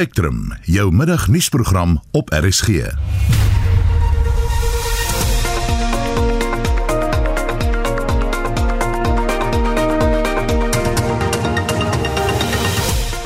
Spectrum, 0.00 0.52
jou 0.62 0.92
middagnuusprogram 0.92 2.02
op 2.10 2.30
RSG. 2.30 2.66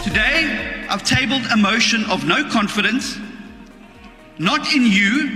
Today, 0.02 0.46
I've 0.90 1.02
tabled 1.02 1.46
a 1.50 1.56
motion 1.56 2.10
of 2.10 2.24
no 2.26 2.44
confidence, 2.50 3.18
not 4.36 4.72
in 4.74 4.86
you, 4.86 5.30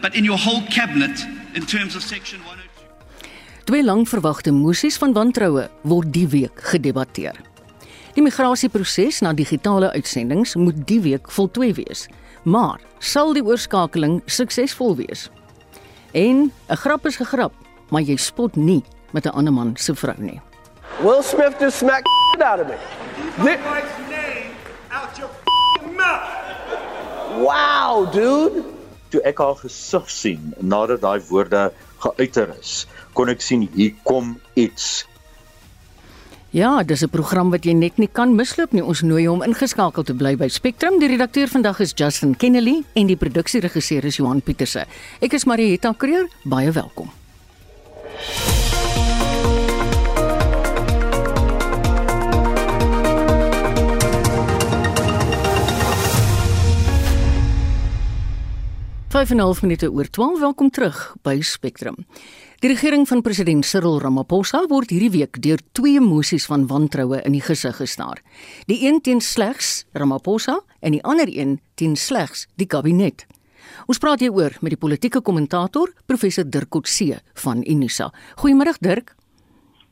but 0.00 0.14
in 0.14 0.24
your 0.24 0.38
whole 0.38 0.62
cabinet 0.68 1.26
in 1.52 1.64
terms 1.64 1.96
of 1.96 2.02
Section 2.02 2.40
102. 2.40 3.64
Twee 3.64 3.84
lang 3.84 4.08
verwagte 4.08 4.52
moesies 4.52 4.96
van 4.96 5.12
wantroue 5.12 5.70
word 5.82 6.12
die 6.12 6.28
week 6.28 6.60
gedebatteer. 6.60 7.51
Die 8.12 8.22
migrasieproses 8.22 9.20
na 9.24 9.32
digitale 9.32 9.88
uitsendings 9.96 10.54
moet 10.60 10.82
die 10.88 11.00
week 11.00 11.30
voltooi 11.32 11.70
wees, 11.78 12.06
maar 12.44 12.80
sal 13.00 13.32
die 13.32 13.44
oorskakeling 13.44 14.18
suksesvol 14.26 14.96
wees? 14.98 15.30
En 16.12 16.52
'n 16.68 16.76
grap 16.76 17.06
is 17.06 17.20
'n 17.20 17.24
grap, 17.24 17.52
maar 17.90 18.02
jy 18.02 18.16
spot 18.16 18.56
nie 18.56 18.82
met 19.12 19.24
'n 19.26 19.30
ander 19.34 19.52
man 19.52 19.76
se 19.76 19.94
vrou 19.94 20.14
nie. 20.18 20.40
Will 21.00 21.22
Smith 21.22 21.54
just 21.60 21.78
smacked 21.78 22.08
out 22.42 22.60
of 22.60 22.66
me. 22.66 22.76
Thi- 23.36 23.58
wife's 23.64 23.98
name 24.10 24.52
out 24.90 25.16
your 25.18 25.30
mouth. 25.96 26.28
Wow, 27.38 28.12
dude. 28.12 28.62
toe 29.08 29.20
ek 29.22 29.38
haar 29.38 29.56
gesig 29.56 30.10
sien 30.10 30.54
nadat 30.60 31.00
daai 31.00 31.20
woorde 31.28 31.72
geuiter 31.98 32.48
is, 32.60 32.86
kon 33.12 33.28
ek 33.28 33.40
sien 33.40 33.68
hier 33.74 33.92
kom 34.04 34.40
iets. 34.54 35.04
Ja, 36.52 36.82
dis 36.82 37.02
'n 37.02 37.08
program 37.08 37.50
wat 37.50 37.64
jy 37.64 37.72
net 37.72 37.96
nie 37.96 38.08
kan 38.12 38.34
misloop 38.34 38.72
nie. 38.72 38.84
Ons 38.84 39.00
nooi 39.00 39.26
hom 39.26 39.42
ingeskakel 39.42 40.02
te 40.02 40.14
bly 40.14 40.36
by 40.36 40.48
Spectrum. 40.48 40.98
Die 40.98 41.08
redakteur 41.08 41.48
vandag 41.48 41.80
is 41.80 41.92
Justin 41.94 42.36
Kennedy 42.36 42.82
en 42.92 43.06
die 43.06 43.16
produksieregisseur 43.16 44.04
is 44.04 44.16
Johan 44.16 44.42
Pieterse. 44.42 44.84
Ek 45.20 45.32
is 45.32 45.44
Marieta 45.44 45.94
Kreer, 45.96 46.28
baie 46.44 46.70
welkom. 46.72 47.10
Vyf 59.08 59.30
en 59.30 59.36
'n 59.36 59.40
half 59.40 59.62
minute 59.62 59.90
oor 59.90 60.10
12. 60.10 60.40
Welkom 60.40 60.70
terug 60.70 61.16
by 61.22 61.40
Spectrum. 61.40 62.06
Die 62.62 62.70
regering 62.70 63.08
van 63.10 63.24
president 63.26 63.66
Cyril 63.66 63.96
Ramaphosa 63.98 64.60
word 64.70 64.92
hierdie 64.94 65.10
week 65.10 65.40
deur 65.42 65.58
twee 65.74 65.98
mosies 65.98 66.44
van 66.46 66.68
wantroue 66.70 67.18
in 67.26 67.34
die 67.34 67.42
gesig 67.42 67.74
gestaar. 67.80 68.20
Die 68.70 68.76
een 68.86 69.00
teen 69.02 69.18
slegs 69.18 69.82
Ramaphosa 69.98 70.60
en 70.78 70.94
die 70.94 71.02
ander 71.02 71.26
een 71.26 71.56
teen 71.74 71.96
slegs 71.98 72.46
die 72.62 72.68
kabinet. 72.70 73.26
Ons 73.90 73.98
praat 73.98 74.22
hieroor 74.22 74.54
met 74.62 74.76
die 74.76 74.78
politieke 74.78 75.24
kommentator 75.26 75.90
professor 76.06 76.46
Dirk 76.46 76.70
Coetzee 76.70 77.18
van 77.42 77.66
Unisa. 77.66 78.12
Goeiemôre 78.38 78.78
Dirk. 78.78 79.16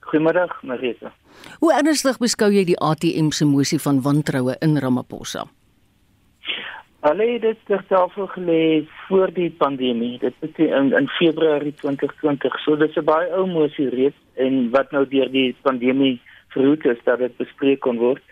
Goeiemiddag, 0.06 0.54
Marita. 0.62 1.10
Hoe 1.58 1.74
ernstig 1.74 2.22
beskou 2.22 2.52
jy 2.54 2.68
die 2.70 2.78
ATM 2.78 3.34
se 3.34 3.50
mosie 3.50 3.82
van 3.82 3.98
wantroue 4.06 4.54
in 4.62 4.78
Ramaphosa? 4.78 5.48
Hulle 7.00 7.26
het 7.32 7.40
dit 7.40 7.60
ter 7.64 7.84
tafel 7.88 8.26
gelê 8.26 8.84
voor 9.06 9.30
die 9.32 9.50
pandemie. 9.50 10.18
Dit 10.18 10.34
is 10.40 10.56
in, 10.56 10.92
in 10.92 11.08
Februarie 11.08 11.72
2020. 11.74 12.58
So 12.60 12.76
dis 12.76 12.96
'n 12.96 13.04
baie 13.04 13.30
ou 13.32 13.46
mosie 13.46 13.88
reeds 13.88 14.16
en 14.34 14.70
wat 14.70 14.90
nou 14.90 15.06
deur 15.08 15.30
die 15.30 15.56
pandemie 15.62 16.20
verhoed 16.48 16.84
is 16.84 17.00
dat 17.04 17.18
dit 17.18 17.36
bespreek 17.36 17.80
kon 17.80 17.96
word. 17.96 18.22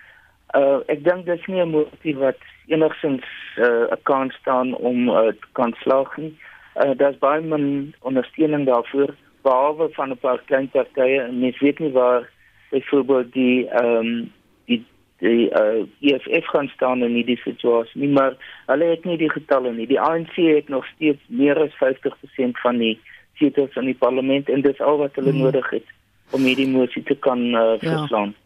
Uh 0.54 0.80
ek 0.86 1.04
dink 1.04 1.24
dis 1.24 1.46
nie 1.46 1.62
'n 1.64 1.70
mosie 1.70 2.16
wat 2.16 2.36
enigsins 2.66 3.24
'n 3.56 3.64
uh, 3.64 3.96
kans 4.02 4.34
staan 4.34 4.74
om 4.74 5.08
uh, 5.08 5.32
kan 5.52 5.72
slaag 5.80 6.16
nie. 6.16 6.34
Uh 6.76 6.92
daar's 6.96 7.18
baie 7.18 7.40
min 7.40 7.94
ondersteuning 8.00 8.66
daarvoor 8.66 9.14
behalwe 9.42 9.88
van 9.96 10.10
'n 10.10 10.20
paar 10.20 10.40
klein 10.44 10.68
partye 10.68 11.20
en 11.20 11.40
mens 11.40 11.58
weet 11.58 11.78
nie 11.78 11.92
waar 11.92 12.28
byvoorbeeld 12.70 13.32
die 13.32 13.68
ehm 13.68 13.96
um, 13.96 14.32
die 14.64 14.84
die 15.24 15.48
uh, 15.50 15.84
EFF 16.00 16.46
gaan 16.52 16.68
staan 16.74 17.02
in 17.02 17.16
hierdie 17.18 17.38
situasie 17.42 18.00
nie 18.00 18.12
maar 18.14 18.36
hulle 18.70 18.90
het 18.94 19.04
nie 19.04 19.18
die 19.18 19.30
getalle 19.32 19.72
nie 19.74 19.86
die 19.90 20.00
ANC 20.00 20.34
het 20.36 20.68
nog 20.68 20.86
steeds 20.94 21.22
meer 21.26 21.58
as 21.62 21.74
50% 21.82 22.60
van 22.62 22.82
die 22.82 22.96
setels 23.38 23.74
in 23.76 23.90
die 23.90 23.98
parlement 23.98 24.48
en 24.48 24.62
dis 24.66 24.80
al 24.80 25.00
wat 25.02 25.16
hulle 25.18 25.34
hmm. 25.34 25.48
nodig 25.48 25.70
het 25.70 25.96
om 26.36 26.44
hierdie 26.44 26.68
mosie 26.70 27.02
te 27.02 27.16
kan 27.26 27.48
uh, 27.54 27.72
verslaan 27.82 28.34
ja. 28.34 28.42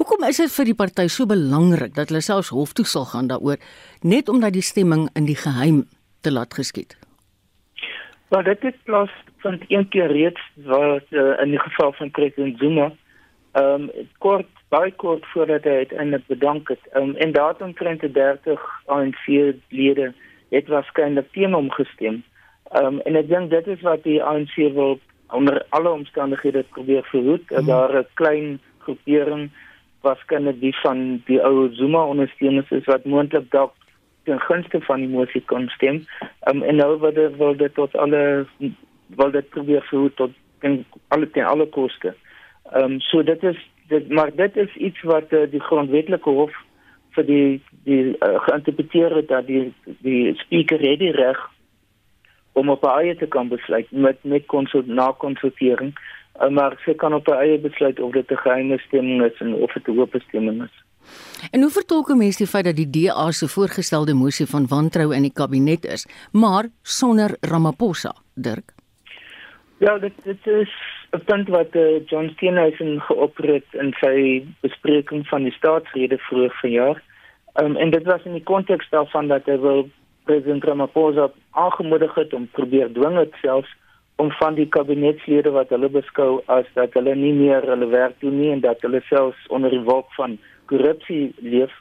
Hoekom 0.00 0.24
is 0.28 0.40
dit 0.40 0.52
vir 0.54 0.70
die 0.70 0.76
party 0.76 1.06
so 1.12 1.28
belangrik 1.28 1.94
dat 1.96 2.10
hulle 2.10 2.22
selfs 2.24 2.52
hof 2.54 2.72
toe 2.76 2.86
sal 2.88 3.06
gaan 3.10 3.28
daaroor 3.30 3.60
net 4.02 4.30
omdat 4.32 4.56
die 4.56 4.64
stemming 4.64 5.08
in 5.18 5.26
die 5.28 5.36
geheim 5.36 5.84
te 6.24 6.32
laat 6.32 6.54
geskied? 6.56 6.96
Maar 8.30 8.44
dit 8.44 8.62
het 8.62 8.78
plaas 8.88 9.12
van 9.44 9.60
een 9.68 9.88
keer 9.88 10.12
reeds 10.12 10.40
wat 10.64 11.06
uh, 11.10 11.34
in 11.42 11.52
die 11.54 11.60
geval 11.60 11.92
van 11.98 12.10
president 12.10 12.58
Zuma 12.58 12.90
ehm 13.52 13.88
um, 13.90 14.08
kort 14.18 14.59
baie 14.70 14.92
kort 15.02 15.26
voordat 15.32 15.64
hy 15.66 15.82
uiteindelik 15.82 16.26
bedank 16.26 16.68
het. 16.68 16.82
Um, 16.94 17.16
en 17.16 17.32
daarom 17.32 17.72
krente 17.74 18.10
30 18.10 18.60
ANC 18.86 19.24
lede 19.68 20.12
het 20.50 20.68
waarskynlik 20.68 21.32
teen 21.32 21.54
hom 21.54 21.70
gestem. 21.74 22.22
Um, 22.78 23.00
en 23.00 23.18
ek 23.18 23.28
dink 23.28 23.50
dit 23.50 23.66
is 23.66 23.82
wat 23.86 24.02
die 24.06 24.20
ANC 24.22 24.54
wil 24.76 24.98
onder 25.34 25.62
alle 25.74 25.90
omstandighede 25.90 26.62
probeer 26.74 27.02
verhoed 27.10 27.48
dat 27.48 27.62
mm. 27.62 27.66
daar 27.66 27.98
'n 27.98 28.06
klein 28.14 28.60
groepering 28.78 29.50
waarskynlik 30.00 30.60
die 30.60 30.76
van 30.82 31.22
die 31.26 31.40
ou 31.42 31.68
Zuma 31.74 32.04
ondersteuners 32.04 32.70
is 32.70 32.84
wat 32.84 33.04
moontlik 33.04 33.50
dalk 33.50 33.74
ten 34.24 34.40
gunste 34.40 34.80
van 34.80 35.00
die 35.00 35.08
mosie 35.08 35.42
kon 35.46 35.68
stem. 35.68 36.04
Um, 36.48 36.62
en 36.62 36.76
nou 36.76 36.98
wil 37.00 37.12
dit 37.12 37.36
wil 37.36 37.56
dit 37.56 37.74
tot 37.74 37.96
alle 37.96 38.46
wil 39.06 39.30
dit 39.30 39.48
probeer 39.48 39.82
verhoed 39.82 40.16
tot 40.16 40.30
ten 40.58 40.84
alle 41.08 41.30
ten 41.30 41.44
alle 41.44 41.66
koste. 41.66 42.14
Ehm 42.72 42.84
um, 42.84 43.00
so 43.00 43.22
dit 43.22 43.42
is 43.42 43.69
dit 43.90 44.08
maar 44.08 44.34
dit 44.34 44.56
is 44.56 44.74
iets 44.76 45.02
wat 45.12 45.32
uh, 45.36 45.46
die 45.50 45.62
grondwetlike 45.68 46.30
hof 46.40 46.54
vir 47.16 47.26
die 47.26 47.48
die 47.88 48.02
uh, 48.12 48.36
geïnterpreteer 48.46 49.16
het 49.20 49.28
dat 49.28 49.46
die 49.46 49.72
die 50.06 50.34
spreker 50.44 50.82
het 50.84 51.02
die 51.02 51.14
reg 51.16 51.40
om 52.52 52.70
op 52.70 52.84
eie 52.84 53.16
te 53.16 53.26
kan 53.26 53.50
besluit 53.50 53.90
met 53.90 54.22
met 54.22 54.46
konsult 54.46 54.86
na 54.86 55.10
konsultering 55.24 55.94
uh, 55.94 56.48
maar 56.48 56.78
sy 56.84 56.94
kan 56.94 57.14
op 57.14 57.28
eie 57.34 57.58
besluit 57.58 58.00
of 58.00 58.12
dit 58.12 58.30
'n 58.30 58.42
geheime 58.46 58.78
stemming 58.86 59.22
is 59.22 59.40
en 59.40 59.54
of 59.54 59.72
dit 59.72 59.88
'n 59.88 59.98
oop 59.98 60.14
stemming 60.28 60.62
is. 60.62 60.76
En 61.50 61.60
hoe 61.60 61.70
vertolk 61.70 62.14
mense 62.14 62.38
die 62.38 62.46
feit 62.46 62.64
dat 62.64 62.76
die 62.76 62.90
DA 62.90 63.30
se 63.30 63.48
voorgestelde 63.48 64.14
mosie 64.14 64.46
van 64.46 64.66
wantrou 64.66 65.14
in 65.14 65.22
die 65.22 65.32
kabinet 65.32 65.84
is, 65.84 66.06
maar 66.32 66.68
sonder 66.82 67.36
Ramaphosa, 67.40 68.14
Dirk? 68.34 68.79
Ja, 69.80 69.98
dit 69.98 70.12
dit 70.22 70.46
is 70.46 70.72
'n 71.10 71.24
punt 71.24 71.48
wat 71.48 71.74
uh, 71.74 72.06
John 72.06 72.28
Steenhuisen 72.28 73.00
geopper 73.00 73.46
het 73.52 73.64
in 73.70 73.92
sy 74.00 74.44
bespreking 74.60 75.26
van 75.28 75.42
die 75.42 75.52
staatsrede 75.52 76.18
vroeër 76.18 76.52
vanjaar. 76.60 77.02
Um, 77.54 77.76
en 77.76 77.90
dit 77.90 78.04
was 78.04 78.24
in 78.24 78.32
die 78.32 78.42
konteks 78.42 78.88
daarvan 78.88 79.28
dat 79.28 79.44
hy 79.44 79.56
wil 79.58 79.88
president 80.24 80.64
Ramaphosa 80.64 81.30
aangemoedig 81.50 82.14
het 82.14 82.34
om 82.34 82.48
probeer 82.52 82.92
dwing 82.92 83.16
het 83.16 83.34
selfs 83.40 83.72
om 84.16 84.30
van 84.30 84.54
die 84.54 84.68
kabinetslede 84.68 85.50
wat 85.50 85.68
hulle 85.68 85.88
beskou 85.88 86.42
as 86.44 86.68
dat 86.74 86.92
hulle 86.92 87.14
nie 87.14 87.32
meer 87.32 87.64
hulle 87.64 87.88
werk 87.88 88.20
doen 88.20 88.40
nie 88.40 88.52
en 88.52 88.60
dat 88.60 88.80
hulle 88.80 89.00
selfs 89.08 89.46
onder 89.48 89.70
die 89.70 89.84
wolk 89.88 90.12
van 90.12 90.38
korrupsie 90.64 91.32
leef 91.36 91.72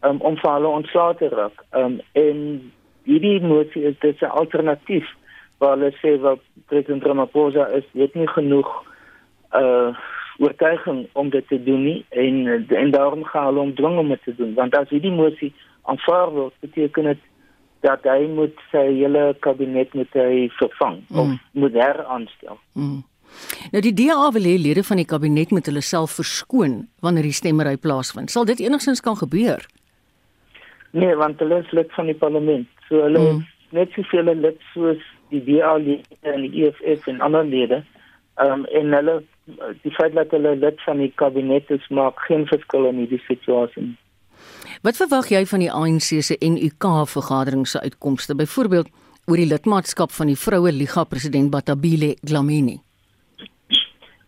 um, 0.00 0.20
om 0.20 0.36
van 0.36 0.54
hulle 0.54 0.76
ontslae 0.78 1.14
te 1.14 1.28
raak. 1.28 1.64
Um, 1.74 2.00
en 2.12 2.72
hierdie 3.02 3.40
motie 3.40 3.82
is 3.82 3.98
dit 3.98 4.22
'n 4.22 4.36
alternatief 4.42 5.17
waar 5.58 5.76
hulle 5.76 5.90
sê 6.02 6.14
wat 6.22 6.42
president 6.70 7.04
Ramaphosa 7.04 7.68
is 7.80 7.86
weet 7.92 8.14
nie 8.14 8.28
genoeg 8.36 8.70
uh 9.56 9.90
oortuiging 10.38 11.08
om 11.18 11.30
dit 11.34 11.48
te 11.50 11.56
doen 11.62 11.80
nie 11.82 12.04
en 12.08 12.66
en 12.68 12.90
daarom 12.94 13.24
gaan 13.26 13.48
hulle 13.48 13.64
hom 13.64 13.72
dwing 13.74 13.96
om 13.98 14.12
dit 14.14 14.20
te 14.22 14.34
doen 14.38 14.52
want 14.54 14.76
as 14.78 14.92
hierdie 14.94 15.10
mosie 15.10 15.50
aanvaar 15.90 16.30
word 16.30 16.54
beteken 16.62 17.10
dit 17.10 17.24
dat 17.86 18.06
hy 18.06 18.26
moet 18.34 18.54
sy 18.72 18.84
hele 19.00 19.34
kabinet 19.44 19.94
met 19.98 20.14
hy 20.18 20.48
vervang 20.58 21.00
mm. 21.08 21.18
of 21.20 21.34
moet 21.62 21.76
heraanstel. 21.78 22.58
Mm. 22.74 23.02
Nou 23.74 23.82
die 23.84 23.94
DA 23.94 24.30
wil 24.34 24.48
hê 24.48 24.56
lede 24.58 24.82
van 24.86 24.98
die 25.00 25.08
kabinet 25.08 25.52
moet 25.54 25.68
hulle 25.70 25.82
self 25.84 26.16
verskoon 26.18 26.80
wanneer 27.04 27.28
die 27.28 27.36
stemmery 27.36 27.76
plaasvind. 27.76 28.32
Sal 28.34 28.48
dit 28.48 28.62
enigstens 28.64 29.04
kan 29.04 29.18
gebeur? 29.20 29.62
Nee, 30.96 31.14
want 31.20 31.38
hulle 31.42 31.60
is 31.62 31.70
lid 31.76 31.92
van 31.94 32.10
die 32.10 32.16
parlement. 32.18 32.68
So 32.88 33.04
hulle 33.04 33.22
mm. 33.22 33.44
net 33.76 33.94
soveel 33.94 34.32
lid 34.34 34.58
soos 34.72 35.04
die 35.30 35.42
DA 35.44 35.76
lede 35.76 36.18
en 36.20 36.44
die 36.46 36.64
EFF 36.66 37.06
en 37.06 37.20
ander 37.20 37.44
lede. 37.44 37.84
Ehm 38.38 38.52
um, 38.52 38.64
en 38.64 38.92
hulle 38.92 39.22
die 39.82 39.92
feit 39.96 40.14
dat 40.14 40.30
hulle 40.30 40.56
lid 40.56 40.80
van 40.84 41.00
die 41.02 41.12
kabinet 41.14 41.70
is 41.70 41.88
maak 41.88 42.20
geen 42.28 42.46
verskil 42.46 42.86
in 42.90 43.02
hierdie 43.02 43.22
situasie. 43.26 43.88
Wat 44.82 44.98
verwag 45.00 45.30
jy 45.32 45.44
van 45.50 45.64
die 45.64 45.72
ANC 45.72 46.10
se 46.22 46.36
NUK 46.40 46.84
vergadering 47.10 47.66
se 47.66 47.80
uitkomste, 47.80 48.34
byvoorbeeld 48.34 48.90
oor 49.26 49.40
die 49.40 49.48
lidmaatskap 49.48 50.12
van 50.14 50.30
die 50.30 50.38
vroue 50.38 50.72
liga 50.72 51.04
president 51.04 51.50
Batabile 51.50 52.14
Dlamini? 52.22 52.78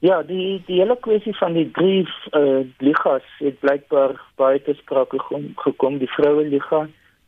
Ja, 0.00 0.22
die 0.24 0.62
die 0.66 0.80
hele 0.80 0.96
kwessie 1.04 1.34
van 1.36 1.52
die 1.52 1.66
drie 1.76 2.06
uh, 2.32 2.64
ligas 2.80 3.26
het 3.38 3.58
blykbaar 3.60 4.16
baie 4.40 4.60
te 4.64 4.74
sprake 4.78 5.20
gekom, 5.20 5.50
gekom 5.60 5.98
die 6.00 6.08
vroue 6.08 6.46
liga, 6.48 6.86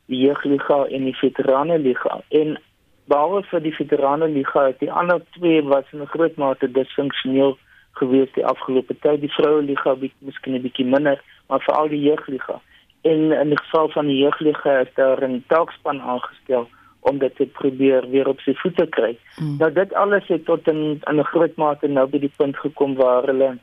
die 0.09 0.23
jeugliga 0.25 0.87
en 0.89 1.05
die 1.05 1.17
veterane 1.21 1.79
liga. 1.79 2.21
En 2.31 2.57
behalwe 3.11 3.43
vir 3.51 3.61
die 3.61 3.75
veterane 3.75 4.29
liga, 4.29 4.67
het 4.67 4.79
die 4.79 4.93
ander 4.93 5.21
twee 5.37 5.63
was 5.63 5.85
in 5.93 6.03
'n 6.03 6.13
groot 6.15 6.37
mate 6.37 6.71
disfunksioneel 6.73 7.59
gewees 7.93 8.33
die 8.35 8.47
afgelope 8.47 8.95
tyd. 8.99 9.21
Die 9.21 9.33
vroue 9.33 9.63
liga 9.63 9.95
bietjie 9.95 10.27
miskien 10.27 10.55
'n 10.55 10.63
bietjie 10.63 10.87
minder, 10.87 11.23
maar 11.49 11.61
veral 11.61 11.89
die 11.89 12.01
jeugliga. 12.01 12.61
En 13.03 13.33
in 13.33 13.49
die 13.49 13.59
geval 13.59 13.89
van 13.89 14.07
die 14.07 14.19
jeugliga 14.23 14.79
is 14.79 14.95
daar 14.95 15.29
'n 15.29 15.45
taakspan 15.47 16.01
aangestel 16.01 16.69
om 17.01 17.19
dit 17.19 17.37
te 17.37 17.47
probeer 17.47 18.11
weer 18.11 18.29
op 18.29 18.41
sy 18.41 18.55
voete 18.55 18.87
kry. 18.87 19.17
Hmm. 19.37 19.57
Nou 19.59 19.73
dit 19.73 19.95
alles 19.95 20.27
het 20.27 20.45
tot 20.45 20.69
in 20.69 21.01
'n 21.07 21.25
groot 21.25 21.57
mate 21.57 21.89
nou 21.89 22.07
by 22.07 22.19
die 22.19 22.33
punt 22.37 22.57
gekom 22.57 22.95
waar 22.95 23.27
hulle 23.27 23.59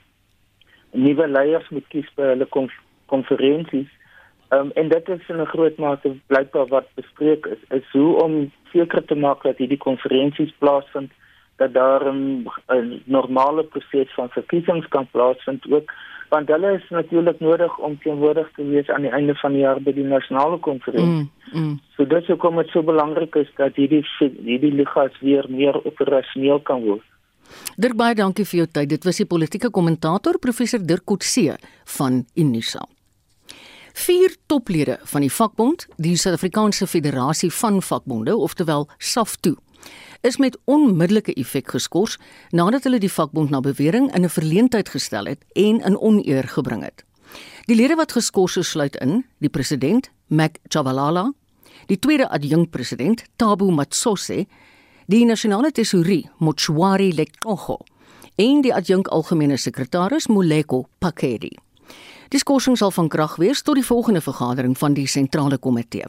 nuwe 0.92 1.28
leiers 1.28 1.70
moet 1.70 1.88
kies 1.88 2.10
by 2.16 2.24
hulle 2.24 2.48
konferensies. 3.06 3.88
Ehm 4.50 4.66
um, 4.66 4.72
en 4.74 4.90
dit 4.90 5.10
is 5.10 5.30
in 5.30 5.42
'n 5.42 5.46
groot 5.46 5.78
mate 5.78 6.16
blykbaar 6.28 6.68
wat 6.68 6.88
bespreek 6.96 7.46
is, 7.46 7.62
is 7.70 7.92
hoe 7.92 8.24
om 8.24 8.52
seker 8.72 9.06
te 9.06 9.16
maak 9.16 9.44
dat 9.44 9.58
hierdie 9.58 9.78
konferensies 9.78 10.54
plaasvind 10.58 11.12
dat 11.58 11.74
daar 11.74 12.14
'n 12.14 12.46
normale 13.06 13.64
proses 13.64 14.14
van 14.14 14.30
verkiesings 14.30 14.88
kan 14.88 15.08
plaasvind 15.12 15.72
ook 15.72 15.92
want 16.30 16.48
hulle 16.48 16.74
is 16.78 16.90
natuurlik 16.90 17.40
nodig 17.40 17.78
om 17.78 17.98
teenwoordig 18.04 18.50
te 18.56 18.64
wees 18.64 18.90
aan 18.90 19.02
die 19.02 19.12
einde 19.12 19.36
van 19.36 19.52
die 19.52 19.62
jaar 19.62 19.82
by 19.82 19.94
die 19.94 20.06
nasionale 20.06 20.60
konferensie. 20.60 21.30
Mm, 21.54 21.62
mm. 21.62 21.80
So 21.96 22.06
dit 22.06 22.22
is 22.22 22.28
hoekom 22.28 22.56
dit 22.62 22.70
so 22.74 22.84
belangrik 22.86 23.36
is 23.36 23.50
dat 23.58 23.76
hierdie 23.76 24.04
hierdie 24.20 24.74
ligas 24.74 25.18
weer 25.26 25.46
meer 25.50 25.86
operasioneel 25.86 26.60
kan 26.60 26.86
word. 26.86 27.06
Dirk 27.82 27.98
baie 27.98 28.16
dankie 28.16 28.46
vir 28.46 28.58
jou 28.58 28.70
tyd. 28.70 28.90
Dit 28.90 29.10
was 29.10 29.18
die 29.18 29.26
politieke 29.26 29.72
kommentator 29.74 30.38
professor 30.40 30.86
Dirk 30.86 31.06
Kotse 31.06 31.58
van 31.98 32.26
Unisa. 32.36 32.86
Vier 34.00 34.36
toplede 34.46 35.00
van 35.04 35.22
die 35.26 35.32
vakbond, 35.32 35.84
die 36.00 36.16
Suid-Afrikaanse 36.18 36.88
Federasie 36.88 37.50
van 37.52 37.82
Vakbonde, 37.84 38.36
oftewel 38.36 38.88
SAFTU, 38.98 39.58
is 40.22 40.38
met 40.40 40.56
onmiddellike 40.64 41.34
effek 41.34 41.74
geskort 41.76 42.16
nadat 42.56 42.88
hulle 42.88 43.02
die 43.04 43.12
vakbond 43.12 43.52
na 43.52 43.60
bewering 43.60 44.08
in 44.16 44.24
'n 44.24 44.32
verleentheid 44.32 44.90
gestel 44.90 45.26
het 45.26 45.44
en 45.54 45.84
in 45.84 46.00
oneer 46.00 46.48
gebring 46.48 46.84
het. 46.84 47.04
Die 47.66 47.76
lede 47.76 47.96
wat 47.96 48.12
geskort 48.12 48.56
is 48.56 48.70
sluit 48.70 48.96
in 48.96 49.26
die 49.40 49.50
president, 49.50 50.10
Mac 50.28 50.58
Chavalala, 50.68 51.34
die 51.88 52.00
tweede 52.00 52.30
adjunkpresident, 52.30 53.24
Tabo 53.36 53.70
Matsose, 53.70 54.48
die 55.08 55.26
nasionale 55.26 55.72
tesourie, 55.72 56.30
Motshwari 56.38 57.14
Lektogo, 57.14 57.78
en 58.36 58.62
die 58.62 58.74
adjunk 58.74 59.08
algemene 59.08 59.58
sekretaris, 59.58 60.28
Moleko 60.28 60.88
Pakedi. 61.00 61.58
Die 62.30 62.38
skorsing 62.38 62.76
sal 62.78 62.92
van 62.94 63.08
krag 63.10 63.40
wees 63.42 63.64
tot 63.66 63.80
die 63.80 63.86
volgende 63.86 64.22
vergadering 64.22 64.76
van 64.78 64.94
die 64.94 65.08
sentrale 65.10 65.58
komitee. 65.58 66.06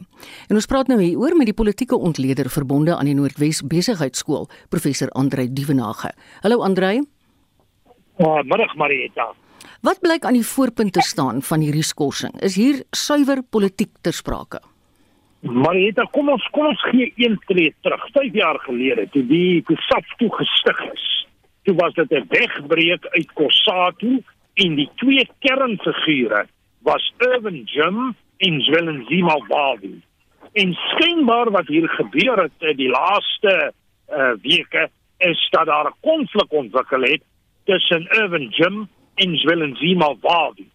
En 0.49 0.57
ons 0.59 0.67
praat 0.69 0.89
nou 0.91 0.99
hieroor 1.01 1.33
met 1.37 1.47
die 1.49 1.55
politieke 1.57 1.97
ontleder 1.97 2.49
verbonde 2.53 2.93
aan 2.93 3.07
die 3.09 3.15
Noordwes 3.17 3.63
Besigheidsskool, 3.65 4.45
professor 4.69 5.09
Andrei 5.17 5.47
Dievenage. 5.49 6.11
Hallo 6.43 6.61
Andrei. 6.61 6.99
Ja, 8.21 8.43
middag 8.45 8.75
Marieta. 8.77 9.31
Wat 9.81 10.01
blyk 10.03 10.27
aan 10.29 10.37
die 10.37 10.45
voorpunte 10.45 11.01
staan 11.01 11.41
van 11.41 11.65
hierdie 11.65 11.85
skorsing? 11.85 12.35
Is 12.45 12.53
hier 12.55 12.83
suiwer 12.93 13.41
politiek 13.41 13.89
ter 14.05 14.13
sprake? 14.13 14.61
Marieta, 15.41 16.05
kom 16.13 16.29
ons 16.29 16.45
kom 16.53 16.67
ons 16.69 16.83
gee 16.91 17.09
een 17.17 17.39
tree 17.49 17.73
terug. 17.81 18.03
5 18.13 18.37
jaar 18.37 18.61
gelede 18.67 19.07
toe 19.09 19.23
die 19.25 19.63
Kusaf 19.65 20.13
toe 20.21 20.29
gestig 20.37 20.85
is. 20.91 21.07
Toe 21.65 21.73
was 21.81 21.97
dit 21.97 22.11
'n 22.11 22.29
wegbreek 22.29 23.09
uit 23.09 23.33
Kossatu 23.33 24.21
en 24.53 24.75
die 24.75 24.89
twee 24.95 25.27
kernfigure 25.39 26.45
was 26.83 27.13
Irvin 27.17 27.63
Jim 27.65 28.15
en 28.37 28.61
Zwelinzima 28.61 29.37
Wawi. 29.47 30.01
En 30.53 30.73
skynbaar 30.73 31.51
wat 31.51 31.67
hier 31.67 31.89
gebeur 31.89 32.41
het 32.41 32.65
in 32.71 32.77
die 32.77 32.89
laaste 32.89 33.53
uh, 34.11 34.31
weke 34.41 34.89
is 35.17 35.47
dat 35.49 35.65
daar 35.65 35.87
'n 35.87 35.99
konflik 36.01 36.51
ontwikkel 36.51 37.01
het 37.01 37.21
tussen 37.65 38.07
Irvin 38.09 38.49
Jim 38.49 38.89
en 39.15 39.37
Zwelinzima 39.37 40.15
Wawi. 40.21 40.67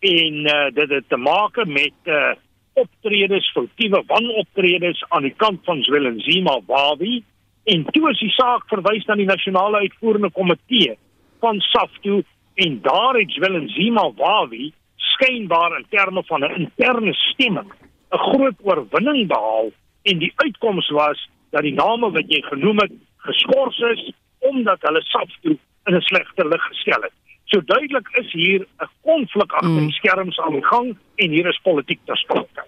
En 0.00 0.34
uh, 0.34 0.74
dit 0.74 0.90
het 0.90 1.08
te 1.08 1.16
maak 1.16 1.64
met 1.66 1.98
uh, 2.04 2.32
optredes, 2.72 3.50
foutiewe 3.52 4.02
wanoptredes 4.06 5.04
aan 5.08 5.22
die 5.22 5.34
kant 5.36 5.60
van 5.64 5.82
Zwelinzima 5.82 6.60
Wawi 6.66 7.24
en 7.64 7.84
toe 7.84 8.10
is 8.10 8.20
die 8.20 8.32
saak 8.34 8.66
verwys 8.68 9.06
na 9.08 9.14
die 9.14 9.28
nasionale 9.28 9.76
uitvoerende 9.86 10.30
komitee 10.30 10.98
van 11.40 11.60
SAFTU 11.60 12.22
en 12.54 12.78
daar 12.82 13.14
het 13.14 13.36
Willem 13.36 13.68
Zuma 13.68 14.12
Wawi 14.16 14.72
skynbaar 14.96 15.78
in 15.78 15.86
terme 15.88 16.22
van 16.24 16.40
'n 16.44 16.54
interne 16.60 17.14
stemming 17.14 17.72
'n 18.10 18.18
groot 18.18 18.58
oorwinning 18.62 19.28
behaal 19.28 19.70
en 20.02 20.18
die 20.18 20.32
uitkoms 20.36 20.88
was 20.88 21.28
dat 21.50 21.62
die 21.62 21.74
name 21.74 22.10
wat 22.10 22.24
jy 22.28 22.40
genoem 22.42 22.78
het 22.78 22.92
geskort 23.16 23.78
is 23.78 24.12
omdat 24.38 24.78
hulle 24.80 25.02
SAFTU 25.02 25.58
in 25.84 25.94
'n 25.94 26.00
slegte 26.00 26.48
lig 26.48 26.62
gestel 26.62 27.02
het. 27.02 27.12
So 27.44 27.60
duidelik 27.64 28.08
is 28.20 28.32
hier 28.32 28.60
'n 28.60 28.90
konflik 29.02 29.52
agter 29.52 29.68
die 29.68 29.80
mm. 29.80 29.90
skerms 29.90 30.40
aan 30.40 30.52
die 30.52 30.64
gang 30.64 30.96
en 31.14 31.30
hier 31.30 31.46
is 31.46 31.60
politiek 31.62 32.00
ter 32.04 32.16
sprake. 32.16 32.62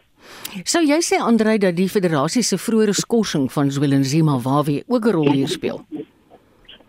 So 0.65 0.81
jy 0.81 1.01
sê 1.01 1.17
Andrei 1.21 1.59
dat 1.59 1.77
die 1.77 1.89
federasie 1.89 2.43
se 2.43 2.59
vroeëre 2.59 2.93
skorsing 2.93 3.53
van 3.53 3.71
Zuma 3.71 4.39
Wawi 4.39 4.83
ook 4.87 5.05
'n 5.07 5.13
rol 5.13 5.33
hier 5.33 5.49
speel 5.49 5.85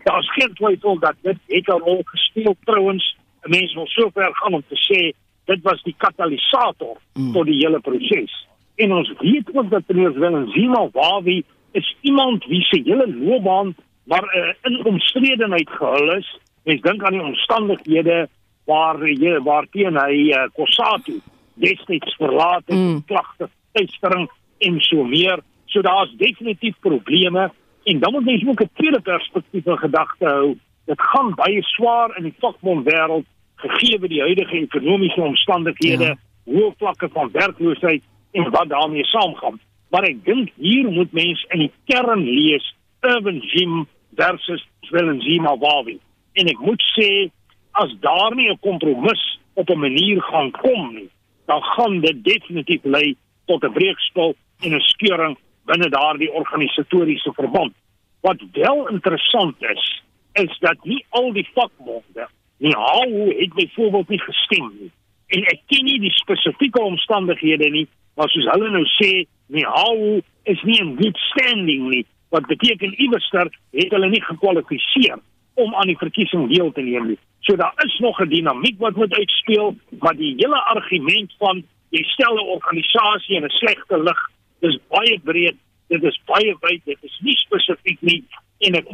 daar's 0.08 0.32
geen 0.32 0.52
twyfel 0.54 0.98
dat 0.98 1.16
dit 1.22 1.38
het 1.46 1.66
'n 1.68 1.82
rol 1.88 2.02
gespeel 2.04 2.56
trouens 2.64 3.16
'n 3.42 3.50
mens 3.50 3.74
wil 3.74 3.86
sover 3.86 4.28
gaan 4.32 4.54
om 4.54 4.64
te 4.68 4.78
sê 4.88 5.00
dit 5.44 5.60
was 5.62 5.82
die 5.82 5.94
katalisator 5.96 6.96
mm. 7.14 7.32
tot 7.32 7.46
die 7.46 7.60
hele 7.64 7.80
proses. 7.80 8.46
En 8.76 8.92
ons 8.92 9.12
weet 9.18 9.48
ook 9.52 9.70
dat 9.70 9.82
meneer 9.86 10.12
Willem 10.12 10.50
Zuma 10.50 10.88
Wawi 10.92 11.44
is 11.72 11.96
iemand 12.00 12.44
wie 12.44 12.62
se 12.62 12.80
hele 12.84 13.16
loopbaan 13.16 13.74
maar 14.04 14.24
uh, 14.36 14.54
in 14.62 14.84
omstredenheid 14.84 15.70
gehul 15.70 16.16
is. 16.16 16.38
Mens 16.62 16.80
dink 16.80 17.02
aan 17.02 17.12
die 17.12 17.22
omstandighede 17.22 18.28
waar 18.64 19.08
jy 19.08 19.40
waar 19.42 19.66
teen 19.70 19.96
hy 19.96 20.14
uh, 20.32 20.46
Kossatu 20.52 21.20
destyds 21.54 22.14
verlaat 22.16 22.62
het 22.66 22.78
mm. 22.78 23.04
klagte 23.06 23.48
teistering 23.72 24.30
en 24.58 24.80
so 24.80 25.04
meer. 25.04 25.40
So 25.66 25.82
daar's 25.82 26.12
definitief 26.16 26.74
probleme 26.80 27.50
En 27.88 27.98
dan 27.98 28.12
moet 28.12 28.26
jy 28.28 28.48
ook 28.48 28.62
'n 28.62 28.70
tweede 28.74 29.00
perspektief 29.00 29.66
in 29.66 29.78
gedagte 29.78 30.24
hou. 30.24 30.56
Dit 30.84 31.00
gaan 31.00 31.34
baie 31.34 31.62
swaar 31.62 32.16
in 32.16 32.22
die 32.22 32.34
vakbond 32.38 32.84
wêreld 32.84 33.26
gegee 33.56 33.98
die 33.98 34.20
huidige 34.20 34.56
ekonomiese 34.56 35.20
omstandighede, 35.20 36.04
ja. 36.04 36.16
hoë 36.44 36.72
vlakke 36.76 37.08
van 37.12 37.30
werkloosheid 37.32 38.02
en 38.32 38.50
wat 38.50 38.68
daarmee 38.68 39.04
saamgaan. 39.04 39.60
Maar 39.90 40.02
ek 40.02 40.24
dink 40.24 40.50
hier 40.56 40.90
moet 40.90 41.12
mense 41.12 41.46
in 41.48 41.58
die 41.58 41.72
kern 41.84 42.24
lees 42.24 42.74
Urban 43.00 43.40
Gym 43.40 43.86
versus 44.16 44.68
Zwelenzima 44.80 45.56
Wawi. 45.56 45.98
En 46.32 46.46
ek 46.46 46.58
moet 46.58 46.82
sê 46.94 47.30
as 47.72 47.94
daar 48.00 48.34
nie 48.34 48.50
'n 48.50 48.58
kompromis 48.60 49.40
op 49.54 49.70
'n 49.70 49.78
manier 49.78 50.22
gaan 50.22 50.50
kom 50.50 50.94
nie, 50.94 51.10
dan 51.46 51.62
gaan 51.62 52.00
dit 52.00 52.24
definitief 52.24 52.84
lei 52.84 53.16
tot 53.46 53.64
'n 53.64 53.72
breekspel 53.72 54.34
en 54.60 54.74
'n 54.74 54.80
skeuring 54.80 55.36
binne 55.64 55.88
daardie 55.88 56.32
organisatoriese 56.32 57.32
verband. 57.32 57.74
Wat 58.20 58.42
wel 58.52 58.88
interessant 58.88 59.56
is, 59.62 60.02
is 60.32 60.58
dat 60.58 60.76
nie 60.84 61.04
al 61.08 61.32
die 61.32 61.48
vakbonde 61.54 62.28
nie 62.58 62.74
hou 62.74 63.34
het 63.38 63.54
byvoorbeeld 63.54 64.08
nie 64.08 64.20
gestem 64.20 64.72
nie. 64.80 64.90
En 65.26 65.44
ek 65.52 65.60
ken 65.70 65.84
nie 65.84 65.98
die 66.02 66.14
spesifieke 66.16 66.82
omstandighede 66.82 67.70
nie, 67.70 67.86
maar 68.16 68.30
soos 68.32 68.48
hulle 68.50 68.70
nou 68.74 68.84
sê, 68.96 69.26
nie 69.54 69.66
hou 69.66 70.20
is 70.50 70.62
nie 70.66 70.78
in 70.82 70.96
good 70.98 71.18
standing 71.30 71.88
nie. 71.92 72.04
Wat 72.34 72.48
beteken 72.50 72.96
iewerster 72.98 73.50
het 73.76 73.94
hulle 73.94 74.10
nie 74.10 74.22
gekwalifiseer 74.24 75.20
om 75.58 75.74
aan 75.74 75.90
die 75.90 75.98
verkiesing 75.98 76.48
deel 76.52 76.72
te 76.72 76.82
neem 76.86 77.12
nie. 77.12 77.18
So 77.46 77.56
daar 77.56 77.74
is 77.84 77.98
nog 77.98 78.20
'n 78.20 78.28
dinamiek 78.28 78.78
wat 78.78 78.96
moet 78.96 79.14
uitspeel, 79.14 79.76
maar 79.98 80.16
die 80.16 80.34
hele 80.36 80.60
argument 80.74 81.34
van 81.38 81.62
jy 81.90 82.02
stel 82.02 82.34
'n 82.34 82.50
organisasie 82.56 83.36
in 83.36 83.44
'n 83.44 83.58
slegte 83.60 84.02
lig 84.02 84.20
dis 84.60 84.78
baie 84.88 85.20
breed, 85.24 85.56
dit 85.88 86.02
is 86.02 86.20
baie 86.28 86.54
wyd, 86.60 86.82
dit 86.84 87.04
is 87.08 87.18
nie 87.24 87.36
spesifiek 87.44 88.00
nie 88.00 88.22
en 88.66 88.78
ek 88.80 88.88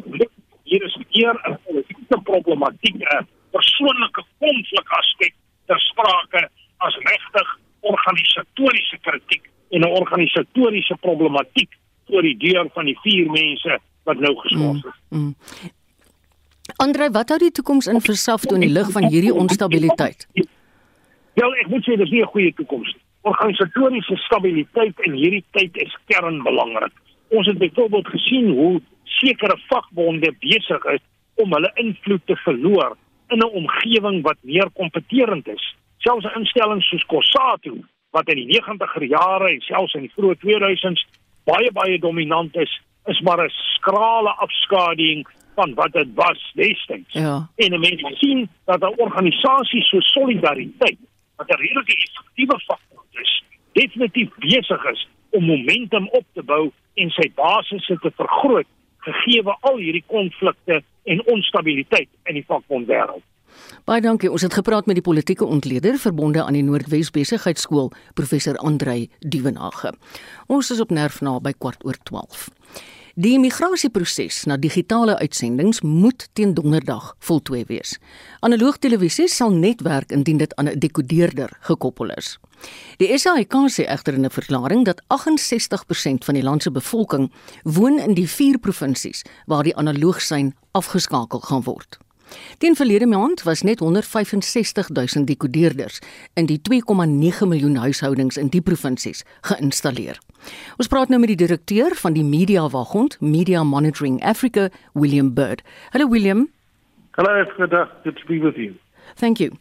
hier 0.64 0.84
is 0.86 0.96
hier 1.08 1.34
'n 1.34 1.58
politieke 1.66 2.20
problematiek, 2.30 2.94
'n 2.94 3.26
persoonlike 3.50 4.22
konflik 4.38 4.88
aspek 5.00 5.34
ter 5.66 5.78
sprake 5.90 6.48
as 6.78 6.94
regtig 6.96 7.48
organisatoriese 7.80 8.98
kritiek 9.00 9.50
en 9.70 9.80
'n 9.80 9.96
organisatoriese 10.02 10.96
problematiek 11.00 11.70
voor 12.06 12.22
die 12.22 12.36
deur 12.36 12.68
van 12.74 12.84
die 12.84 12.98
vier 13.02 13.30
mense 13.30 13.78
wat 14.04 14.18
nou 14.18 14.34
geskort 14.36 14.84
is. 14.84 15.00
Mm, 15.08 15.18
mm. 15.20 15.34
Andre, 16.76 17.10
wat 17.10 17.28
hou 17.28 17.38
die 17.38 17.50
toekoms 17.50 17.86
in 17.86 18.00
vir 18.00 18.14
SAFTO 18.14 18.54
in 18.54 18.60
die 18.60 18.72
lig 18.72 18.90
van 18.90 19.04
hierdie 19.04 19.34
onstabiliteit? 19.34 20.26
Wel, 21.34 21.54
ek 21.54 21.66
moet 21.66 21.84
sê 21.84 21.96
dis 21.96 22.10
nie 22.10 22.22
'n 22.22 22.32
goeie 22.34 22.52
toekoms 22.54 22.94
nie 22.94 23.03
organisatoriese 23.25 24.16
stabiliteit 24.16 25.00
in 25.09 25.16
hierdie 25.16 25.45
tyd 25.57 25.76
is 25.81 25.97
kernbelangrik. 26.11 26.93
Ons 27.33 27.49
het 27.49 27.59
byvoorbeeld 27.59 28.09
gesien 28.12 28.50
hoe 28.52 28.81
sekere 29.19 29.57
vakbonde 29.69 30.33
besig 30.45 30.85
is 30.93 31.02
om 31.40 31.52
hulle 31.57 31.71
invloed 31.81 32.26
te 32.26 32.37
verloor 32.45 32.97
in 33.33 33.38
'n 33.38 33.54
omgewing 33.61 34.23
wat 34.23 34.37
meer 34.40 34.69
kompeterend 34.81 35.49
is. 35.49 35.64
Selfs 35.99 36.25
'n 36.25 36.38
instelling 36.38 36.83
soos 36.83 37.07
Kossatu 37.07 37.85
wat 38.11 38.28
in 38.28 38.37
die 38.37 38.61
90er 38.61 39.04
jare 39.04 39.49
en 39.49 39.61
selfs 39.61 39.95
in 39.95 40.00
die 40.07 40.12
vroeë 40.16 40.37
2000s 40.38 41.07
baie 41.45 41.73
baie 41.73 41.99
dominant 41.99 42.57
is, 42.57 42.81
is 43.07 43.21
maar 43.21 43.45
'n 43.45 43.50
skrale 43.50 44.31
afskaduwing 44.31 45.26
van 45.54 45.75
wat 45.75 45.93
dit 45.93 46.09
was 46.14 46.52
destyds. 46.54 47.12
Ja. 47.12 47.49
En 47.57 47.81
mense 47.81 48.14
sien 48.14 48.49
dat 48.64 48.81
'n 48.81 49.00
organisasie 49.00 49.83
so 49.83 50.00
solidariteit 50.00 50.99
wat 51.37 51.49
'n 51.49 51.61
redelike 51.61 51.95
effektiewe 51.97 52.61
faktor 52.61 52.93
is, 53.23 53.35
definitief 53.73 54.30
besig 54.42 54.85
is 54.92 55.06
om 55.30 55.44
momentum 55.44 56.09
op 56.12 56.25
te 56.33 56.42
bou 56.42 56.71
en 56.94 57.11
sy 57.11 57.28
basisse 57.37 57.99
te 58.02 58.11
vergroot 58.18 58.68
gegee 59.04 59.42
al 59.44 59.78
hierdie 59.78 60.04
konflikte 60.06 60.80
en 61.04 61.23
onstabiliteit 61.28 62.09
in 62.30 62.38
die 62.38 62.47
vakbondwêreld. 62.49 63.23
Baie 63.87 64.02
dankie. 64.02 64.30
Ons 64.30 64.42
het 64.42 64.54
gepraat 64.56 64.88
met 64.90 64.99
die 64.99 65.04
politieke 65.04 65.44
ontleder 65.44 65.99
verbonde 66.00 66.42
aan 66.42 66.56
die 66.56 66.64
Noordwes 66.64 67.12
Besigheidsskool, 67.14 67.92
professor 68.18 68.56
Andrei 68.56 69.11
Duvenage. 69.21 69.92
Ons 70.47 70.73
is 70.75 70.80
op 70.80 70.90
nerf 70.90 71.21
na 71.21 71.37
by 71.40 71.52
kwart 71.59 71.85
oor 71.87 71.99
12. 72.11 72.49
Die 73.14 73.37
migrasieproses 73.38 74.40
na 74.50 74.56
digitale 74.59 75.14
uitsendings 75.21 75.78
moet 75.87 76.25
teen 76.35 76.50
donderdag 76.54 77.12
voltooi 77.23 77.61
wees. 77.68 77.92
Analoog 78.42 78.80
televisie 78.83 79.28
sal 79.30 79.54
net 79.54 79.85
werk 79.87 80.11
indien 80.11 80.40
dit 80.42 80.54
aan 80.59 80.66
'n 80.66 80.78
dekodeerder 80.78 81.50
gekoppel 81.61 82.11
is. 82.11 82.38
Die 82.99 83.18
SAIK 83.18 83.54
sê 83.71 83.87
egter 83.87 84.14
in 84.14 84.25
'n 84.25 84.30
verklaring 84.30 84.85
dat 84.85 85.02
68% 85.06 86.25
van 86.25 86.35
die 86.35 86.42
land 86.42 86.62
se 86.62 86.71
bevolking 86.71 87.33
woon 87.62 87.99
in 87.99 88.14
die 88.14 88.28
vier 88.28 88.59
provinsies 88.59 89.23
waar 89.47 89.62
die 89.62 89.76
analoogsyn 89.76 90.54
afgeskakel 90.73 91.40
gaan 91.40 91.62
word. 91.62 91.99
Teen 92.59 92.76
verlede 92.76 93.07
maand 93.07 93.43
was 93.43 93.62
net 93.62 93.81
165 93.81 94.88
000 94.88 95.25
dekodeerders 95.25 96.00
in 96.35 96.47
die 96.47 96.61
2,9 96.71 97.49
miljoen 97.49 97.76
huishoudings 97.76 98.37
in 98.37 98.49
die 98.49 98.62
provinsies 98.62 99.25
geïnstalleer. 99.40 100.19
Ons 100.76 100.88
praat 100.88 101.09
nou 101.09 101.21
met 101.21 101.33
die 101.33 101.40
direkteur 101.47 101.95
van 101.95 102.12
die 102.12 102.25
Media 102.25 102.69
Waghond, 102.69 103.21
Media 103.21 103.62
Monitoring 103.64 104.23
Africa, 104.25 104.69
William 104.93 105.35
Bird. 105.35 105.62
Hallo 105.90 106.09
William. 106.09 106.49
Hallo, 107.11 107.45
goeiedag. 107.57 107.90
Good 108.02 108.16
to 108.16 108.26
be 108.26 108.38
with 108.38 108.57
you. 108.57 108.75
Thank 109.14 109.38
you. 109.38 109.52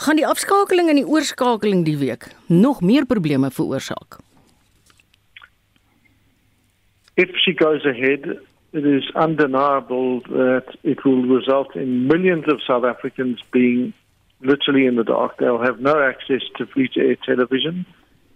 Gaan 0.00 0.16
die 0.16 0.26
afskakeling 0.26 0.88
en 0.88 0.96
die 0.96 1.06
oorskakeling 1.06 1.84
die 1.84 1.98
week 2.00 2.30
nog 2.46 2.80
meer 2.80 3.06
probleme 3.06 3.50
veroorsaak? 3.50 4.18
If 7.14 7.28
she 7.36 7.52
goes 7.52 7.84
ahead, 7.84 8.24
it 8.72 8.86
is 8.86 9.02
undeniable 9.16 10.20
that 10.20 10.64
it 10.82 11.04
will 11.04 11.22
result 11.22 11.74
in 11.74 12.06
millions 12.06 12.44
of 12.48 12.60
South 12.66 12.84
Africans 12.84 13.40
being 13.52 13.92
literally 14.40 14.86
in 14.86 14.96
the 14.96 15.04
dark. 15.04 15.38
They'll 15.38 15.62
have 15.62 15.80
no 15.80 16.00
access 16.00 16.42
to 16.58 16.66
free 16.66 16.88
to 16.94 17.00
air 17.00 17.16
television. 17.26 17.84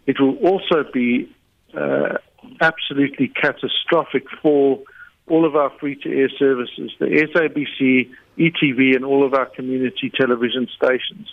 It 0.07 0.21
will 0.21 0.37
also 0.39 0.85
be 0.93 1.35
uh, 1.77 2.19
absolutely 2.61 3.29
catastrophic 3.29 4.25
for 4.43 4.81
all 5.29 5.47
of 5.47 5.57
our 5.57 5.71
free 5.79 5.97
to 6.03 6.09
air 6.11 6.29
services, 6.39 6.91
the 6.99 7.07
SABC, 7.07 8.11
ETV, 8.37 8.95
and 8.95 9.05
all 9.05 9.25
of 9.25 9.35
our 9.35 9.47
community 9.47 10.13
television 10.15 10.69
stations, 10.77 11.33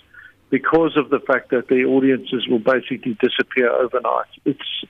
because 0.50 0.96
of 0.96 1.10
the 1.10 1.20
fact 1.20 1.50
that 1.50 1.68
their 1.68 1.88
audiences 1.88 2.48
will 2.48 2.60
basically 2.60 3.18
disappear 3.22 3.70
overnight. 3.70 4.28
It's 4.46 4.86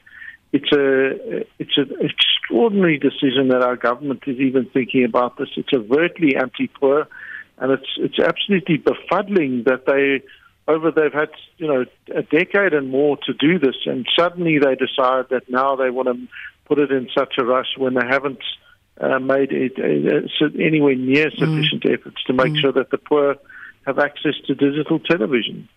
it's 0.54 0.72
a 0.74 1.46
it's 1.60 1.78
an 1.78 1.92
extraordinary 2.02 2.98
decision 2.98 3.50
that 3.50 3.62
our 3.62 3.78
government 3.78 4.24
is 4.28 4.38
even 4.40 4.66
thinking 4.74 5.06
about 5.06 5.38
this. 5.38 5.50
It's 5.56 5.74
overtly 5.74 6.36
anti-poor, 6.36 7.08
and 7.58 7.72
it's 7.72 7.88
it's 7.98 8.20
absolutely 8.20 8.78
befuddling 8.78 9.64
that 9.66 9.86
they 9.86 10.24
over 10.68 10.92
they've 10.92 11.14
had 11.14 11.30
you 11.58 11.68
know 11.68 11.86
a 12.14 12.22
decade 12.24 12.74
and 12.74 12.90
more 12.90 13.18
to 13.26 13.34
do 13.34 13.60
this, 13.60 13.76
and 13.86 14.06
suddenly 14.18 14.60
they 14.60 14.76
decide 14.76 15.26
that 15.30 15.44
now 15.50 15.76
they 15.76 15.90
want 15.90 16.08
to 16.10 16.28
put 16.66 16.80
it 16.80 16.92
in 16.92 17.10
such 17.18 17.36
a 17.38 17.46
rush 17.46 17.78
when 17.78 17.94
they 17.94 18.06
haven't 18.10 18.44
uh, 19.00 19.20
made 19.20 19.52
it 19.52 19.74
uh, 19.80 20.46
anywhere 20.62 20.96
near 20.96 21.32
sufficient 21.32 21.84
mm. 21.84 21.94
efforts 21.94 22.24
to 22.28 22.34
make 22.34 22.54
mm. 22.54 22.62
sure 22.62 22.72
that 22.74 22.92
the 22.92 22.98
poor 22.98 23.36
have 23.86 24.00
access 24.00 24.36
to 24.48 24.54
digital 24.54 25.00
television. 25.00 25.68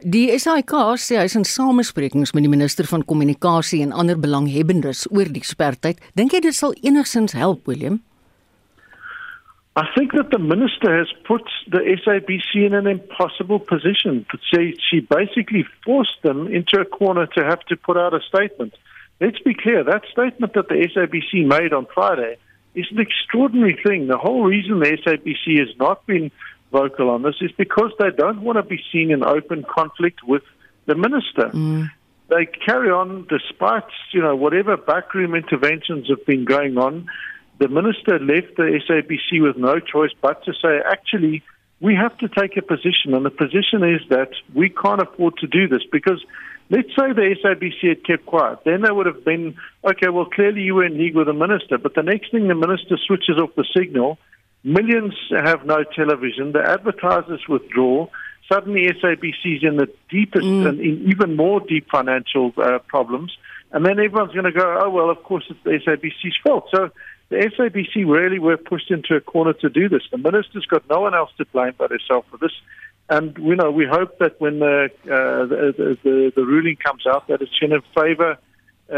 Die 0.00 0.32
SAIK 0.32 0.72
sê 0.96 1.18
hy 1.20 1.26
is 1.28 1.34
in 1.36 1.44
samesprekings 1.44 2.30
met 2.32 2.46
die 2.46 2.50
minister 2.52 2.86
van 2.88 3.02
kommunikasie 3.04 3.82
en 3.84 3.92
ander 3.92 4.16
belanghebbendes 4.16 5.04
oor 5.12 5.28
die 5.28 5.44
spertyd. 5.44 6.00
Dink 6.16 6.32
jy 6.32 6.40
dit 6.46 6.56
sal 6.56 6.72
enigsins 6.80 7.36
help, 7.36 7.68
William? 7.68 7.98
I 9.76 9.84
think 9.94 10.12
that 10.16 10.30
the 10.32 10.38
minister 10.38 10.96
has 10.96 11.12
put 11.28 11.44
the 11.68 11.84
SABC 12.00 12.64
in 12.64 12.74
an 12.74 12.86
impossible 12.86 13.60
position. 13.60 14.24
She, 14.48 14.74
she 14.80 15.00
basically 15.00 15.66
forced 15.84 16.16
them 16.22 16.48
into 16.48 16.80
a 16.80 16.86
corner 16.86 17.26
to 17.36 17.44
have 17.44 17.60
to 17.68 17.76
put 17.76 17.98
out 17.98 18.14
a 18.14 18.20
statement. 18.24 18.74
Let's 19.20 19.38
be 19.40 19.52
clear, 19.52 19.84
that 19.84 20.08
statement 20.10 20.54
that 20.54 20.68
the 20.68 20.80
SABC 20.80 21.44
made 21.46 21.74
on 21.74 21.86
Friday 21.92 22.38
is 22.74 22.86
an 22.90 23.00
extraordinary 23.00 23.78
thing. 23.84 24.06
The 24.06 24.16
whole 24.16 24.44
reason 24.44 24.80
the 24.80 24.96
SABC 24.96 25.58
has 25.60 25.76
not 25.76 26.06
been 26.06 26.30
vocal 26.70 27.10
on 27.10 27.22
this 27.22 27.36
is 27.40 27.50
because 27.52 27.92
they 27.98 28.10
don't 28.16 28.42
want 28.42 28.56
to 28.56 28.62
be 28.62 28.80
seen 28.92 29.10
in 29.10 29.24
open 29.24 29.64
conflict 29.68 30.20
with 30.26 30.42
the 30.86 30.94
minister. 30.94 31.50
Mm. 31.52 31.90
They 32.28 32.46
carry 32.46 32.90
on 32.90 33.26
despite, 33.28 33.90
you 34.12 34.22
know, 34.22 34.36
whatever 34.36 34.76
backroom 34.76 35.34
interventions 35.34 36.08
have 36.08 36.24
been 36.26 36.44
going 36.44 36.78
on. 36.78 37.08
The 37.58 37.68
minister 37.68 38.18
left 38.18 38.56
the 38.56 38.80
SABC 38.88 39.42
with 39.42 39.56
no 39.56 39.80
choice 39.80 40.12
but 40.20 40.44
to 40.44 40.52
say, 40.54 40.80
actually, 40.86 41.42
we 41.80 41.94
have 41.94 42.16
to 42.18 42.28
take 42.28 42.56
a 42.56 42.62
position, 42.62 43.14
and 43.14 43.24
the 43.24 43.30
position 43.30 43.82
is 43.82 44.06
that 44.10 44.30
we 44.54 44.68
can't 44.68 45.00
afford 45.00 45.38
to 45.38 45.46
do 45.46 45.66
this 45.66 45.82
because 45.90 46.22
let's 46.68 46.88
say 46.90 47.12
the 47.12 47.36
SABC 47.42 47.88
had 47.88 48.04
kept 48.04 48.26
quiet. 48.26 48.60
Then 48.64 48.82
they 48.82 48.90
would 48.90 49.06
have 49.06 49.24
been, 49.24 49.56
okay, 49.84 50.08
well, 50.08 50.26
clearly 50.26 50.60
you 50.60 50.74
were 50.74 50.84
in 50.84 50.98
league 50.98 51.16
with 51.16 51.26
the 51.26 51.32
minister, 51.32 51.78
but 51.78 51.94
the 51.94 52.02
next 52.02 52.30
thing 52.30 52.48
the 52.48 52.54
minister 52.54 52.96
switches 53.06 53.38
off 53.38 53.54
the 53.56 53.66
signal 53.76 54.18
Millions 54.62 55.14
have 55.30 55.64
no 55.64 55.84
television. 55.84 56.52
The 56.52 56.62
advertisers 56.62 57.42
withdraw. 57.48 58.08
Suddenly, 58.52 58.88
SABC 58.88 59.56
is 59.56 59.62
in 59.62 59.76
the 59.76 59.88
deepest 60.10 60.44
mm. 60.44 60.68
and 60.68 60.80
in 60.80 61.08
even 61.08 61.36
more 61.36 61.60
deep 61.60 61.88
financial 61.90 62.52
uh, 62.58 62.78
problems. 62.80 63.36
And 63.72 63.86
then 63.86 63.98
everyone's 64.00 64.32
going 64.32 64.44
to 64.44 64.52
go, 64.52 64.80
oh, 64.82 64.90
well, 64.90 65.10
of 65.10 65.22
course, 65.22 65.44
it's 65.48 65.62
the 65.62 65.70
SABC's 65.70 66.36
fault. 66.42 66.68
So 66.74 66.90
the 67.28 67.36
SABC 67.36 68.06
really 68.06 68.40
were 68.40 68.56
pushed 68.56 68.90
into 68.90 69.14
a 69.14 69.20
corner 69.20 69.52
to 69.54 69.70
do 69.70 69.88
this. 69.88 70.02
The 70.10 70.18
minister's 70.18 70.66
got 70.66 70.88
no 70.90 71.00
one 71.00 71.14
else 71.14 71.30
to 71.38 71.44
blame 71.46 71.74
but 71.78 71.90
herself 71.90 72.26
for 72.30 72.38
this. 72.38 72.52
And, 73.08 73.36
you 73.38 73.54
know, 73.54 73.70
we 73.70 73.86
hope 73.86 74.18
that 74.18 74.40
when 74.40 74.58
the, 74.58 74.90
uh, 75.04 75.46
the, 75.46 75.98
the, 76.02 76.32
the 76.34 76.44
ruling 76.44 76.76
comes 76.76 77.06
out, 77.06 77.28
that 77.28 77.40
it's 77.40 77.52
in 77.62 77.70
to 77.70 77.82
favor 77.96 78.36
uh, 78.92 78.96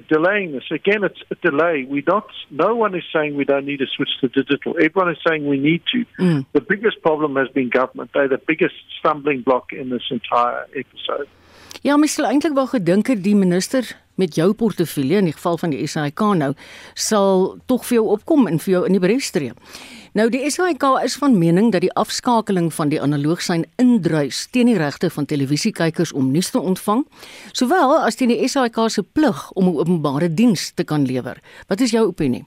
delaying 0.00 0.52
this. 0.52 0.64
Again, 0.70 1.04
it's 1.04 1.22
a 1.30 1.34
delay. 1.36 1.84
We 1.88 2.02
not. 2.06 2.28
No 2.50 2.74
one 2.74 2.94
is 2.94 3.04
saying 3.12 3.36
we 3.36 3.44
don't 3.44 3.66
need 3.66 3.78
to 3.78 3.86
switch 3.86 4.10
to 4.20 4.28
digital. 4.28 4.74
Everyone 4.80 5.10
is 5.10 5.18
saying 5.26 5.46
we 5.46 5.58
need 5.58 5.82
to. 5.92 6.04
Mm. 6.18 6.46
The 6.52 6.60
biggest 6.60 7.02
problem 7.02 7.36
has 7.36 7.48
been 7.48 7.70
government. 7.70 8.10
They're 8.12 8.28
the 8.28 8.42
biggest 8.46 8.74
stumbling 8.98 9.42
block 9.42 9.72
in 9.72 9.90
this 9.90 10.06
entire 10.10 10.66
episode. 10.74 11.28
Ja, 11.82 11.96
mens 11.96 12.14
sou 12.16 12.24
eintlik 12.24 12.54
wel 12.56 12.66
gedink 12.66 13.06
het 13.12 13.22
die 13.24 13.36
minister 13.36 13.84
met 14.14 14.34
jou 14.34 14.52
portefeulje 14.52 15.18
in 15.20 15.24
die 15.28 15.34
geval 15.34 15.58
van 15.58 15.74
die 15.74 15.86
SAIK 15.86 16.22
nou 16.38 16.52
sal 16.94 17.58
tog 17.66 17.84
vir 17.84 17.98
jou 17.98 18.06
opkom 18.14 18.46
en 18.48 18.60
vir 18.62 18.72
jou 18.72 18.84
in 18.86 18.96
die 18.96 19.02
bres 19.02 19.30
tree. 19.34 19.52
Nou 20.14 20.28
die 20.30 20.46
SAIK 20.46 20.84
is 21.02 21.16
van 21.18 21.32
mening 21.38 21.72
dat 21.74 21.82
die 21.82 21.90
afskakeling 21.98 22.68
van 22.72 22.92
die 22.92 23.00
analoogsyn 23.02 23.64
indruis 23.82 24.44
teen 24.54 24.68
die 24.70 24.76
regte 24.78 25.08
van 25.10 25.26
televisiekykers 25.26 26.12
om 26.14 26.28
nuus 26.30 26.52
te 26.54 26.60
ontvang, 26.62 27.02
sowel 27.50 27.96
as 27.98 28.14
teen 28.20 28.30
die 28.30 28.46
SAIK 28.46 28.78
se 28.94 29.02
plig 29.02 29.40
om 29.58 29.66
'n 29.66 29.74
openbare 29.74 30.28
diens 30.30 30.70
te 30.74 30.84
kan 30.84 31.02
lewer. 31.06 31.42
Wat 31.66 31.80
is 31.80 31.90
jou 31.90 32.06
opinie? 32.06 32.44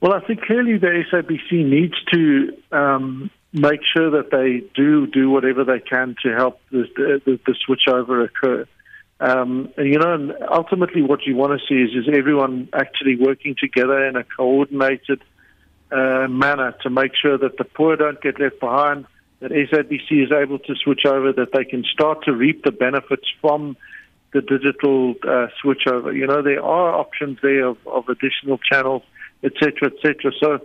Well, 0.00 0.14
I 0.16 0.24
think 0.26 0.40
clearly 0.40 0.78
the 0.78 1.04
SABC 1.10 1.50
needs 1.50 2.04
to 2.04 2.48
um, 2.72 3.30
make 3.52 3.84
sure 3.84 4.10
that 4.10 4.30
they 4.30 4.64
do 4.72 5.06
do 5.06 5.28
whatever 5.28 5.64
they 5.64 5.80
can 5.80 6.14
to 6.22 6.30
help 6.30 6.60
the, 6.70 6.88
the, 6.96 7.38
the 7.44 7.54
switchover 7.54 8.24
occur. 8.24 8.66
Um, 9.18 9.72
and, 9.76 9.86
you 9.86 9.98
know, 9.98 10.14
and 10.14 10.32
ultimately, 10.50 11.02
what 11.02 11.26
you 11.26 11.36
want 11.36 11.58
to 11.58 11.66
see 11.66 11.80
is 11.80 12.06
is 12.06 12.14
everyone 12.14 12.68
actually 12.72 13.16
working 13.16 13.54
together 13.58 14.06
in 14.06 14.16
a 14.16 14.24
coordinated 14.24 15.22
uh, 15.90 16.26
manner 16.28 16.74
to 16.82 16.90
make 16.90 17.12
sure 17.20 17.38
that 17.38 17.56
the 17.56 17.64
poor 17.64 17.96
don't 17.96 18.20
get 18.20 18.38
left 18.38 18.60
behind, 18.60 19.06
that 19.40 19.52
SABC 19.52 20.24
is 20.24 20.32
able 20.32 20.58
to 20.58 20.74
switch 20.82 21.06
over, 21.06 21.32
that 21.32 21.52
they 21.52 21.64
can 21.64 21.84
start 21.84 22.24
to 22.24 22.32
reap 22.32 22.64
the 22.64 22.72
benefits 22.72 23.26
from 23.40 23.76
the 24.32 24.42
digital 24.42 25.14
uh, 25.22 25.46
switchover. 25.62 26.14
You 26.14 26.26
know, 26.26 26.42
there 26.42 26.62
are 26.62 26.94
options 26.94 27.38
there 27.42 27.66
of, 27.66 27.78
of 27.86 28.08
additional 28.08 28.58
channels, 28.70 29.02
etc., 29.42 29.92
etc. 29.94 30.32
So, 30.38 30.58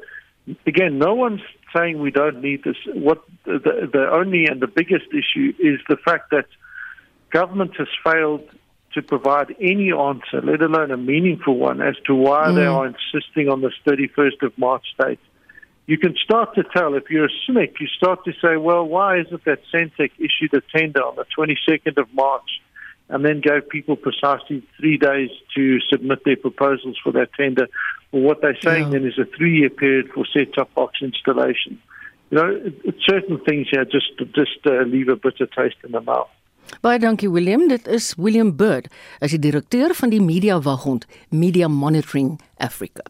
again, 0.65 0.98
no 0.98 1.13
one's 1.13 1.41
saying 1.74 2.00
we 2.00 2.12
don't 2.12 2.41
need 2.41 2.63
this. 2.65 2.75
What 2.93 3.24
the, 3.46 3.89
the 3.93 4.10
only 4.12 4.46
and 4.48 4.62
the 4.62 4.67
biggest 4.67 5.08
issue 5.12 5.53
is 5.60 5.79
the 5.88 5.96
fact 5.96 6.31
that 6.31 6.48
government 7.32 7.76
has 7.78 7.88
failed 8.04 8.48
to 8.94 9.02
provide 9.02 9.56
any 9.60 9.92
answer, 9.92 10.42
let 10.44 10.62
alone 10.62 10.92
a 10.92 10.98
meaningful 10.98 11.58
one, 11.58 11.82
as 11.82 11.96
to 12.06 12.14
why 12.14 12.48
mm. 12.48 12.56
they 12.56 12.66
are 12.66 12.86
insisting 12.86 13.50
on 13.50 13.62
this 13.62 13.74
31st 13.86 14.44
of 14.44 14.58
March 14.58 14.86
date. 15.00 15.20
you 15.88 15.98
can 15.98 16.16
start 16.24 16.54
to 16.56 16.64
tell 16.64 16.94
if 16.96 17.10
you're 17.10 17.26
a 17.26 17.38
cynic, 17.46 17.76
you 17.80 17.88
start 17.88 18.24
to 18.26 18.34
say, 18.42 18.58
well, 18.58 18.86
why 18.86 19.20
is 19.20 19.28
it 19.32 19.44
that 19.46 19.60
Centec 19.74 20.12
issued 20.20 20.54
a 20.54 20.62
tender 20.78 21.02
on 21.04 21.16
the 21.16 21.26
22nd 21.38 21.98
of 21.98 22.14
March 22.14 22.62
and 23.10 23.26
then 23.26 23.42
gave 23.42 23.68
people 23.68 23.96
precisely 23.96 24.64
three 24.78 24.98
days 24.98 25.30
to 25.56 25.80
submit 25.90 26.24
their 26.24 26.38
proposals 26.38 26.98
for 27.04 27.12
that 27.14 27.34
tender? 27.34 27.68
Well, 28.12 28.24
what 28.24 28.42
they're 28.42 28.60
saying 28.62 28.86
Yeah. 28.92 29.00
then 29.00 29.06
is 29.06 29.18
a 29.18 29.26
three 29.26 29.60
year 29.60 29.70
period 29.70 30.12
for 30.14 30.26
set 30.26 30.54
top 30.54 30.74
box 30.74 31.02
installation. 31.02 31.82
You 32.30 32.38
know, 32.38 32.72
certain 33.10 33.40
things 33.40 33.68
here 33.70 33.84
just, 33.84 34.18
just 34.34 34.66
uh, 34.66 34.84
leave 34.84 35.10
a 35.10 35.18
bitter 35.18 35.48
taste 35.48 35.78
in 35.84 35.92
the 35.92 36.02
mouth. 36.02 36.30
Baie 36.80 37.00
dankie 37.00 37.30
William. 37.30 37.68
Dit 37.68 37.88
is 37.88 38.13
William 38.18 38.56
Bird, 38.56 38.88
as 39.20 39.36
die 39.36 39.40
direkteur 39.40 39.94
van 39.98 40.10
die 40.13 40.22
media 40.24 40.62
waghond 40.63 41.06
Media 41.30 41.68
Monitoring 41.68 42.40
Africa. 42.58 43.04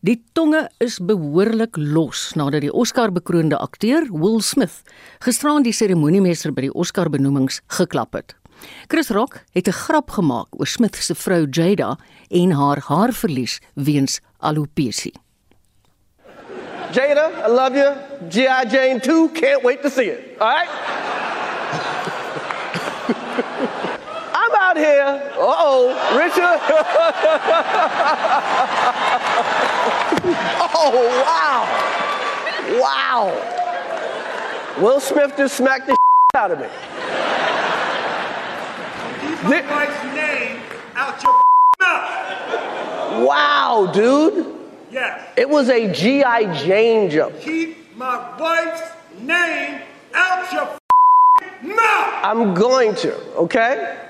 Die 0.00 0.16
tonge 0.32 0.62
is 0.80 0.98
behoorlik 1.04 1.76
los 1.76 2.30
nadat 2.36 2.64
die 2.64 2.72
Oscar-bekroonde 2.72 3.58
akteur 3.60 4.06
Will 4.08 4.40
Smith 4.40 4.80
gisteraan 5.20 5.64
die 5.64 5.74
seremoniemeester 5.76 6.54
by 6.56 6.68
die 6.68 6.72
Oscar-benoemings 6.72 7.60
geklap 7.76 8.16
het. 8.16 8.36
Chris 8.88 9.10
Rock 9.12 9.42
het 9.52 9.68
'n 9.68 9.72
grap 9.72 10.10
gemaak 10.10 10.48
oor 10.56 10.66
Smith 10.66 10.96
se 10.96 11.14
vrou 11.14 11.46
Jada 11.50 11.98
en 12.30 12.50
haar 12.50 12.80
haarverlies 12.80 13.60
weens 13.74 14.20
alopecia. 14.38 15.12
Jada, 16.92 17.30
I 17.46 17.50
love 17.50 17.76
you. 17.76 17.94
G.I. 18.28 18.64
Jane 18.68 19.00
2, 19.00 19.28
can't 19.32 19.62
wait 19.62 19.82
to 19.82 19.90
see 19.90 20.10
it. 20.10 20.36
All 20.40 20.48
right? 20.48 21.19
I'm 24.32 24.54
out 24.54 24.76
here. 24.76 25.22
Uh 25.34 25.56
oh, 25.58 25.88
Richard. 26.16 26.60
oh, 30.74 30.92
wow. 31.26 31.64
Wow. 32.80 33.32
Will 34.80 35.00
Smith 35.00 35.36
just 35.36 35.56
smacked 35.56 35.86
the 35.88 35.96
out 36.36 36.52
of 36.52 36.60
me. 36.60 36.68
Keep 39.42 39.64
my 39.64 39.86
wife's 39.86 40.04
name 40.14 40.60
out 40.94 41.22
your 41.22 41.42
mouth. 41.80 43.26
Wow, 43.26 43.90
dude. 43.92 44.46
Yes. 44.90 45.32
It 45.36 45.48
was 45.48 45.68
a 45.68 45.92
G.I. 45.92 46.54
Jane 46.62 47.10
jump. 47.10 47.38
Keep 47.40 47.96
my 47.96 48.38
wife's 48.38 48.82
name 49.20 49.82
out 50.14 50.52
your 50.52 50.79
mouth. 51.62 52.24
I'm 52.24 52.54
going 52.54 52.94
to, 52.96 53.14
okay? 53.36 54.08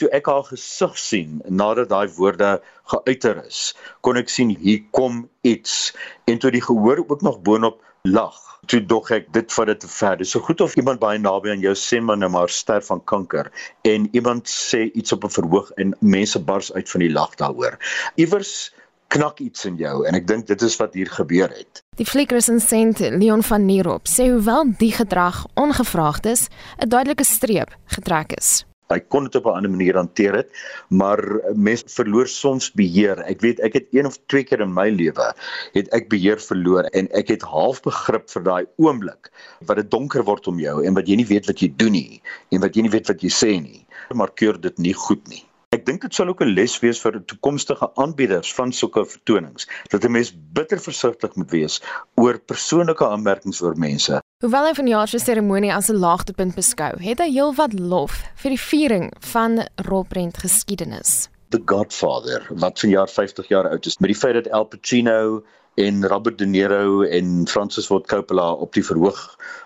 toe 0.00 0.08
ek 0.16 0.28
haar 0.32 0.46
gesig 0.48 0.96
sien 0.96 1.40
nadat 1.44 1.90
daai 1.92 2.08
woorde 2.16 2.54
geuiter 2.92 3.42
is, 3.44 3.74
kon 4.06 4.16
ek 4.20 4.32
sien 4.32 4.54
hier 4.62 4.80
kom 4.96 5.26
iets 5.46 5.92
en 6.30 6.40
toe 6.40 6.52
die 6.54 6.64
gehoor 6.64 7.04
ook 7.06 7.24
nog 7.26 7.42
boonop 7.44 7.82
lag. 8.08 8.38
Toe 8.70 8.80
dog 8.84 9.10
ek 9.12 9.28
dit 9.34 9.52
vat 9.52 9.68
dit 9.68 9.80
te 9.82 9.88
ver. 9.90 10.16
Dis 10.20 10.32
so 10.32 10.40
goed 10.44 10.60
of 10.64 10.76
iemand 10.80 11.00
baie 11.02 11.20
naby 11.20 11.52
aan 11.52 11.64
jou 11.64 11.74
sê 11.76 12.00
man 12.00 12.22
nou 12.24 12.30
maar 12.32 12.52
sterf 12.52 12.88
van 12.88 13.02
kanker 13.12 13.50
en 13.88 14.08
iemand 14.16 14.48
sê 14.48 14.86
iets 14.94 15.12
op 15.16 15.24
'n 15.24 15.36
verhoog 15.36 15.72
en 15.76 15.96
mense 16.00 16.38
bars 16.38 16.72
uit 16.72 16.88
van 16.88 17.04
die 17.04 17.12
lag 17.12 17.34
daaroor. 17.36 17.76
Iewers 18.16 18.72
knak 19.10 19.40
iets 19.42 19.66
in 19.66 19.76
jou 19.80 20.06
en 20.06 20.14
ek 20.14 20.26
dink 20.30 20.46
dit 20.46 20.62
is 20.62 20.76
wat 20.78 20.94
hier 20.94 21.10
gebeur 21.10 21.50
het. 21.50 21.82
Die 21.98 22.06
fliekresensent 22.06 23.02
Leon 23.18 23.42
van 23.42 23.66
Nierop 23.66 24.08
sê 24.08 24.30
hoewel 24.30 24.70
die 24.78 24.92
gedrag 24.94 25.44
ongevraagd 25.58 26.26
is, 26.26 26.48
'n 26.78 26.88
duidelike 26.88 27.24
streep 27.24 27.74
getrek 27.96 28.32
is. 28.38 28.64
hy 28.90 28.98
kon 29.12 29.26
dit 29.26 29.36
op 29.38 29.46
'n 29.46 29.56
ander 29.56 29.70
manier 29.70 29.94
hanteer 29.94 30.34
het, 30.34 30.50
maar 30.88 31.20
mense 31.54 31.86
verloor 31.86 32.26
soms 32.26 32.72
beheer. 32.72 33.18
Ek 33.22 33.40
weet 33.40 33.60
ek 33.60 33.72
het 33.72 33.86
een 33.90 34.06
of 34.06 34.18
twee 34.26 34.44
keer 34.44 34.60
in 34.60 34.74
my 34.74 34.88
lewe 34.90 35.34
het 35.72 35.88
ek 35.94 36.08
beheer 36.08 36.38
verloor 36.38 36.84
en 36.92 37.08
ek 37.14 37.28
het 37.28 37.42
half 37.42 37.82
begrip 37.82 38.30
vir 38.30 38.42
daai 38.42 38.66
oomblik 38.76 39.30
wat 39.66 39.76
dit 39.76 39.90
donker 39.90 40.24
word 40.24 40.46
om 40.46 40.58
jou 40.58 40.84
en 40.84 40.94
wat 40.94 41.06
jy 41.06 41.16
nie 41.16 41.26
weet 41.26 41.46
wat 41.46 41.60
jy 41.60 41.72
doen 41.76 41.92
nie 41.92 42.22
en 42.50 42.60
wat 42.60 42.74
jy 42.74 42.82
nie 42.82 42.90
weet 42.90 43.06
wat 43.06 43.22
jy 43.22 43.30
sê 43.30 43.60
nie. 43.62 43.86
Maar 44.14 44.30
keur 44.34 44.60
dit 44.60 44.78
nie 44.78 44.94
goed 44.94 45.28
nie. 45.28 45.44
Dink 45.90 46.04
dit 46.06 46.14
sal 46.14 46.28
ook 46.30 46.42
'n 46.44 46.54
les 46.54 46.74
wees 46.78 47.00
vir 47.02 47.16
toekomstige 47.26 47.86
aanbieders 47.98 48.54
van 48.54 48.72
sulke 48.72 49.02
vertonings 49.04 49.66
dat 49.90 50.04
'n 50.04 50.12
mens 50.12 50.30
bitter 50.52 50.78
versigtig 50.78 51.34
moet 51.34 51.50
wees 51.50 51.82
oor 52.14 52.38
persoonlike 52.38 53.06
aanmerkings 53.06 53.62
oor 53.62 53.74
mense 53.76 54.20
Hoewel 54.44 54.66
hy 54.66 54.74
vanjaar 54.74 55.08
se 55.08 55.18
seremonie 55.18 55.72
as 55.74 55.90
'n 55.90 55.98
laagtepunt 55.98 56.54
beskou, 56.54 56.92
het 57.02 57.18
hy 57.18 57.30
heelwat 57.32 57.72
lof 57.72 58.22
vir 58.42 58.50
die 58.50 58.62
viering 58.70 59.10
van 59.32 59.66
rolprent 59.88 60.38
geskiedenis. 60.38 61.28
The 61.48 61.62
Godfather 61.64 62.46
wat 62.50 62.80
vanjaar 62.80 63.08
50 63.08 63.48
jaar 63.48 63.68
oud 63.68 63.86
is 63.86 63.98
met 63.98 64.10
die 64.14 64.20
feit 64.20 64.34
dat 64.34 64.50
Al 64.50 64.64
Pacino 64.64 65.42
en 65.80 66.06
Robert 66.06 66.38
De 66.38 66.46
Niro 66.46 67.02
en 67.02 67.48
Francis 67.48 67.86
Ford 67.86 68.06
Coppola 68.06 68.50
op 68.52 68.72
die 68.76 68.84
verhoog 68.84 69.20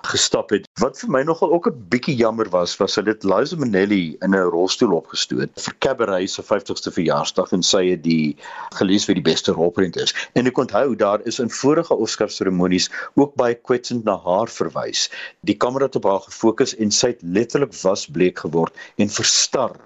gestap 0.07 0.53
het. 0.55 0.68
Wat 0.79 1.00
vir 1.00 1.11
my 1.11 1.22
nogal 1.27 1.50
ook 1.53 1.66
'n 1.70 1.87
bietjie 1.90 2.14
jammer 2.14 2.48
was, 2.53 2.77
was 2.79 2.94
hulle 2.94 3.11
het 3.11 3.24
Liza 3.24 3.57
Minnelli 3.57 4.16
in 4.22 4.35
'n 4.35 4.50
rolstoel 4.55 4.92
opgestoot 4.94 5.50
vir 5.64 5.74
Cabaret 5.79 6.31
se 6.31 6.42
50ste 6.42 6.92
verjaarsdag 6.92 7.53
en 7.53 7.62
sy 7.62 7.90
het 7.90 8.03
die 8.03 8.37
gelees 8.79 9.07
wie 9.07 9.14
die 9.14 9.31
beste 9.31 9.53
rolprent 9.53 9.96
is. 9.96 10.14
En 10.35 10.46
ek 10.46 10.59
onthou 10.59 10.96
daar 10.96 11.20
is 11.24 11.38
in 11.38 11.50
vorige 11.50 11.94
Oscar 11.94 12.31
seremonies 12.31 12.90
ook 13.14 13.35
baie 13.35 13.55
kwetsend 13.55 14.05
na 14.05 14.16
haar 14.16 14.48
verwys. 14.48 15.11
Die 15.40 15.57
kamera 15.57 15.85
het 15.85 15.96
op 15.96 16.05
haar 16.05 16.20
gefokus 16.20 16.77
en 16.77 16.90
sy 16.90 17.07
het 17.07 17.22
letterlik 17.22 17.74
wasbleek 17.83 18.38
geword 18.38 18.74
en 18.96 19.09
verstar. 19.09 19.77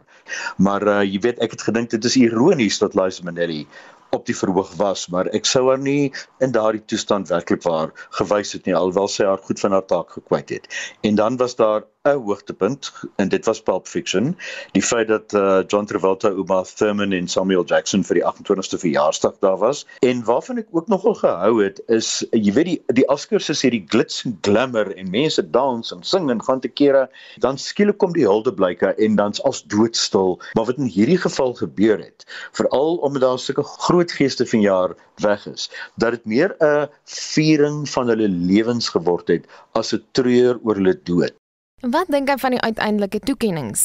Maar 0.57 0.87
uh, 0.87 1.03
jy 1.03 1.21
weet 1.21 1.39
ek 1.39 1.51
het 1.51 1.63
gedink 1.63 1.91
dit 1.91 2.05
is 2.05 2.17
ironies 2.17 2.79
dat 2.79 2.95
Liza 2.95 3.25
Minnelli 3.25 3.67
op 4.11 4.27
die 4.27 4.37
verhoog 4.37 4.73
was, 4.81 5.07
maar 5.13 5.29
ek 5.37 5.47
sou 5.49 5.67
haar 5.69 5.81
nie 5.81 6.13
in 6.45 6.53
daardie 6.55 6.85
toestand 6.89 7.29
werklik 7.29 7.63
waar 7.67 7.93
gewys 8.21 8.55
het 8.57 8.67
nie 8.67 8.77
alhoewel 8.77 9.09
sy 9.13 9.27
haar 9.29 9.43
goed 9.45 9.61
van 9.61 9.77
haar 9.77 9.87
taak 9.87 10.17
gekwyt 10.17 10.55
het. 10.55 10.69
En 11.01 11.15
dan 11.15 11.37
was 11.37 11.57
daar 11.57 11.85
'n 12.09 12.23
hoogtepunt 12.25 12.93
en 13.17 13.29
dit 13.29 13.45
was 13.45 13.63
Pulp 13.63 13.87
Fiction, 13.87 14.37
die 14.73 14.83
feit 14.83 15.09
dat 15.09 15.33
uh, 15.33 15.61
John 15.67 15.85
Travolta, 15.85 16.31
Uma 16.31 16.63
Thurman 16.63 17.13
en 17.13 17.29
Samuel 17.29 17.65
Jackson 17.65 18.05
vir 18.05 18.21
die 18.21 18.25
28ste 18.25 18.79
verjaarsdag 18.79 19.39
daar 19.41 19.59
was. 19.59 19.87
En 20.01 20.25
waarvan 20.25 20.59
ek 20.59 20.69
ook 20.71 20.89
nogal 20.89 21.15
gehou 21.15 21.63
het 21.63 21.83
is 21.87 22.27
jy 22.31 22.53
weet 22.53 22.71
die 22.71 22.79
die 23.01 23.07
Oscars 23.09 23.49
is 23.49 23.63
hierdie 23.63 23.85
glitz 23.89 24.25
en 24.27 24.39
glamour 24.43 24.91
en 24.97 25.11
mense 25.11 25.43
dans 25.51 25.93
en 25.93 26.03
sing 26.03 26.31
en 26.31 26.43
gaan 26.43 26.61
te 26.61 26.69
kere, 26.69 27.09
dan 27.45 27.59
skielik 27.59 27.99
kom 27.99 28.13
die 28.17 28.27
huldeblyke 28.27 28.95
en 28.97 29.17
dan's 29.17 29.43
als 29.43 29.63
doodstil. 29.73 30.39
Maar 30.55 30.71
wat 30.71 30.79
in 30.83 30.91
hierdie 30.93 31.19
geval 31.19 31.55
gebeur 31.55 31.99
het, 31.99 32.27
veral 32.53 32.97
omdat 32.97 33.23
daar 33.23 33.39
sulke 33.39 33.63
groot 33.63 34.13
geeste 34.13 34.47
van 34.47 34.61
jaar 34.61 34.97
weg 35.23 35.47
is, 35.47 35.71
dat 35.97 36.11
dit 36.19 36.25
meer 36.25 36.57
'n 36.61 36.89
viering 37.05 37.89
van 37.89 38.09
hulle 38.09 38.29
lewens 38.29 38.89
geword 38.89 39.29
het 39.29 39.47
as 39.73 39.93
'n 39.95 40.05
treur 40.13 40.59
oor 40.63 40.75
hulle 40.75 40.97
dood. 41.05 41.38
Wat 41.87 42.09
dink 42.11 42.27
hy 42.27 42.35
van 42.43 42.57
die 42.57 42.61
uiteindelike 42.67 43.21
toekenninge? 43.23 43.79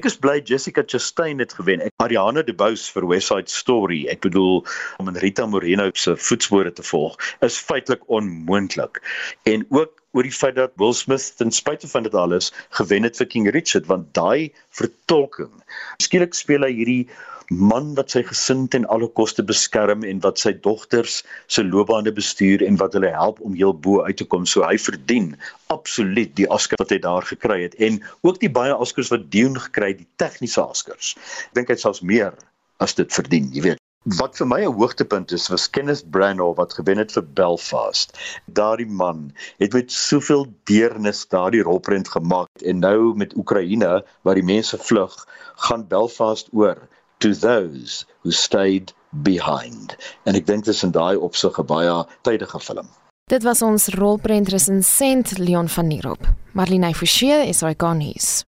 Ek 0.00 0.06
is 0.08 0.14
bly 0.16 0.38
Jessica 0.48 0.80
Chastain 0.88 1.36
het 1.42 1.52
gewen. 1.52 1.82
Ek 1.84 1.92
Ariana 2.00 2.40
DeBose 2.40 2.88
vir 2.94 3.04
West 3.10 3.28
Side 3.28 3.52
Story. 3.52 4.06
Ek 4.08 4.22
bedoel 4.24 4.62
om 4.96 5.10
in 5.12 5.18
Rita 5.20 5.44
Moreno 5.44 5.90
se 5.92 6.14
voetspore 6.16 6.72
te 6.72 6.84
volg 6.84 7.20
is 7.44 7.58
feitelik 7.60 8.08
onmoontlik. 8.08 9.02
En 9.44 9.66
ook 9.68 10.00
oor 10.16 10.24
die 10.24 10.32
feit 10.32 10.56
dat 10.56 10.72
Will 10.80 10.96
Smith 10.96 11.36
ten 11.36 11.52
spyte 11.52 11.88
van 11.92 12.08
dit 12.08 12.16
alles 12.16 12.48
gewen 12.80 13.04
het 13.04 13.20
vir 13.20 13.28
King 13.28 13.52
Richard 13.52 13.84
want 13.92 14.14
daai 14.16 14.48
vertolking. 14.80 15.52
Skielik 16.00 16.32
speel 16.32 16.64
hy 16.64 16.72
hierdie 16.72 17.02
man 17.50 17.94
wat 17.94 18.10
sy 18.10 18.22
gesin 18.26 18.66
ten 18.68 18.86
alle 18.90 19.08
koste 19.08 19.42
beskerm 19.46 20.02
en 20.04 20.20
wat 20.24 20.38
sy 20.38 20.52
dogters 20.64 21.22
se 21.46 21.62
loopbane 21.62 22.12
bestuur 22.12 22.64
en 22.66 22.76
wat 22.80 22.96
hulle 22.98 23.12
help 23.14 23.40
om 23.40 23.54
heel 23.54 23.74
bo 23.74 24.02
uit 24.02 24.16
te 24.16 24.24
kom. 24.24 24.46
So 24.46 24.66
hy 24.66 24.76
verdien 24.78 25.36
absoluut 25.70 26.34
die 26.36 26.48
Oscar 26.50 26.80
wat 26.82 26.90
hy 26.90 26.98
daar 26.98 27.22
gekry 27.22 27.62
het 27.62 27.74
en 27.78 28.02
ook 28.22 28.40
die 28.42 28.50
baie 28.50 28.74
Oscars 28.74 29.12
wat 29.14 29.30
Dune 29.30 29.60
gekry 29.60 29.94
het, 29.94 30.02
die 30.02 30.12
tegniese 30.18 30.62
Oscars. 30.64 31.14
Ek 31.50 31.54
dink 31.60 31.70
hy 31.70 31.78
het 31.78 31.84
selfs 31.86 32.02
meer 32.02 32.34
as 32.82 32.94
dit 32.98 33.10
verdien, 33.12 33.50
jy 33.54 33.62
weet. 33.70 33.82
Wat 34.18 34.36
vir 34.38 34.46
my 34.46 34.60
'n 34.62 34.74
hoogtepunt 34.78 35.32
is, 35.32 35.48
was 35.50 35.66
Kenneth 35.70 36.10
Branagh 36.10 36.56
wat 36.56 36.74
gewen 36.78 36.98
het 36.98 37.12
vir 37.12 37.22
Belfast. 37.22 38.14
Daardie 38.46 38.86
man 38.86 39.32
het 39.58 39.72
met 39.72 39.90
soveel 39.90 40.46
deernis 40.64 41.26
daardie 41.26 41.62
rolprent 41.62 42.08
gemaak 42.08 42.62
en 42.62 42.78
nou 42.78 43.16
met 43.16 43.34
Oekraïne 43.36 44.04
waar 44.22 44.34
die 44.34 44.46
mense 44.46 44.78
vlug, 44.78 45.26
gaan 45.56 45.88
Belfast 45.88 46.48
oor 46.52 46.78
to 47.18 47.34
those 47.34 48.04
who 48.22 48.30
stayed 48.30 48.92
behind. 49.10 49.96
En 50.24 50.34
ek 50.34 50.46
dink 50.46 50.64
dit 50.64 50.74
is 50.74 50.82
in 50.82 50.92
daai 50.92 51.16
opsig 51.16 51.58
'n 51.58 51.66
baie 51.66 52.04
tydige 52.22 52.60
film. 52.60 52.88
Dit 53.26 53.42
was 53.42 53.62
ons 53.62 53.88
rolprent 53.88 54.48
resensent 54.48 55.38
Leon 55.38 55.68
van 55.68 55.86
Nierop. 55.86 56.28
Marlene 56.52 56.94
Forsie 56.94 57.48
is 57.48 57.60
hy 57.60 57.74
gaan 57.76 58.00
hier's. 58.00 58.44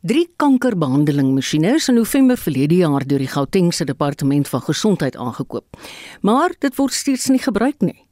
Drie 0.00 0.28
kankerbehandelingmasjiene 0.36 1.74
is 1.74 1.88
in 1.88 1.94
November 1.94 2.36
verlede 2.36 2.74
jaar 2.74 3.06
deur 3.06 3.18
die 3.18 3.30
Gautengse 3.30 3.84
Departement 3.84 4.48
van 4.48 4.60
Gesondheid 4.62 5.16
aangekoop. 5.16 5.76
Maar 6.20 6.54
dit 6.58 6.76
word 6.76 6.92
steeds 6.92 7.28
nie 7.28 7.38
gebruik 7.38 7.80
nie. 7.80 8.07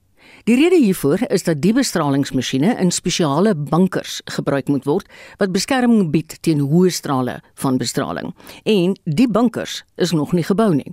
Die 0.46 0.54
rede 0.54 0.76
hiervoor 0.78 1.24
is 1.26 1.42
dat 1.42 1.58
die 1.58 1.72
bestralingsmasjiene 1.74 2.76
in 2.78 2.92
spesiale 2.94 3.56
bankers 3.58 4.20
gebruik 4.30 4.68
moet 4.70 4.84
word 4.86 5.08
wat 5.40 5.50
beskerming 5.50 6.12
bied 6.12 6.36
teen 6.46 6.60
hoë 6.62 6.92
strale 6.94 7.40
van 7.58 7.80
bestraling. 7.80 8.30
En 8.62 8.94
die 9.04 9.26
bankers 9.26 9.80
is 9.98 10.12
nog 10.14 10.36
nie 10.38 10.44
gebou 10.46 10.68
nie. 10.76 10.92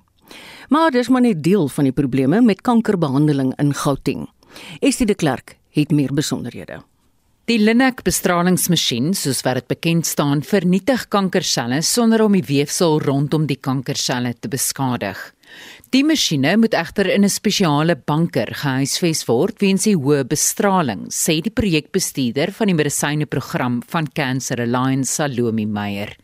Maar 0.74 0.90
dis 0.96 1.12
maar 1.14 1.22
net 1.22 1.44
deel 1.46 1.70
van 1.70 1.86
die 1.86 1.94
probleme 1.94 2.42
met 2.42 2.64
kankerbehandeling 2.66 3.54
in 3.62 3.76
Gauteng. 3.78 4.26
Estie 4.82 5.06
de 5.06 5.14
Klerk 5.14 5.60
het 5.78 5.94
meer 5.94 6.14
besonderhede. 6.14 6.82
Die 7.46 7.60
Linac 7.60 8.02
bestralingsmasjien, 8.08 9.14
soos 9.14 9.44
wat 9.46 9.62
dit 9.62 9.70
bekend 9.70 10.10
staan, 10.10 10.42
vernietig 10.42 11.06
kankerselle 11.14 11.82
sonder 11.86 12.26
om 12.26 12.34
die 12.34 12.46
weefsel 12.48 13.02
rondom 13.06 13.46
die 13.46 13.62
kankerselle 13.62 14.34
te 14.34 14.50
beskadig. 14.50 15.33
Die 15.94 16.02
masjiene 16.02 16.56
moet 16.58 16.74
egter 16.74 17.06
in 17.06 17.22
'n 17.22 17.30
spesiale 17.30 17.96
banker 17.96 18.50
gehuisves 18.50 19.28
word 19.28 19.62
weens 19.62 19.84
die 19.86 19.94
hoë 19.94 20.24
bestraling, 20.26 21.04
sê 21.14 21.36
die 21.46 21.54
projekbestuurder 21.54 22.50
van 22.52 22.68
die 22.68 22.74
medisyneprogram 22.74 23.76
van 23.86 24.08
Cancer 24.08 24.60
Alliance, 24.60 25.14
Salome 25.14 25.68
Meyer. 25.68 26.16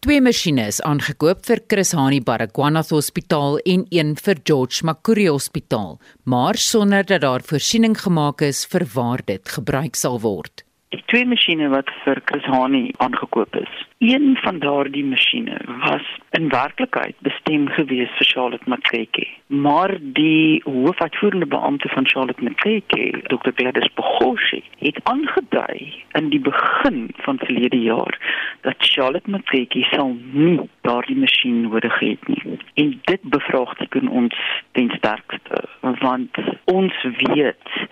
Twee 0.00 0.20
masjiene 0.20 0.66
is 0.66 0.82
aangekoop 0.82 1.46
vir 1.46 1.60
Chris 1.68 1.92
Hani 1.92 2.20
Baragwanath 2.20 2.90
Hospitaal 2.90 3.60
en 3.64 3.86
een 3.90 4.16
vir 4.16 4.36
George 4.42 4.84
Makuri 4.84 5.28
Hospitaal, 5.28 6.00
maar 6.24 6.56
sonder 6.56 7.04
dat 7.06 7.20
daar 7.20 7.40
voorsiening 7.40 7.96
gemaak 7.96 8.40
is 8.40 8.66
vir 8.66 8.84
waar 8.94 9.22
dit 9.24 9.48
gebruik 9.48 9.94
sal 9.94 10.18
word. 10.18 10.64
Die 10.90 11.04
twee 11.06 11.24
masjiene 11.24 11.68
wat 11.68 11.86
vir 12.04 12.20
Chris 12.24 12.46
Hani 12.50 12.92
aangekoop 12.98 13.54
is, 13.54 13.70
een 13.98 14.36
van 14.40 14.58
daardie 14.58 15.04
masjiene 15.04 15.58
was 15.66 16.18
in 16.30 16.48
werklikheid 16.48 17.14
bestem 17.18 17.68
gewees 17.68 18.10
vir 18.18 18.26
Charlotte 18.26 18.68
Matreke. 18.68 19.26
Maar 19.46 19.96
die 20.00 20.62
hoofuitvoerende 20.64 21.46
beampte 21.46 21.88
van 21.88 22.06
Charlotte 22.06 22.42
Matreke, 22.42 23.10
Dr. 23.22 23.50
Gladys 23.54 23.92
Bogoshi, 23.94 24.62
het 24.78 25.00
aangedui 25.02 26.04
in 26.12 26.28
die 26.28 26.40
begin 26.40 27.10
van 27.14 27.38
verlede 27.38 27.80
jaar 27.80 28.18
dat 28.60 28.74
Charlotte 28.78 29.30
Matreke 29.30 29.82
sal 29.90 30.16
nie 30.32 30.60
daardie 30.80 31.16
masjien 31.16 31.60
nodig 31.60 31.98
het 31.98 32.28
nie. 32.28 32.58
En 32.74 33.00
dit 33.02 33.22
bevraagteken 33.22 34.08
ons 34.08 34.62
ten 34.72 34.90
sterkste 34.96 35.64
want 35.80 36.38
ons 36.64 37.02
weet 37.02 37.86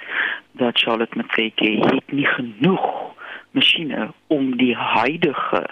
dat 0.53 0.79
Charlotte 0.79 1.17
Matreke 1.17 1.71
het 1.71 2.13
nie 2.13 2.27
genoeg 2.27 3.15
masjiene 3.57 4.11
om 4.29 4.57
die 4.61 4.75
huidige 4.75 5.63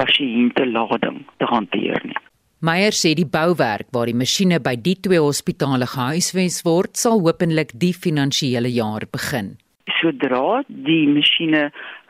pasiënte 0.00 0.66
lading 0.66 1.22
te 1.38 1.48
hanteer 1.50 2.00
nie. 2.06 2.20
Meyer 2.62 2.94
sê 2.94 3.10
die 3.18 3.26
bouwerk 3.26 3.88
waar 3.90 4.06
die 4.06 4.14
masjiene 4.14 4.60
by 4.62 4.76
die 4.78 4.94
twee 5.02 5.18
hospitale 5.18 5.88
gehuisves 5.90 6.60
word, 6.62 6.94
sal 6.94 7.18
hopelik 7.24 7.74
die 7.74 7.90
finansiële 7.90 8.70
jaar 8.70 9.08
begin. 9.10 9.56
Sodra 9.98 10.62
die 10.68 11.08
masjiene 11.10 11.64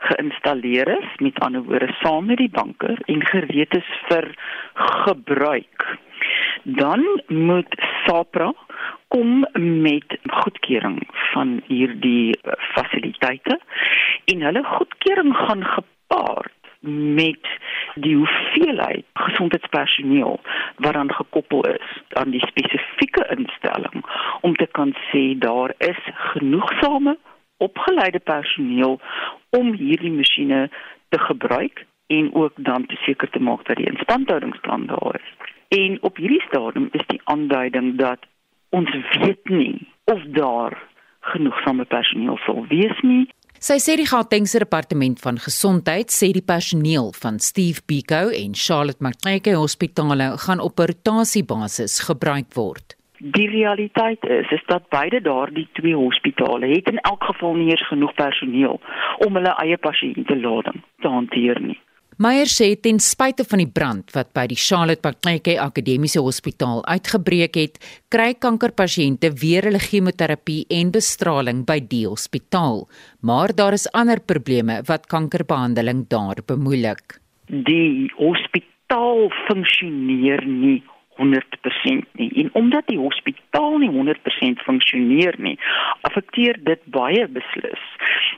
geïnstalleer 0.05 0.91
is, 0.93 1.09
met 1.25 1.39
ander 1.41 1.65
woorde 1.65 1.89
saam 2.03 2.29
met 2.29 2.37
die 2.37 2.51
banker 2.53 3.01
en 3.09 3.25
gereed 3.31 3.73
is 3.79 3.89
vir 4.11 4.29
gebruik, 5.07 5.87
dan 6.79 7.01
moet 7.33 7.73
SAPRA 8.05 8.51
kom 9.13 9.45
met 9.81 10.17
goedkeuring 10.41 10.99
van 11.33 11.61
hierdie 11.67 12.39
fasiliteite 12.73 13.59
en 14.25 14.41
hulle 14.47 14.63
goedkeuring 14.63 15.35
gaan 15.37 15.63
gepaard 15.65 16.51
met 17.19 17.51
die 17.95 18.15
hoeveelheid 18.15 19.05
gesondheidspersoneel 19.13 20.39
wat 20.75 20.95
aan 20.95 21.13
gekoppel 21.13 21.61
is 21.75 21.91
aan 22.09 22.33
die 22.33 22.45
spesifieke 22.47 23.27
instelling 23.37 24.01
om 24.41 24.55
te 24.55 24.67
kan 24.71 24.95
sê 25.11 25.23
daar 25.45 25.73
is 25.77 26.01
genoegsame 26.33 27.17
opgeleide 27.57 28.19
personeel 28.19 28.99
om 29.49 29.73
hierdie 29.73 30.11
masjiene 30.11 30.69
te 31.09 31.19
gebruik 31.19 31.85
en 32.07 32.33
ook 32.33 32.53
dan 32.55 32.85
te 32.85 32.95
seker 33.05 33.29
te 33.29 33.39
maak 33.39 33.65
dat 33.65 33.77
die 33.77 33.89
instandhoudingsplan 33.89 34.85
daar 34.85 35.15
is. 35.15 35.29
En 35.67 35.97
op 36.01 36.17
hierdie 36.17 36.43
stadium 36.47 36.89
is 36.91 37.05
die 37.07 37.21
aanduiding 37.23 37.97
dat 37.97 38.19
ons 38.77 38.89
weet 39.21 39.53
nie 39.53 39.77
of 40.11 40.19
daar 40.37 40.75
genoegsame 41.33 41.85
personeel 41.85 42.39
sal 42.45 42.65
wees 42.73 42.99
nie 43.07 43.23
Sy 43.63 43.77
sê 43.79 43.93
die 43.95 44.07
Gautengse 44.09 44.59
departement 44.59 45.21
van 45.23 45.37
gesondheid 45.39 46.11
sê 46.11 46.33
die 46.35 46.43
personeel 46.43 47.13
van 47.15 47.37
Steve 47.39 47.79
Biko 47.87 48.25
en 48.35 48.57
Charlotte 48.59 48.99
Maclake 49.05 49.53
hospitale 49.55 50.33
gaan 50.45 50.59
op 50.59 50.83
rotasiebasis 50.83 52.01
gebruik 52.09 52.49
word. 52.57 52.97
Die 53.37 53.47
realiteit 53.47 54.25
is 54.27 54.51
is 54.51 54.65
dat 54.67 54.89
beide 54.91 55.21
daardie 55.23 55.69
twee 55.79 55.95
hospitale 55.95 56.73
het 56.73 56.91
in 56.91 56.99
elk 57.07 57.23
geval 57.23 57.55
nie 57.55 57.69
eens 57.71 57.87
genoeg 57.87 58.11
personeel 58.19 58.81
om 59.23 59.39
hulle 59.39 59.55
eie 59.63 59.77
pasiëntelading 59.77 60.83
te 60.99 61.07
hanteer 61.07 61.61
nie. 61.63 61.79
Meyer 62.23 62.47
sê 62.47 62.69
ten 62.79 63.01
spyte 63.03 63.43
van 63.43 63.59
die 63.59 63.67
brand 63.67 64.11
wat 64.15 64.29
by 64.37 64.45
die 64.47 64.55
Charlotte 64.55 65.03
Maclake 65.03 65.57
Akademiese 65.59 66.21
Hospitaal 66.23 66.79
uitgebreek 66.85 67.57
het, 67.59 67.79
kry 68.13 68.29
kankerpasiënte 68.45 69.33
weer 69.41 69.67
hulle 69.67 69.81
chemoterapie 69.83 70.61
en 70.77 70.93
bestraling 70.95 71.65
by 71.67 71.81
die 71.91 72.05
hospitaal, 72.07 72.85
maar 73.27 73.51
daar 73.57 73.75
is 73.75 73.89
ander 73.91 74.21
probleme 74.23 74.79
wat 74.87 75.09
kankerbehandeling 75.11 76.05
daar 76.13 76.39
bemoeilik. 76.47 77.17
Die 77.49 78.07
hospitaal 78.15 79.27
funksioneer 79.49 80.45
nie 80.47 80.79
100% 81.17 82.05
nie. 82.19 82.31
En 82.43 82.49
omdat 82.53 82.87
die 82.87 82.97
hospitaal 82.97 83.77
nie 83.77 83.89
100% 83.89 84.63
funksioneer 84.65 85.35
nie, 85.37 85.57
affekteer 86.01 86.59
dit 86.63 86.81
baie 86.85 87.27
beslis 87.27 87.83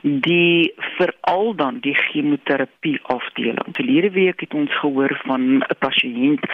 die 0.02 0.72
veral 0.96 1.54
dan 1.54 1.80
die 1.80 1.94
chemoterapie 1.94 2.98
afdeling. 3.02 3.74
Verlede 3.78 4.10
week 4.10 4.40
het 4.40 4.54
ons 4.54 4.78
gehoor 4.78 5.20
van 5.24 5.40
'n 5.40 5.62
pasiënt 5.78 6.44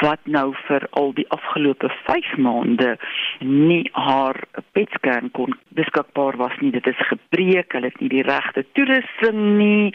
wat 0.00 0.20
nou 0.24 0.54
vir 0.66 0.86
al 0.90 1.12
die 1.12 1.28
afgelope 1.28 1.88
5 2.04 2.36
maande 2.36 2.98
nie 3.38 3.88
haar 3.92 4.36
PET-scan 4.72 5.30
kon 5.30 5.54
beskikbaar 5.68 6.36
was 6.36 6.56
nie. 6.60 6.70
Dit 6.70 6.86
is 6.86 7.06
gebreek, 7.06 7.72
hulle 7.72 7.86
het 7.86 8.00
nie 8.00 8.08
die 8.08 8.22
regte 8.22 8.64
toerusting 8.72 9.56
nie. 9.58 9.94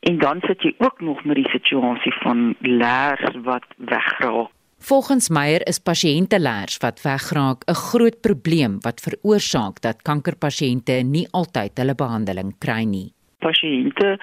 En 0.00 0.18
dan 0.18 0.40
sit 0.40 0.62
jy 0.62 0.74
ook 0.78 1.00
nog 1.00 1.24
met 1.24 1.36
die 1.36 1.50
situasie 1.50 2.12
van 2.22 2.54
leers 2.60 3.34
wat 3.42 3.64
wegraak 3.76 4.55
Volgens 4.78 5.30
Meyer 5.30 5.62
is 5.66 5.78
pasiëntelers 5.80 6.76
wat 6.84 7.00
wegraak 7.02 7.64
'n 7.64 7.74
groot 7.74 8.20
probleem 8.20 8.76
wat 8.80 9.00
veroorsaak 9.00 9.80
dat 9.80 10.02
kankerpasiënte 10.02 10.92
nie 10.92 11.26
altyd 11.30 11.78
hulle 11.78 11.94
behandeling 11.94 12.58
kry 12.58 12.84
nie. 12.84 13.12
Pasiënte 13.38 14.18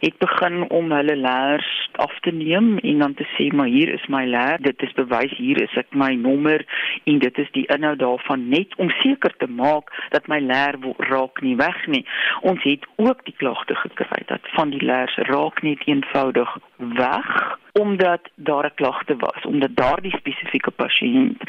het 0.00 0.18
begin 0.18 0.70
om 0.70 0.92
hulle 0.92 1.16
leers 1.16 1.90
af 1.92 2.18
te 2.20 2.30
neem 2.30 2.78
en 2.78 2.98
dan 2.98 3.14
te 3.14 3.26
sê 3.34 3.54
maar 3.54 3.66
hier 3.66 3.88
is 3.94 4.06
my 4.06 4.24
leer 4.24 4.58
dit 4.60 4.82
is 4.82 4.92
bewys 4.92 5.36
hier 5.36 5.62
is 5.62 5.76
ek 5.76 5.90
my 5.90 6.14
nommer 6.14 6.64
en 7.04 7.18
dit 7.18 7.38
is 7.38 7.50
die 7.52 7.66
inhoud 7.66 7.98
daarvan. 7.98 8.48
Net 8.48 8.76
om 8.76 8.90
seker 9.02 9.34
te 9.36 9.46
maak 9.46 9.90
dat 10.10 10.28
my 10.28 10.38
leer 10.38 10.78
raak 10.96 11.42
nie 11.42 11.56
weg 11.56 11.86
nie. 11.86 12.06
Ons 12.40 12.62
het 12.62 12.86
ook 12.96 13.24
die 13.24 13.34
klagte 13.36 13.74
gekry 13.74 14.22
dat 14.26 14.40
van 14.54 14.70
die 14.70 14.84
leers 14.84 15.16
raak 15.16 15.62
net 15.62 15.82
eenvoudig 15.86 16.58
weg 16.76 17.58
omdat 17.82 18.22
daar 18.34 18.66
'n 18.66 18.74
klagte 18.74 19.16
was 19.16 19.40
omdat 19.44 19.76
daardie 19.76 20.16
spesifieke 20.16 20.70
pasiënt 20.70 21.40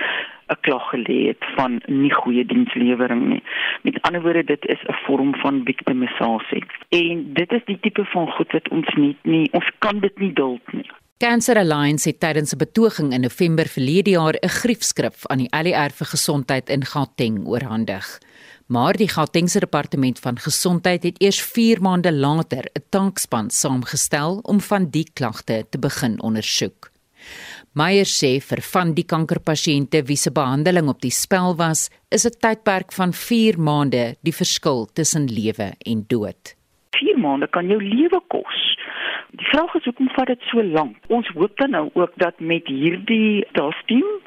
'n 0.48 0.60
klag 0.62 0.86
gelê 0.94 1.28
het 1.32 1.44
van 1.56 1.82
nie 1.86 2.14
goeie 2.14 2.46
dienslewering 2.46 3.28
nie. 3.28 3.44
Met 3.82 4.02
ander 4.02 4.22
woorde, 4.22 4.44
dit 4.44 4.66
is 4.66 4.82
'n 4.84 5.00
vorm 5.06 5.36
van 5.36 5.62
victimisasie. 5.64 6.64
En 6.90 7.34
dit 7.34 7.52
is 7.52 7.66
die 7.66 7.80
tipe 7.80 8.06
van 8.06 8.32
goed 8.32 8.52
wat 8.52 8.70
ons 8.70 8.94
nie, 8.96 9.16
nie 9.22 9.48
ons 9.52 9.70
kan 9.80 10.00
dit 10.00 10.20
nie 10.20 10.34
duld 10.34 10.74
nie. 10.74 10.90
Cancer 11.18 11.58
Alliance 11.58 12.10
het 12.10 12.20
tydens 12.20 12.54
'n 12.54 12.58
betoging 12.58 13.14
in 13.14 13.22
November 13.22 13.66
verlede 13.66 14.10
jaar 14.10 14.36
'n 14.40 14.50
griefskrif 14.50 15.28
aan 15.28 15.38
die 15.38 15.52
ALR 15.52 15.92
vir 15.92 16.08
gesondheid 16.08 16.70
in 16.70 16.86
Gauteng 16.86 17.46
oorhandig. 17.46 18.20
Maar 18.68 18.98
die 19.00 19.08
Gautengse 19.08 19.60
departement 19.64 20.20
van 20.20 20.40
gesondheid 20.44 21.04
het 21.04 21.22
eers 21.24 21.40
4 21.42 21.80
maande 21.82 22.12
later 22.12 22.64
'n 22.74 22.84
tankspan 22.90 23.50
saamgestel 23.50 24.40
om 24.44 24.60
van 24.60 24.90
die 24.90 25.08
klagte 25.14 25.66
te 25.70 25.80
begin 25.80 26.22
ondersoek. 26.22 26.92
Meyer 27.72 28.06
sê 28.06 28.42
vir 28.50 28.62
van 28.62 28.94
die 28.94 29.06
kankerpasiënte 29.06 30.04
wie 30.04 30.18
se 30.18 30.32
behandeling 30.32 30.88
op 30.90 31.02
die 31.02 31.12
spel 31.12 31.56
was, 31.56 31.90
is 32.10 32.26
'n 32.26 32.40
tydperk 32.40 32.92
van 32.92 33.14
4 33.14 33.60
maande 33.60 34.16
die 34.22 34.36
verskil 34.36 34.86
tussen 34.94 35.26
lewe 35.26 35.72
en 35.86 36.04
dood. 36.08 36.56
4 36.92 37.18
maande 37.18 37.48
kan 37.48 37.68
jou 37.68 37.84
lewe 37.84 38.22
kos. 38.28 38.78
Die 39.32 39.46
vraag 39.46 39.76
is 39.76 39.84
hoekom 39.84 40.10
vat 40.10 40.28
dit 40.28 40.42
so 40.42 40.64
lank? 40.64 40.96
Ons 41.08 41.28
hoop 41.28 41.58
dan 41.58 41.70
nou 41.70 41.90
ook 41.94 42.12
dat 42.16 42.40
met 42.40 42.68
hierdie 42.68 43.46
taskteam 43.52 44.22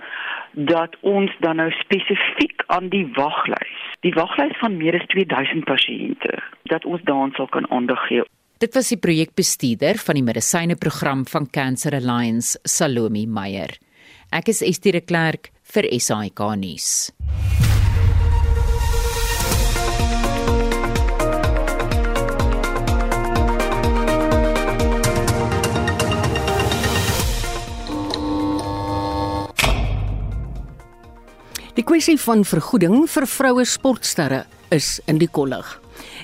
dat 0.54 0.96
ons 1.06 1.30
dan 1.40 1.56
nou 1.56 1.70
spesifiek 1.78 2.64
aan 2.66 2.90
die 2.90 3.06
waglys, 3.16 3.84
die 4.06 4.14
waglys 4.16 4.56
van 4.60 4.76
meer 4.76 4.98
as 4.98 5.06
2000 5.12 5.64
pasiënte, 5.68 6.42
dat 6.72 6.84
ons 6.84 7.02
daaraan 7.08 7.34
sal 7.38 7.48
kan 7.54 7.70
aandag 7.70 8.02
gee. 8.08 8.26
Dit 8.60 8.74
was 8.76 8.90
die 8.92 9.00
projekbestuurder 9.00 9.96
van 10.04 10.18
die 10.18 10.26
medisyneprogram 10.26 11.24
van 11.30 11.48
Cancer 11.48 11.96
Alliance, 11.96 12.58
Salome 12.68 13.24
Meyer. 13.26 13.72
Ek 14.30 14.52
is 14.52 14.60
Estie 14.62 14.92
de 14.92 15.00
Klerk 15.00 15.48
vir 15.72 15.88
SAK 15.96 16.44
nuus. 16.60 17.10
Die 31.80 31.86
kwessie 31.88 32.18
van 32.20 32.42
vergoeding 32.44 33.06
vir 33.08 33.24
vroue 33.24 33.62
sportsterre 33.64 34.42
is 34.68 34.98
in 35.08 35.16
die 35.16 35.30
kollig. 35.32 35.64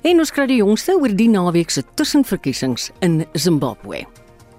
En 0.04 0.20
ons 0.20 0.28
kry 0.28 0.44
die 0.50 0.58
jongste 0.58 0.98
oor 1.00 1.14
die 1.16 1.30
naweek 1.32 1.72
se 1.72 1.80
tussenverkiesings 1.96 2.90
in 3.06 3.22
Zimbabwe. 3.32 4.02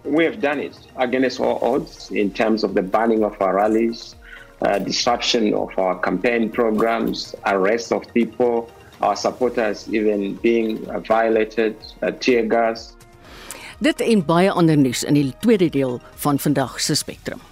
We 0.09 0.25
have 0.25 0.41
done 0.41 0.57
it 0.63 0.79
against 0.97 1.37
all 1.37 1.61
odds 1.61 2.09
in 2.09 2.33
terms 2.33 2.65
of 2.65 2.73
the 2.73 2.81
banning 2.81 3.21
of 3.21 3.37
our 3.37 3.53
rallies, 3.59 4.15
uh, 4.65 4.79
disruption 4.81 5.53
of 5.53 5.77
our 5.77 6.01
campaign 6.01 6.49
programs, 6.49 7.35
arrest 7.45 7.93
of 7.93 8.01
people, 8.17 8.65
our 9.05 9.13
supporters 9.15 9.85
even 9.93 10.33
being 10.41 10.81
uh, 10.89 10.97
violated, 11.05 11.77
uh, 12.01 12.09
tear 12.25 12.49
gas. 12.49 12.95
Dit 13.85 14.01
en 14.01 14.25
baie 14.25 14.49
ander 14.49 14.81
nuus 14.81 15.05
in 15.05 15.13
die 15.13 15.29
tweede 15.45 15.69
deel 15.69 15.99
van 16.25 16.41
vandag 16.41 16.81
se 16.81 16.97
Spectrum. 16.97 17.45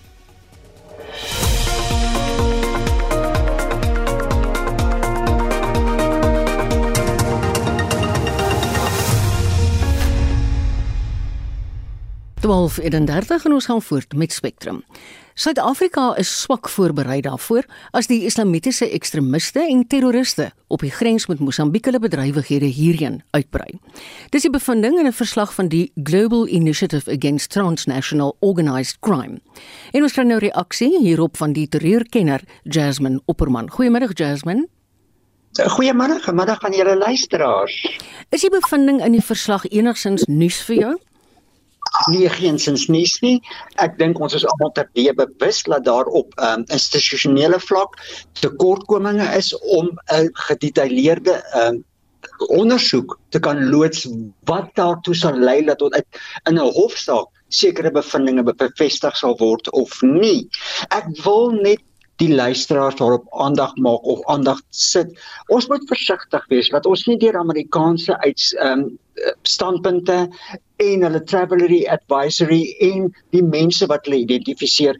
12:31 12.45 13.45
en 13.45 13.53
ons 13.53 13.65
gaan 13.65 13.81
voort 13.81 14.13
met 14.13 14.33
Spectrum. 14.33 14.83
Suid-Afrika 15.33 16.15
is 16.15 16.41
swak 16.41 16.69
voorberei 16.69 17.17
daarvoor 17.21 17.65
as 17.91 18.07
die 18.07 18.21
islamitiese 18.23 18.85
ekstremiste 18.93 19.59
en 19.59 19.81
terroriste 19.87 20.51
op 20.67 20.85
die 20.85 20.91
grens 20.91 21.25
met 21.27 21.39
Mosambiek 21.39 21.89
hulle 21.89 21.99
bedrywighede 21.99 22.69
hierheen 22.71 23.17
uitbrei. 23.31 23.79
Dis 24.29 24.45
die 24.45 24.51
bevinding 24.53 24.99
in 24.99 25.07
'n 25.07 25.13
verslag 25.13 25.53
van 25.53 25.67
die 25.67 25.91
Global 26.03 26.47
Initiative 26.47 27.11
Against 27.11 27.49
Transnational 27.49 28.37
Organized 28.39 28.99
Crime. 28.99 29.41
En 29.91 30.03
ons 30.03 30.13
kry 30.13 30.23
nou 30.23 30.39
reaksie 30.39 30.99
hierop 30.99 31.37
van 31.37 31.53
die 31.53 31.67
terreurkenner 31.67 32.41
Jasmine 32.63 33.21
Opperman. 33.25 33.69
Goeiemôre 33.69 34.13
Jasmine. 34.13 34.67
Goeiemôre, 35.53 36.33
middag 36.33 36.63
aan 36.63 36.73
julle 36.73 36.97
luisteraars. 36.97 37.99
Is 38.29 38.41
die 38.41 38.49
bevinding 38.49 39.03
in 39.03 39.11
die 39.11 39.23
verslag 39.23 39.65
enigsins 39.65 40.25
nuus 40.25 40.61
vir 40.61 40.75
jou? 40.75 40.95
Nie 42.11 42.29
geensins 42.29 42.87
nuus 42.91 43.17
nie. 43.21 43.39
Ek 43.81 43.97
dink 43.99 44.19
ons 44.19 44.35
is 44.37 44.45
almal 44.45 44.73
ter 44.75 44.89
die 44.97 45.07
bewus 45.13 45.63
dat 45.63 45.85
daar 45.85 46.05
op 46.05 46.33
um, 46.37 46.65
institusionele 46.73 47.59
vlak 47.59 47.97
tekortkominge 48.41 49.27
is 49.37 49.53
om 49.77 49.91
'n 50.11 50.29
gedetailleerde 50.47 51.41
um, 51.55 51.83
ondersoek 52.49 53.19
te 53.29 53.39
kan 53.39 53.69
loods 53.69 54.07
wat 54.49 54.71
daartoe 54.75 55.15
sal 55.15 55.37
lei 55.37 55.61
dat 55.65 55.77
tot 55.77 55.95
in 55.95 56.59
'n 56.59 56.71
hofsaak 56.77 57.29
sekere 57.49 57.91
bevindinge 57.91 58.43
bevestig 58.43 59.17
sal 59.17 59.37
word 59.37 59.69
of 59.71 60.01
nie. 60.01 60.49
Ek 60.89 61.05
wil 61.23 61.51
net 61.51 61.81
die 62.21 62.31
luisteraars 62.35 62.95
daarop 62.95 63.25
aandag 63.29 63.75
maak 63.75 64.03
of 64.03 64.23
aandag 64.31 64.61
sit. 64.69 65.11
Ons 65.47 65.67
moet 65.67 65.87
versigtig 65.87 66.45
wees 66.47 66.69
dat 66.69 66.85
ons 66.85 67.05
nie 67.09 67.17
deur 67.19 67.37
Amerikaanse 67.39 68.19
uit 68.23 68.45
ehm 68.59 68.85
um, 68.85 68.93
standpunte 69.47 70.15
en 70.83 71.03
hulle 71.07 71.21
travelry 71.23 71.85
advisory 71.87 72.75
en 72.83 73.05
die 73.31 73.43
mense 73.43 73.87
wat 73.87 74.03
hulle 74.05 74.25
identifiseer 74.25 74.99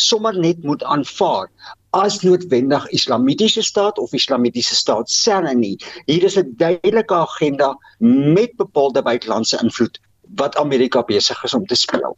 sommer 0.00 0.32
net 0.38 0.62
moet 0.64 0.84
aanvaar 0.88 1.50
as 1.98 2.20
noodwendig 2.22 2.86
islamitiese 2.96 3.62
staat 3.62 3.98
of 3.98 4.14
islamitiese 4.16 4.74
staat 4.74 5.10
selfe 5.10 5.54
nie. 5.54 5.76
Hier 6.06 6.24
is 6.24 6.38
'n 6.38 6.54
duidelike 6.56 7.14
agenda 7.14 7.76
met 7.98 8.56
bepaalde 8.56 9.02
buitelandse 9.02 9.58
invloed 9.62 10.00
wat 10.36 10.56
Amerika 10.56 11.02
besig 11.02 11.44
is 11.44 11.54
om 11.54 11.66
te 11.66 11.74
speel. 11.74 12.16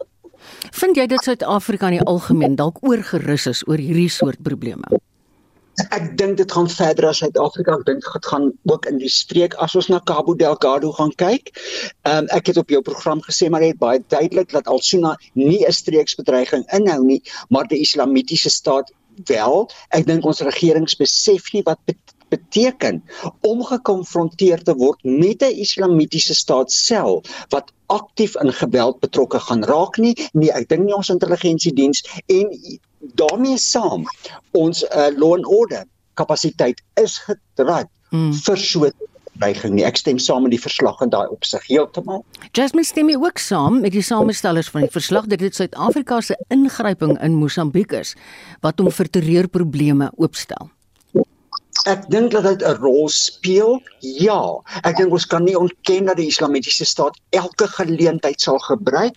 Vind 0.72 0.96
jy 0.96 1.06
dit 1.06 1.24
Suid-Afrika 1.24 1.90
in 1.90 1.98
die 2.00 2.06
algemeen 2.08 2.56
dalk 2.56 2.82
oorgerus 2.86 3.46
is 3.50 3.64
oor 3.68 3.80
hierdie 3.80 4.10
soort 4.10 4.42
probleme? 4.42 5.00
Ek 5.88 6.10
dink 6.20 6.36
dit 6.36 6.52
gaan 6.52 6.68
verder 6.68 7.08
as 7.08 7.22
Suid-Afrika. 7.22 7.78
Ek 7.80 7.86
dink 7.88 8.04
dit 8.04 8.26
gaan 8.28 8.50
ook 8.68 8.86
in 8.90 8.98
die 9.00 9.10
streek 9.12 9.54
as 9.64 9.76
ons 9.78 9.88
na 9.88 10.00
Cabo 10.08 10.34
Delgado 10.36 10.92
gaan 10.98 11.12
kyk. 11.16 11.52
Ehm 12.04 12.24
um, 12.24 12.30
ek 12.36 12.52
het 12.52 12.60
op 12.60 12.72
jou 12.72 12.82
program 12.84 13.22
gesê 13.24 13.48
maar 13.48 13.64
net 13.64 13.80
baie 13.80 14.02
duidelik 14.12 14.52
dat 14.52 14.68
Al-Suna 14.68 15.16
nie 15.34 15.64
'n 15.64 15.72
streeksbedreiging 15.72 16.64
inhou 16.78 17.00
nie, 17.04 17.22
maar 17.48 17.66
die 17.68 17.80
Islamitiese 17.80 18.50
staat 18.50 18.92
wel. 19.28 19.70
Ek 19.90 20.06
dink 20.06 20.24
ons 20.24 20.40
regerings 20.40 20.96
besef 20.96 21.52
nie 21.52 21.62
wat 21.64 21.78
beteken 22.32 23.02
om 23.40 23.62
gekonfronteer 23.68 24.64
te 24.64 24.74
word 24.80 25.04
met 25.04 25.42
'n 25.42 25.60
islamitiese 25.66 26.34
staat 26.34 26.72
self 26.72 27.46
wat 27.54 27.72
aktief 27.92 28.36
in 28.40 28.52
geweld 28.52 29.00
betrokke 29.00 29.38
gaan 29.38 29.64
raak 29.64 29.96
nie. 29.96 30.14
Nee, 30.32 30.52
ek 30.52 30.68
dink 30.68 30.84
nie 30.84 30.96
ons 30.96 31.12
intelligensiediens 31.12 32.04
en 32.26 32.52
daarmee 33.14 33.58
saam 33.58 34.06
ons 34.52 34.84
uh, 34.84 35.08
law 35.16 35.34
and 35.36 35.46
order 35.46 35.84
kapasiteit 36.14 36.82
is 37.00 37.18
gedraai 37.26 37.84
mm. 38.10 38.32
vir 38.32 38.56
so 38.56 38.90
dreiging 39.40 39.74
nie. 39.76 39.84
Ek 39.88 39.96
stem 39.96 40.20
saam 40.20 40.44
met 40.46 40.54
die 40.54 40.60
verslag 40.60 41.00
in 41.04 41.12
daai 41.12 41.26
opsig 41.32 41.64
heeltemal. 41.70 42.22
Jasmine 42.56 42.86
stem 42.86 43.10
jy 43.12 43.18
ook 43.20 43.40
saam 43.42 43.80
met 43.84 43.94
die 43.96 44.04
samestellers 44.04 44.70
van 44.72 44.86
die 44.86 44.92
verslag 44.92 45.28
dat 45.32 45.42
dit 45.42 45.56
Suid-Afrika 45.56 46.20
se 46.20 46.36
ingryping 46.52 47.16
in 47.24 47.38
Mosambiek 47.40 47.96
is 48.02 48.14
wat 48.64 48.80
hom 48.82 48.92
vir 48.92 49.10
terreurprobleme 49.16 50.12
oopstel? 50.16 50.70
Ek 51.90 52.04
dink 52.14 52.30
dat 52.30 52.44
dit 52.46 52.62
'n 52.62 52.78
rol 52.78 53.08
speel. 53.08 53.82
Ja, 54.00 54.62
ek 54.82 54.96
dink 54.96 55.12
ons 55.12 55.26
kan 55.26 55.44
nie 55.44 55.58
ontken 55.58 56.06
dat 56.06 56.16
die 56.16 56.30
Islamitiese 56.30 56.84
staat 56.84 57.18
elke 57.30 57.66
geleentheid 57.66 58.40
sal 58.40 58.58
gebruik 58.58 59.16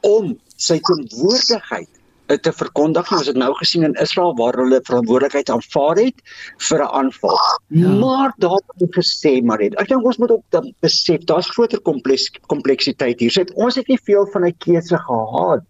om 0.00 0.36
sy 0.56 0.78
teenwoordigheid 0.80 1.88
te 2.26 2.52
verkondig. 2.52 3.10
Ons 3.12 3.26
het 3.26 3.36
nou 3.36 3.50
gesien 3.58 3.84
in 3.86 3.94
Israel 4.00 4.34
waar 4.38 4.56
hulle 4.60 4.80
verantwoordelikheid 4.86 5.50
aanvaar 5.50 5.96
het 5.96 6.22
vir 6.68 6.82
'n 6.82 6.92
aanval. 7.00 7.38
Ja. 7.68 7.88
Maar 7.88 8.32
daar 8.38 8.62
het 8.78 8.94
gesê 8.96 9.42
maar 9.42 9.58
net. 9.58 9.74
Ek 9.74 9.88
dink 9.88 10.04
ons 10.04 10.16
moet 10.16 10.30
ook 10.30 10.44
besef 10.80 11.24
daar's 11.24 11.50
groter 11.50 11.80
kompleks 11.80 12.30
kompleksiteit 12.46 13.20
hier. 13.20 13.30
Sit 13.30 13.52
ons 13.52 13.74
het 13.74 13.88
nie 13.88 13.98
veel 14.04 14.26
van 14.26 14.44
'n 14.44 14.56
keuse 14.58 14.98
gehad 14.98 15.62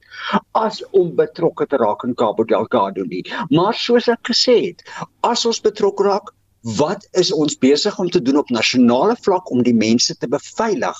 as 0.53 0.85
om 0.91 1.15
betrokke 1.15 1.67
te 1.67 1.77
raak 1.77 2.05
in 2.05 2.15
Cabo 2.15 2.45
Delgado 2.45 3.05
nie. 3.05 3.25
Maar 3.49 3.75
soos 3.75 4.09
ek 4.09 4.23
gesê 4.23 4.67
het, 4.67 4.83
as 5.21 5.47
ons 5.47 5.61
betrokke 5.61 6.03
raak, 6.03 6.33
wat 6.63 7.09
is 7.13 7.33
ons 7.33 7.59
besig 7.59 7.99
om 7.99 8.11
te 8.11 8.23
doen 8.23 8.37
op 8.37 8.51
nasionale 8.51 9.17
vlak 9.21 9.51
om 9.51 9.63
die 9.63 9.75
mense 9.75 10.17
te 10.17 10.29
beveilig? 10.29 10.97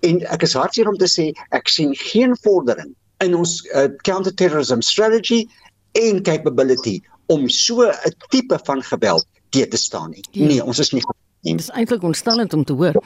En 0.00 0.20
ek 0.26 0.42
is 0.42 0.54
hartseer 0.54 0.88
om 0.88 0.96
te 0.96 1.08
sê 1.08 1.32
ek 1.50 1.68
sien 1.68 1.94
geen 1.94 2.36
vordering 2.36 2.94
in 3.24 3.34
ons 3.36 3.60
uh, 3.72 3.88
counterterrorism 4.06 4.80
strategy 4.80 5.46
en 5.92 6.22
capability 6.22 7.00
om 7.26 7.48
so 7.48 7.86
'n 7.86 8.14
tipe 8.28 8.58
van 8.64 8.82
geweld 8.82 9.26
te 9.48 9.68
te 9.68 9.76
staan 9.76 10.10
nie. 10.10 10.24
Ja. 10.30 10.46
Nee, 10.46 10.64
ons 10.64 10.78
is 10.78 10.90
nie 10.90 11.02
Dit 11.42 11.60
is 11.60 11.70
eintlik 11.70 12.02
ontstellend 12.02 12.52
om 12.52 12.64
te 12.64 12.72
hoor. 12.72 13.02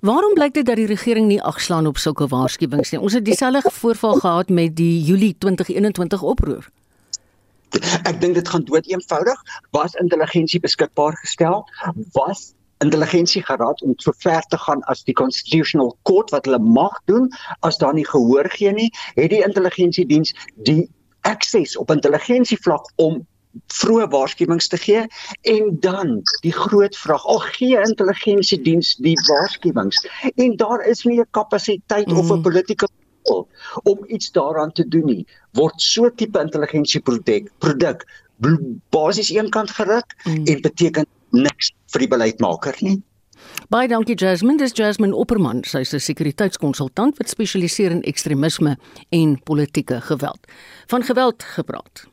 Waarom 0.00 0.34
blyk 0.34 0.54
dit 0.54 0.66
dat 0.66 0.76
die 0.76 0.86
regering 0.86 1.26
nie 1.26 1.42
agslaan 1.42 1.86
op 1.86 1.96
sulke 1.98 2.26
waarskuwings 2.26 2.90
nie? 2.90 3.00
Ons 3.00 3.12
het 3.12 3.24
dieselfde 3.24 3.70
voorval 3.72 4.14
gehad 4.14 4.48
met 4.48 4.76
die 4.76 5.04
Julie 5.04 5.34
2021 5.38 6.22
oproer. 6.22 6.68
Ek 8.02 8.20
dink 8.20 8.34
dit 8.34 8.48
gaan 8.48 8.64
dood 8.64 8.86
eenvoudig. 8.86 9.40
Was 9.70 9.94
intelligensie 9.94 10.60
beskikbaar 10.60 11.16
gestel? 11.16 11.64
Was 12.12 12.52
intelligensie 12.84 13.42
geraad 13.44 13.82
om 13.82 13.92
so 13.96 14.12
ver 14.16 14.42
te 14.48 14.58
gaan 14.58 14.82
as 14.92 15.04
die 15.04 15.14
constitutional 15.14 15.96
court 16.08 16.30
wat 16.30 16.46
hulle 16.48 16.58
mag 16.58 16.96
doen 17.10 17.28
as 17.60 17.78
daar 17.78 17.94
nie 17.94 18.06
gehoor 18.08 18.48
gee 18.56 18.72
nie 18.72 18.88
het 19.14 19.30
die 19.30 19.42
intelligensiediens 19.44 20.32
die 20.68 20.88
akses 21.28 21.76
op 21.76 21.92
intelligensie 21.92 22.58
vlak 22.64 22.88
om 22.96 23.20
vroeë 23.74 24.06
waarskuwings 24.14 24.70
te 24.70 24.78
gee 24.78 25.02
en 25.52 25.76
dan 25.84 26.20
die 26.44 26.54
groot 26.54 26.96
vraag 26.96 27.26
al 27.26 27.42
gee 27.58 27.82
intelligensiediens 27.82 28.94
die 29.04 29.16
waarskuwings 29.28 30.00
en 30.34 30.56
daar 30.56 30.86
is 30.86 31.04
nie 31.04 31.20
'n 31.20 31.30
kapasiteit 31.30 32.08
mm. 32.08 32.18
of 32.18 32.32
'n 32.32 32.42
politieke 32.42 32.88
om 33.82 33.98
iets 34.06 34.32
daaraan 34.32 34.72
te 34.72 34.88
doen 34.88 35.06
nie 35.06 35.26
word 35.52 35.80
so 35.80 36.10
tipe 36.10 36.40
intelligensie 36.40 37.00
produk 37.00 37.50
produk 37.58 38.06
basies 38.90 39.30
eenkant 39.30 39.70
geruk 39.70 40.16
mm. 40.24 40.44
en 40.44 40.60
beteken 40.60 41.06
niks 41.32 41.72
vir 41.92 42.04
die 42.04 42.08
beleidsmaker 42.08 42.76
nie. 42.80 43.02
Baie 43.70 43.88
dankie 43.88 44.16
Jasmine, 44.18 44.58
dis 44.58 44.74
Jasmine 44.76 45.16
Opperman, 45.16 45.64
sy 45.64 45.80
is 45.80 45.94
'n 45.94 46.00
sekuriteitskonsultant 46.00 47.18
wat 47.18 47.28
spesialiseer 47.28 47.90
in 47.90 48.02
ekstremisme 48.02 48.76
en 49.10 49.38
politieke 49.44 50.00
geweld. 50.00 50.46
Van 50.86 51.02
geweld 51.02 51.42
gepraat. 51.42 52.06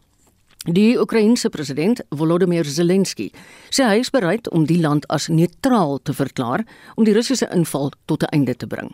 Die 0.66 1.00
Oekraïense 1.00 1.50
president 1.50 2.02
Volodymyr 2.10 2.66
Zelensky 2.66 3.30
sê 3.70 3.86
hy 3.88 4.00
is 4.00 4.10
bereid 4.10 4.50
om 4.52 4.66
die 4.66 4.80
land 4.82 5.06
as 5.08 5.28
neutraal 5.28 6.02
te 6.04 6.14
verklaar 6.14 6.66
om 6.96 7.06
die 7.08 7.14
Russiese 7.14 7.48
inval 7.56 7.94
tot 8.06 8.24
'n 8.24 8.34
einde 8.36 8.56
te 8.56 8.68
bring. 8.68 8.92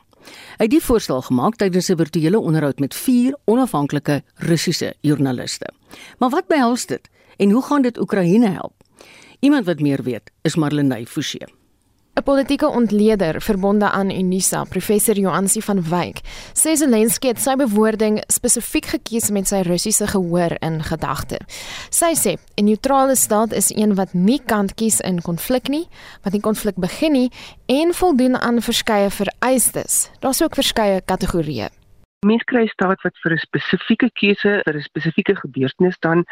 Hy 0.57 0.65
het 0.67 0.69
die 0.69 0.83
voorstel 0.83 1.21
gemaak 1.21 1.55
tydens 1.55 1.89
'n 1.89 1.97
virtuele 1.97 2.39
onderhoud 2.39 2.79
met 2.79 2.93
vier 2.93 3.35
onafhanklike 3.45 4.23
Russiese 4.35 4.93
joernaliste. 5.01 5.65
Maar 6.19 6.29
wat 6.29 6.47
behels 6.47 6.85
dit 6.85 7.09
en 7.37 7.51
hoe 7.51 7.63
gaan 7.63 7.81
dit 7.81 7.99
Oekraïne 7.99 8.49
help? 8.49 8.82
Iemand 9.43 9.65
wat 9.65 9.79
meer 9.79 10.03
weet, 10.03 10.31
is 10.41 10.55
Marlenae 10.55 11.05
Forsie. 11.05 11.45
'n 12.15 12.23
Politieke 12.23 12.67
ontleder 12.67 13.41
verbonde 13.41 13.89
aan 13.89 14.11
Unisa, 14.11 14.63
professor 14.63 15.15
Joansi 15.15 15.61
van 15.61 15.83
Wyk, 15.89 16.21
sê 16.53 16.71
Zelensky 16.73 17.27
het 17.27 17.41
sy 17.41 17.55
bewoording 17.55 18.21
spesifiek 18.27 18.85
gekies 18.85 19.29
met 19.31 19.47
sy 19.47 19.59
Russiese 19.67 20.07
gehoor 20.07 20.55
in 20.59 20.79
gedagte. 20.83 21.39
Sy 21.89 22.13
sê 22.15 22.37
'n 22.55 22.63
neutrale 22.63 23.15
staat 23.15 23.51
is 23.51 23.75
een 23.75 23.95
wat 23.95 24.13
nie 24.13 24.39
kant 24.45 24.73
kies 24.73 24.99
in 24.99 25.21
konflik 25.21 25.67
nie, 25.67 25.87
wat 26.23 26.33
nie 26.33 26.41
konflik 26.41 26.75
begin 26.75 27.11
nie 27.11 27.31
en 27.65 27.93
voldoen 27.93 28.37
aan 28.37 28.61
verskeie 28.61 29.09
vereistes. 29.09 30.09
Daar's 30.19 30.41
ook 30.41 30.55
verskeie 30.55 31.01
kategorieë. 31.01 31.69
Mens 32.23 32.43
kry 32.47 32.67
staat 32.71 33.01
wat 33.03 33.17
vir 33.23 33.33
'n 33.33 33.37
spesifieke 33.37 34.09
keuse 34.19 34.61
vir 34.65 34.75
'n 34.75 34.81
spesifieke 34.81 35.35
gebeurtenis 35.35 35.97
dan 35.99 36.23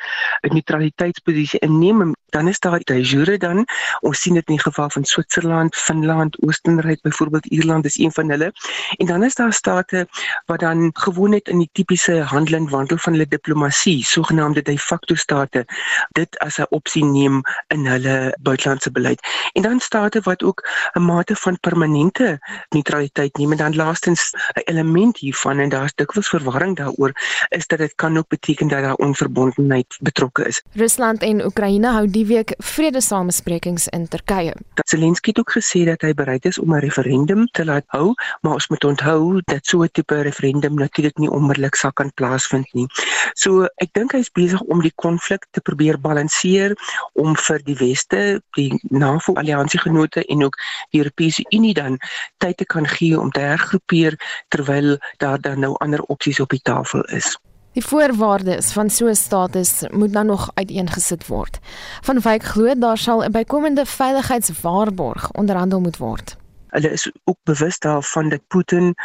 'n 0.44 0.54
neutraliteitsposisie 0.54 1.60
inneem. 1.60 2.14
Dan 2.32 2.48
is 2.48 2.60
daar 2.60 2.80
die 2.80 3.02
jure 3.02 3.38
dan. 3.38 3.66
Ons 4.00 4.22
sien 4.22 4.34
dit 4.34 4.48
in 4.48 4.56
die 4.56 4.64
geval 4.64 4.90
van 4.90 5.04
Switserland, 5.04 5.76
Finland, 5.76 6.38
Oostenryk 6.42 7.02
byvoorbeeld, 7.02 7.46
Ierland 7.46 7.86
is 7.86 7.98
een 7.98 8.12
van 8.12 8.30
hulle. 8.30 8.52
En 8.98 9.06
dan 9.06 9.24
is 9.24 9.36
daar 9.36 9.54
state 9.54 10.08
wat 10.46 10.60
dan 10.60 10.90
gewoon 10.94 11.30
net 11.30 11.48
in 11.48 11.58
die 11.58 11.70
tipiese 11.72 12.22
handel 12.22 12.56
en 12.56 12.70
wandel 12.70 12.98
van 12.98 13.14
hulle 13.14 13.28
diplomatie, 13.28 14.06
sogenaamde 14.06 14.62
de 14.62 14.78
facto 14.80 15.16
state, 15.16 15.66
dit 16.12 16.40
as 16.40 16.58
'n 16.58 16.66
opsie 16.70 17.06
neem 17.06 17.42
in 17.68 17.86
hulle 17.86 18.38
buitelandse 18.42 18.92
beleid. 18.92 19.20
En 19.54 19.62
dan 19.62 19.80
state 19.80 20.22
wat 20.24 20.44
ook 20.44 20.68
'n 20.94 21.02
mate 21.02 21.36
van 21.36 21.60
permanente 21.60 22.40
neutraliteit 22.70 23.38
neem 23.38 23.52
en 23.52 23.58
dan 23.58 23.76
laastens 23.76 24.34
'n 24.54 24.60
element 24.64 25.18
hiervan 25.18 25.60
en 25.60 25.70
daar's 25.70 25.96
dikwels 25.96 26.30
verwarring 26.30 26.76
daaroor 26.76 27.12
is 27.50 27.68
dat 27.68 27.80
dit 27.80 27.96
kan 27.96 28.18
ook 28.18 28.28
beteken 28.28 28.68
dat 28.68 28.82
daar 28.82 28.94
onverbondenheid 28.94 29.98
betrokke 30.00 30.46
is. 30.48 30.64
Rusland 30.72 31.22
en 31.22 31.46
Oekraïne 31.46 31.88
hou 31.88 32.10
die 32.10 32.21
week 32.26 32.54
vredesamesprekings 32.58 33.88
in 33.88 34.08
Turkye. 34.08 34.54
Zelensky 34.86 35.30
het 35.30 35.40
ook 35.40 35.52
gesê 35.52 35.84
dat 35.86 36.02
hy 36.02 36.14
bereid 36.14 36.46
is 36.46 36.60
om 36.60 36.74
'n 36.74 36.80
referendum 36.80 37.46
te 37.52 37.66
laat 37.66 37.84
hou, 37.88 38.14
maar 38.42 38.54
ons 38.54 38.68
moet 38.68 38.84
onthou 38.84 39.42
dat 39.46 39.66
so 39.66 39.84
'n 39.84 39.90
tipe 39.92 40.22
referendum 40.22 40.74
natuurlik 40.74 41.18
nie 41.18 41.30
onmiddellik 41.30 41.76
sal 41.76 41.94
kan 41.94 42.12
plaasvind 42.14 42.74
nie. 42.74 42.88
So 43.34 43.68
ek 43.76 43.94
dink 43.94 44.12
hy 44.12 44.20
is 44.20 44.30
besig 44.30 44.62
om 44.62 44.82
die 44.82 44.94
konflik 44.96 45.46
te 45.52 45.62
probeer 45.62 46.00
balanseer 46.00 46.76
om 47.14 47.36
vir 47.36 47.60
die 47.64 47.76
weste, 47.76 48.42
die 48.58 48.80
NAVO 48.90 49.34
alliansiegenote 49.34 50.26
en 50.26 50.44
ook 50.44 50.56
die 50.90 51.00
Europese 51.00 51.46
Unie 51.50 51.74
dan 51.74 51.98
tyd 52.38 52.58
te 52.58 52.66
kan 52.66 52.88
gee 52.88 53.20
om 53.20 53.32
te 53.32 53.40
hergroepeer 53.40 54.20
terwyl 54.48 54.98
daar 55.18 55.42
dan 55.42 55.60
nou 55.60 55.76
ander 55.78 56.02
opsies 56.02 56.40
op 56.40 56.50
die 56.50 56.62
tafel 56.64 57.02
is. 57.02 57.38
Die 57.72 57.86
voorwaardes 57.86 58.74
van 58.76 58.90
so 58.90 59.08
'n 59.08 59.16
status 59.16 59.84
moet 59.92 60.14
dan 60.14 60.26
nog 60.26 60.52
uiteengesit 60.54 61.28
word. 61.28 61.60
Van 62.02 62.20
Wyk 62.20 62.44
glo 62.44 62.74
daar 62.78 62.98
sal 62.98 63.24
'n 63.24 63.32
bykomende 63.32 63.86
veiligheidswaarborg 63.86 65.32
onderhandel 65.32 65.80
moet 65.80 65.98
word. 65.98 66.36
Hulle 66.68 66.92
is 66.92 67.12
ook 67.24 67.38
bewus 67.44 67.80
daarvan 67.80 68.30
dat 68.30 68.48
Putin 68.48 68.96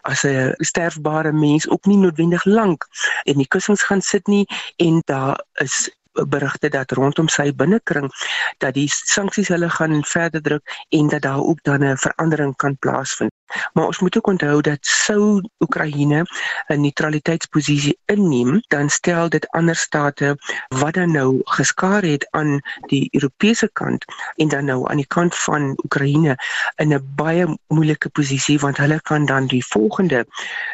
as 0.00 0.22
'n 0.22 0.54
sterfbare 0.56 1.32
mens 1.32 1.68
ook 1.68 1.84
nie 1.84 1.96
noodwendig 1.96 2.44
lank 2.44 2.86
in 3.22 3.36
die 3.36 3.48
kussings 3.48 3.82
gaan 3.82 4.02
sit 4.02 4.26
nie 4.26 4.46
en 4.76 5.02
daar 5.04 5.44
is 5.52 5.96
berigte 6.12 6.68
dat 6.68 6.90
rondom 6.90 7.28
sy 7.28 7.52
binnekring 7.54 8.10
dat 8.58 8.74
die 8.74 8.90
sanksies 8.90 9.48
hulle 9.48 9.70
gaan 9.70 10.04
verder 10.04 10.42
druk 10.42 10.86
en 10.88 11.08
dat 11.08 11.22
daar 11.22 11.42
ook 11.42 11.62
dan 11.62 11.84
'n 11.84 11.96
verandering 11.96 12.56
kan 12.56 12.78
plaasvind. 12.78 13.37
Maar 13.72 13.86
ons 13.86 13.98
moet 13.98 14.16
ook 14.16 14.26
onthou 14.26 14.60
dat 14.60 14.78
sou 14.80 15.42
Oekraïne 15.58 16.26
'n 16.66 16.80
neutraliteitsposisie 16.80 17.98
inneem, 18.04 18.60
dan 18.68 18.90
stel 18.90 19.28
dit 19.28 19.48
ander 19.50 19.76
state 19.76 20.36
wat 20.68 20.94
dan 20.94 21.12
nou 21.12 21.40
geskaar 21.44 22.02
het 22.02 22.28
aan 22.30 22.60
die 22.86 23.08
Europese 23.10 23.70
kant 23.72 24.04
en 24.36 24.48
dan 24.48 24.64
nou 24.64 24.90
aan 24.90 24.96
die 24.96 25.06
kant 25.06 25.36
van 25.36 25.78
Oekraïne 25.84 26.36
in 26.76 26.94
'n 26.94 27.14
baie 27.14 27.58
moeilike 27.66 28.08
posisie 28.08 28.58
want 28.58 28.76
hulle 28.76 29.00
kan 29.00 29.26
dan 29.26 29.46
die 29.46 29.66
volgende 29.66 30.26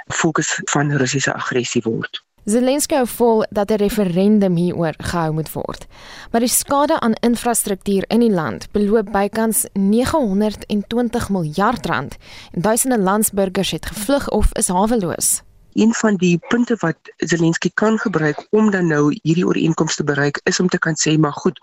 fokus 0.06 0.60
van 0.64 0.92
Russiese 0.92 1.32
aggressie 1.34 1.82
word. 1.82 2.24
Zelensky 2.44 2.94
hou 2.94 3.06
vol 3.08 3.46
dat 3.50 3.70
'n 3.70 3.80
referendum 3.80 4.56
hieroor 4.56 4.94
gehou 4.98 5.32
moet 5.32 5.52
word. 5.52 5.86
Maar 6.30 6.40
die 6.40 6.48
skade 6.48 7.00
aan 7.00 7.12
infrastruktuur 7.20 8.04
in 8.08 8.20
die 8.20 8.30
land 8.30 8.68
beloop 8.72 9.12
bykans 9.12 9.66
920 9.72 11.28
miljard 11.28 11.86
rand 11.86 12.16
en 12.52 12.60
duisende 12.60 12.98
landsburgers 12.98 13.70
het 13.70 13.86
gevlug 13.86 14.28
of 14.28 14.52
is 14.52 14.68
haweloos 14.68 15.43
een 15.74 15.94
van 15.94 16.16
die 16.16 16.38
punte 16.48 16.76
wat 16.78 16.96
Zelensky 17.16 17.70
kan 17.74 17.98
gebruik 17.98 18.46
om 18.50 18.70
dan 18.70 18.86
nou 18.86 19.18
hierdie 19.22 19.46
ooreenkomste 19.46 20.04
te 20.04 20.12
bereik 20.12 20.40
is 20.44 20.60
om 20.60 20.68
te 20.68 20.78
kan 20.78 20.94
sê 20.98 21.18
maar 21.18 21.32
goed 21.32 21.58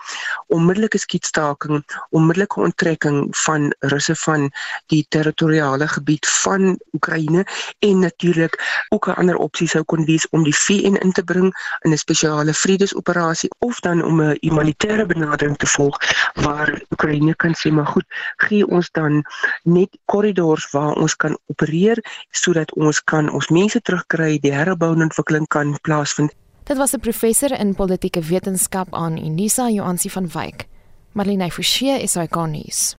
onmiddellike 0.47 0.97
skietstaking 0.97 1.84
onmiddellike 2.10 2.60
onttrekking 2.60 3.38
van 3.43 3.74
russe 3.80 4.15
van 4.15 4.50
die 4.86 5.06
territoriale 5.10 5.88
gebied 5.88 6.28
van 6.28 6.80
Oekraïne 6.93 7.45
en 7.80 8.00
natuurlik 8.00 8.86
ook 8.89 9.08
'n 9.08 9.19
ander 9.21 9.36
opsie 9.36 9.67
sou 9.67 9.84
kon 9.84 10.06
wees 10.06 10.30
om 10.30 10.43
die 10.43 10.56
VN 10.56 10.95
in 10.95 11.12
te 11.12 11.24
bring 11.24 11.54
in 11.80 11.91
'n 11.91 11.97
spesiale 11.97 12.54
vredesoperasie 12.54 13.50
of 13.60 13.80
dan 13.80 14.04
om 14.04 14.21
'n 14.21 14.38
humanitêre 14.39 15.06
benadering 15.06 15.58
te 15.58 15.67
volg 15.67 15.97
waar 16.34 16.82
Oekraïne 16.89 17.36
kan 17.36 17.56
sê 17.56 17.71
maar 17.71 17.88
goed 17.88 18.06
gee 18.38 18.67
ons 18.67 18.91
dan 18.91 19.26
net 19.63 19.97
korridors 20.06 20.71
waar 20.71 20.93
ons 20.93 21.15
kan 21.15 21.38
opereer 21.45 22.28
sodat 22.30 22.74
ons 22.74 23.04
kan 23.04 23.30
ons 23.30 23.47
mense 23.47 23.82
terug 23.82 24.01
terugkry, 24.02 24.40
die 24.42 24.54
herbou 24.54 24.94
en 24.96 25.04
ontwikkeling 25.08 25.48
kan 25.48 25.78
plaasvind. 25.84 26.32
Dit 26.66 26.78
was 26.78 26.94
'n 26.94 27.00
professor 27.00 27.52
in 27.52 27.76
politieke 27.76 28.22
wetenskap 28.22 28.94
aan 28.94 29.18
Unisa 29.18 29.70
Joansi 29.70 30.10
van 30.10 30.28
Wyk. 30.28 30.68
Marlene 31.14 31.52
Forsie 31.52 32.02
is 32.02 32.16
hy 32.16 32.28
konnies. 32.28 32.96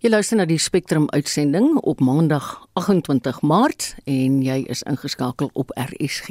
Jy 0.00 0.10
luister 0.10 0.36
na 0.36 0.44
die 0.44 0.58
Spectrum 0.58 1.08
uitsending 1.08 1.76
op 1.76 2.00
Maandag 2.00 2.66
28 2.74 3.40
Maart 3.42 3.96
en 4.04 4.42
jy 4.42 4.64
is 4.68 4.82
ingeskakel 4.82 5.50
op 5.52 5.70
RSG. 5.74 6.28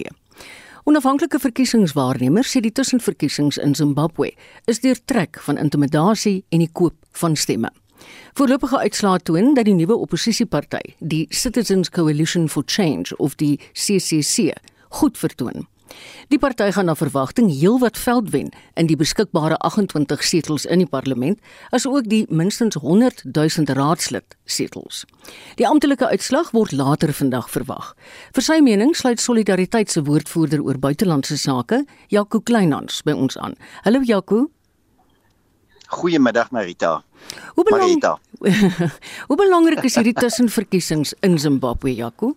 Onafhanklike 0.84 1.40
verkiesingswaarnemers 1.40 2.56
sê 2.56 2.62
die 2.62 2.72
tussenverkiesings 2.72 3.58
in 3.58 3.76
Zimbabwe 3.76 4.32
is 4.66 4.80
deurtrek 4.80 5.40
van 5.40 5.58
intimidasie 5.58 6.46
en 6.50 6.60
die 6.60 6.72
koop 6.72 6.96
van 7.12 7.36
stemme. 7.36 7.72
Voorlopige 8.34 8.78
uitslae 8.78 9.20
toon 9.20 9.54
dat 9.54 9.66
die 9.66 9.78
nuwe 9.78 9.96
oppositieparty, 9.96 10.94
die 11.00 11.26
Citizens 11.30 11.90
Coalition 11.90 12.50
for 12.50 12.64
Change 12.66 13.16
of 13.18 13.36
die 13.36 13.60
CCC, 13.74 14.54
goed 14.90 15.18
vertoon. 15.18 15.68
Die 16.28 16.40
party 16.40 16.72
gaan 16.72 16.90
na 16.90 16.96
verwagting 16.96 17.48
heelwat 17.52 17.98
veld 17.98 18.32
wen 18.34 18.50
in 18.76 18.90
die 18.90 18.98
beskikbare 19.00 19.58
28 19.70 20.24
setels 20.24 20.66
in 20.66 20.84
die 20.84 20.90
parlement, 20.90 21.40
asook 21.72 22.10
die 22.12 22.26
minstens 22.30 22.76
100 22.76 23.24
000 23.32 23.78
raadslid 23.78 24.36
setels. 24.46 25.06
Die 25.56 25.68
amptelike 25.68 26.10
uitslag 26.12 26.52
word 26.56 26.76
later 26.76 27.14
vandag 27.14 27.50
verwag. 27.54 27.94
Vir 28.36 28.48
sy 28.50 28.60
mening 28.64 28.94
sluit 28.96 29.24
Solidariteit 29.24 29.92
se 29.92 30.04
woordvoerder 30.04 30.64
oor 30.64 30.80
buitelandse 30.80 31.40
sake, 31.40 31.86
Jaco 32.14 32.44
Kleinhans, 32.44 33.02
by 33.08 33.16
ons 33.16 33.40
aan. 33.40 33.58
Hallo 33.88 34.04
Jaco. 34.04 34.48
Goeiemiddag 35.88 36.52
Marita. 36.52 37.04
Hoe 37.56 37.64
belang... 37.64 38.02
Hoe 39.28 39.38
belangrik 39.38 39.84
is 39.88 39.96
hierdie 39.98 40.14
tussenverkiesings 40.14 41.16
in 41.26 41.40
Zimbabwe, 41.42 41.96
Jaco? 41.96 42.36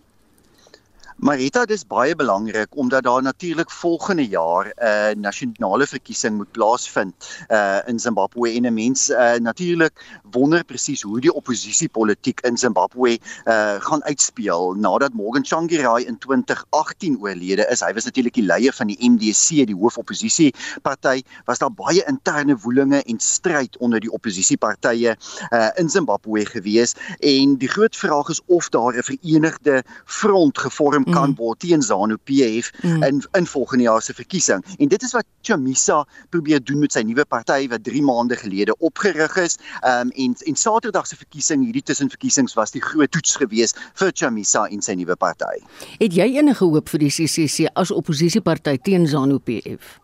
Marita, 1.21 1.67
dit 1.69 1.77
is 1.77 1.83
baie 1.85 2.15
belangrik 2.17 2.73
omdat 2.81 3.03
daar 3.05 3.21
natuurlik 3.21 3.71
volgende 3.71 4.27
jaar 4.27 4.65
'n 4.65 4.85
uh, 4.85 5.21
nasionale 5.21 5.87
verkiesing 5.87 6.35
moet 6.37 6.51
plaasvind 6.51 7.13
uh, 7.49 7.77
in 7.85 7.99
Zimbabwe 7.99 8.49
en 8.49 8.65
'n 8.65 8.73
mens 8.73 9.09
uh, 9.09 9.33
natuurlik 9.33 10.21
wonder 10.31 10.63
presies 10.63 11.01
hoe 11.01 11.21
die 11.21 11.33
oppositiepolitiek 11.33 12.39
in 12.39 12.57
Zimbabwe 12.57 13.19
uh, 13.45 13.75
gaan 13.79 14.03
uitspeel 14.03 14.73
nadat 14.73 15.13
Morgan 15.13 15.43
Tsvangirai 15.43 16.05
in 16.05 16.17
2018 16.17 17.17
oorlede 17.19 17.67
is. 17.69 17.79
Hy 17.79 17.93
was 17.93 18.05
natuurlik 18.05 18.33
die 18.33 18.45
leier 18.45 18.73
van 18.73 18.87
die 18.87 19.09
MDC, 19.09 19.47
die 19.65 19.77
hoofoppositieparty. 19.77 21.21
Was 21.45 21.57
daar 21.57 21.73
baie 21.73 22.03
interne 22.07 22.57
woelinge 22.57 23.03
en 23.03 23.19
stryd 23.19 23.77
onder 23.77 23.99
die 23.99 24.11
oppositiepartye 24.11 25.15
uh, 25.53 25.69
in 25.75 25.89
Zimbabwe 25.89 26.45
gewees 26.45 26.95
en 27.19 27.57
die 27.57 27.69
groot 27.69 27.95
vraag 27.95 28.29
is 28.29 28.41
of 28.45 28.69
daar 28.69 28.97
'n 28.97 29.03
verenigde 29.03 29.83
front 30.05 30.57
gevorm 30.57 31.09
kan 31.11 31.29
mm. 31.29 31.35
word 31.39 31.59
teen 31.59 31.81
ZANU 31.81 32.17
PF 32.23 32.71
mm. 32.81 33.03
in 33.03 33.23
in 33.37 33.47
volgende 33.47 33.83
jaar 33.83 34.01
se 34.01 34.13
verkiesing. 34.13 34.65
En 34.77 34.87
dit 34.87 35.03
is 35.03 35.11
wat 35.11 35.25
Chamisa 35.41 36.05
probeer 36.29 36.63
doen 36.63 36.79
met 36.79 36.93
sy 36.93 37.03
nuwe 37.05 37.25
party 37.25 37.67
wat 37.71 37.83
3 37.83 38.01
maande 38.03 38.35
gelede 38.35 38.75
opgerig 38.79 39.35
is. 39.35 39.57
Ehm 39.81 40.07
um, 40.07 40.13
en 40.15 40.35
en 40.45 40.55
Saterdag 40.55 41.07
se 41.07 41.15
verkiesing, 41.15 41.63
hierdie 41.65 41.83
tussenverkiesings 41.83 42.53
was 42.53 42.71
die 42.71 42.81
groot 42.81 43.11
toets 43.11 43.35
geweest 43.35 43.79
vir 43.99 44.11
Chamisa 44.13 44.67
en 44.67 44.81
sy 44.81 44.97
nuwe 44.99 45.15
party. 45.15 45.61
Het 45.99 46.13
jy 46.15 46.31
enige 46.41 46.65
hoop 46.65 46.89
vir 46.89 47.05
die 47.07 47.11
CCC 47.11 47.71
as 47.73 47.91
oppositieparty 47.91 48.77
teen 48.77 49.07
ZANU 49.07 49.39
PF? 49.39 50.00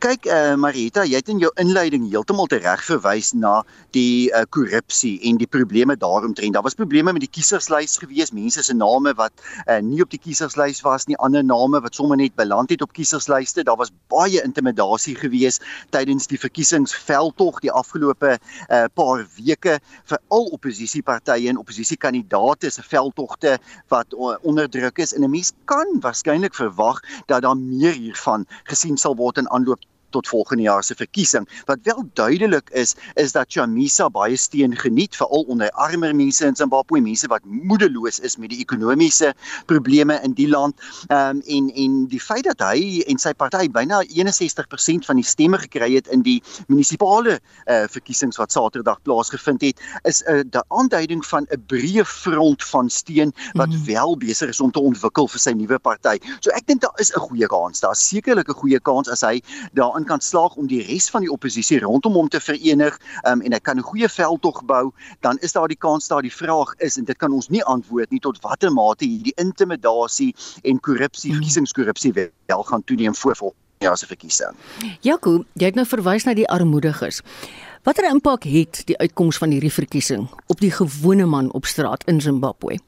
Kyk 0.00 0.26
eh 0.26 0.52
uh, 0.52 0.56
Marita, 0.56 1.04
jy 1.04 1.20
het 1.20 1.28
in 1.28 1.40
jou 1.42 1.50
inleiding 1.60 2.06
heeltemal 2.08 2.48
reg 2.50 2.82
verwys 2.84 3.32
na 3.34 3.62
die 3.92 4.30
uh, 4.32 4.44
korrupsie 4.50 5.18
en 5.28 5.36
die 5.36 5.46
probleme 5.46 5.96
daaromtrent. 5.96 6.54
Daar 6.54 6.64
was 6.64 6.74
probleme 6.74 7.12
met 7.12 7.24
die 7.24 7.30
kieserslys 7.30 7.98
gewees, 8.00 8.32
mense 8.32 8.62
se 8.62 8.74
name 8.74 9.12
wat 9.14 9.32
uh, 9.66 9.78
nie 9.80 10.00
op 10.02 10.10
die 10.10 10.20
kieserslys 10.20 10.80
was 10.84 11.06
nie, 11.06 11.16
ander 11.16 11.44
name 11.44 11.80
wat 11.80 11.94
sommer 11.94 12.16
net 12.16 12.34
beland 12.36 12.70
het 12.70 12.82
op 12.82 12.92
kieserslyste. 12.96 13.64
Daar 13.64 13.76
was 13.76 13.92
baie 14.08 14.42
intimidasie 14.42 15.16
gewees 15.16 15.60
tydens 15.90 16.26
die 16.26 16.40
verkiesingsveldtog 16.40 17.60
die 17.60 17.72
afgelope 17.72 18.38
uh, 18.38 18.84
paar 18.94 19.26
weke 19.36 19.78
vir 20.08 20.18
al 20.28 20.48
oppositiepartye 20.56 21.50
en 21.50 21.60
oppositiekandidaate 21.60 22.70
se 22.70 22.82
veldtogte 22.82 23.58
wat 23.92 24.16
uh, 24.16 24.36
onderdruk 24.42 24.98
is 24.98 25.14
en 25.14 25.24
'n 25.24 25.30
mens 25.30 25.52
kan 25.64 26.00
waarskynlik 26.00 26.54
verwag 26.54 27.00
dat 27.26 27.42
daar 27.42 27.56
meer 27.56 27.92
hiervan 27.92 28.46
gesien 28.64 28.96
sal 28.96 29.16
word 29.16 29.25
in 29.34 29.48
aanloop 29.48 29.80
tot 30.10 30.28
volgende 30.28 30.62
jaar 30.62 30.84
se 30.84 30.94
verkiesing. 30.94 31.48
Wat 31.64 31.78
wel 31.82 32.04
duidelik 32.12 32.70
is, 32.70 32.94
is 33.14 33.32
dat 33.32 33.46
Chamisa 33.48 34.08
baie 34.10 34.36
steun 34.36 34.76
geniet 34.76 35.16
veral 35.16 35.42
onder 35.42 35.70
armer 35.70 36.14
mense 36.14 36.46
in 36.46 36.56
Zimbabwe, 36.56 37.00
mense 37.00 37.26
wat 37.26 37.44
moedeloos 37.44 38.18
is 38.18 38.36
met 38.36 38.50
die 38.50 38.58
ekonomiese 38.58 39.34
probleme 39.66 40.20
in 40.22 40.32
die 40.32 40.48
land. 40.48 40.74
Ehm 41.08 41.36
um, 41.36 41.42
en 41.46 41.70
en 41.74 42.06
die 42.06 42.20
feit 42.20 42.44
dat 42.44 42.60
hy 42.60 43.02
en 43.06 43.18
sy 43.18 43.32
party 43.34 43.68
byna 43.70 44.02
61% 44.02 45.06
van 45.06 45.16
die 45.20 45.24
stemme 45.24 45.58
gekry 45.58 45.92
het 45.94 46.06
in 46.06 46.22
die 46.22 46.42
munisipale 46.66 47.38
uh, 47.38 47.84
verkiesings 47.90 48.38
wat 48.40 48.52
Saterdag 48.52 49.02
plaasgevind 49.02 49.62
het, 49.62 49.80
is 50.02 50.22
'n 50.26 50.32
uh, 50.32 50.42
die 50.44 50.64
aanduiding 50.68 51.24
van 51.26 51.46
'n 51.50 51.62
breë 51.66 52.04
front 52.04 52.64
van 52.64 52.90
steun 52.90 53.32
wat 53.52 53.68
mm. 53.68 53.84
wel 53.84 54.16
besig 54.16 54.48
is 54.48 54.60
om 54.60 54.70
te 54.70 54.80
ontwikkel 54.80 55.28
vir 55.28 55.40
sy 55.40 55.52
nuwe 55.52 55.78
party. 55.78 56.18
So 56.40 56.50
ek 56.50 56.66
dink 56.66 56.80
daar 56.80 56.96
is 57.00 57.12
'n 57.12 57.20
goeie 57.20 57.46
kans. 57.46 57.80
Daar's 57.80 58.08
sekerlik 58.08 58.48
'n 58.48 58.60
goeie 58.60 58.80
kans 58.80 59.08
as 59.08 59.20
hy 59.20 59.40
daarin 59.96 60.08
kan 60.08 60.20
slaag 60.20 60.56
om 60.56 60.66
die 60.66 60.82
res 60.84 61.08
van 61.10 61.24
die 61.24 61.30
oppositie 61.32 61.80
rondom 61.80 62.12
hom 62.12 62.28
te 62.28 62.40
verenig 62.40 62.98
um, 63.24 63.40
en 63.40 63.52
hy 63.52 63.60
kan 63.60 63.78
'n 63.78 63.82
goeie 63.82 64.08
veldtog 64.08 64.64
bou, 64.64 64.92
dan 65.20 65.38
is 65.40 65.52
daar 65.52 65.68
die 65.68 65.78
kans 65.78 66.08
dat 66.08 66.22
die 66.22 66.32
vraag 66.32 66.74
is 66.78 66.98
en 66.98 67.04
dit 67.04 67.16
kan 67.16 67.32
ons 67.32 67.48
nie 67.48 67.64
antwoord 67.64 68.10
nie 68.10 68.20
tot 68.20 68.38
watter 68.42 68.70
mate 68.70 69.04
hierdie 69.04 69.32
intimidasie 69.36 70.34
en 70.64 70.80
korrupsie, 70.80 71.30
hmm. 71.30 71.40
verkiesingskorrupsie 71.40 72.12
wel 72.12 72.62
gaan 72.62 72.84
toeneem 72.84 73.14
voor 73.14 73.36
volgende 73.36 73.64
jaar 73.78 73.96
se 73.96 74.06
verkiesing. 74.06 74.54
Jaco, 75.00 75.44
jy 75.54 75.66
het 75.66 75.74
nou 75.74 75.86
verwys 75.86 76.24
na 76.24 76.34
die 76.34 76.48
armoediges. 76.48 77.22
Watter 77.84 78.08
impak 78.10 78.44
het 78.44 78.82
die 78.86 78.98
uitkoms 78.98 79.38
van 79.38 79.50
hierdie 79.50 79.72
verkiesing 79.72 80.28
op 80.46 80.60
die 80.60 80.70
gewone 80.70 81.26
man 81.26 81.52
op 81.52 81.64
straat 81.64 82.04
in 82.04 82.20
Zimbabwe? 82.20 82.78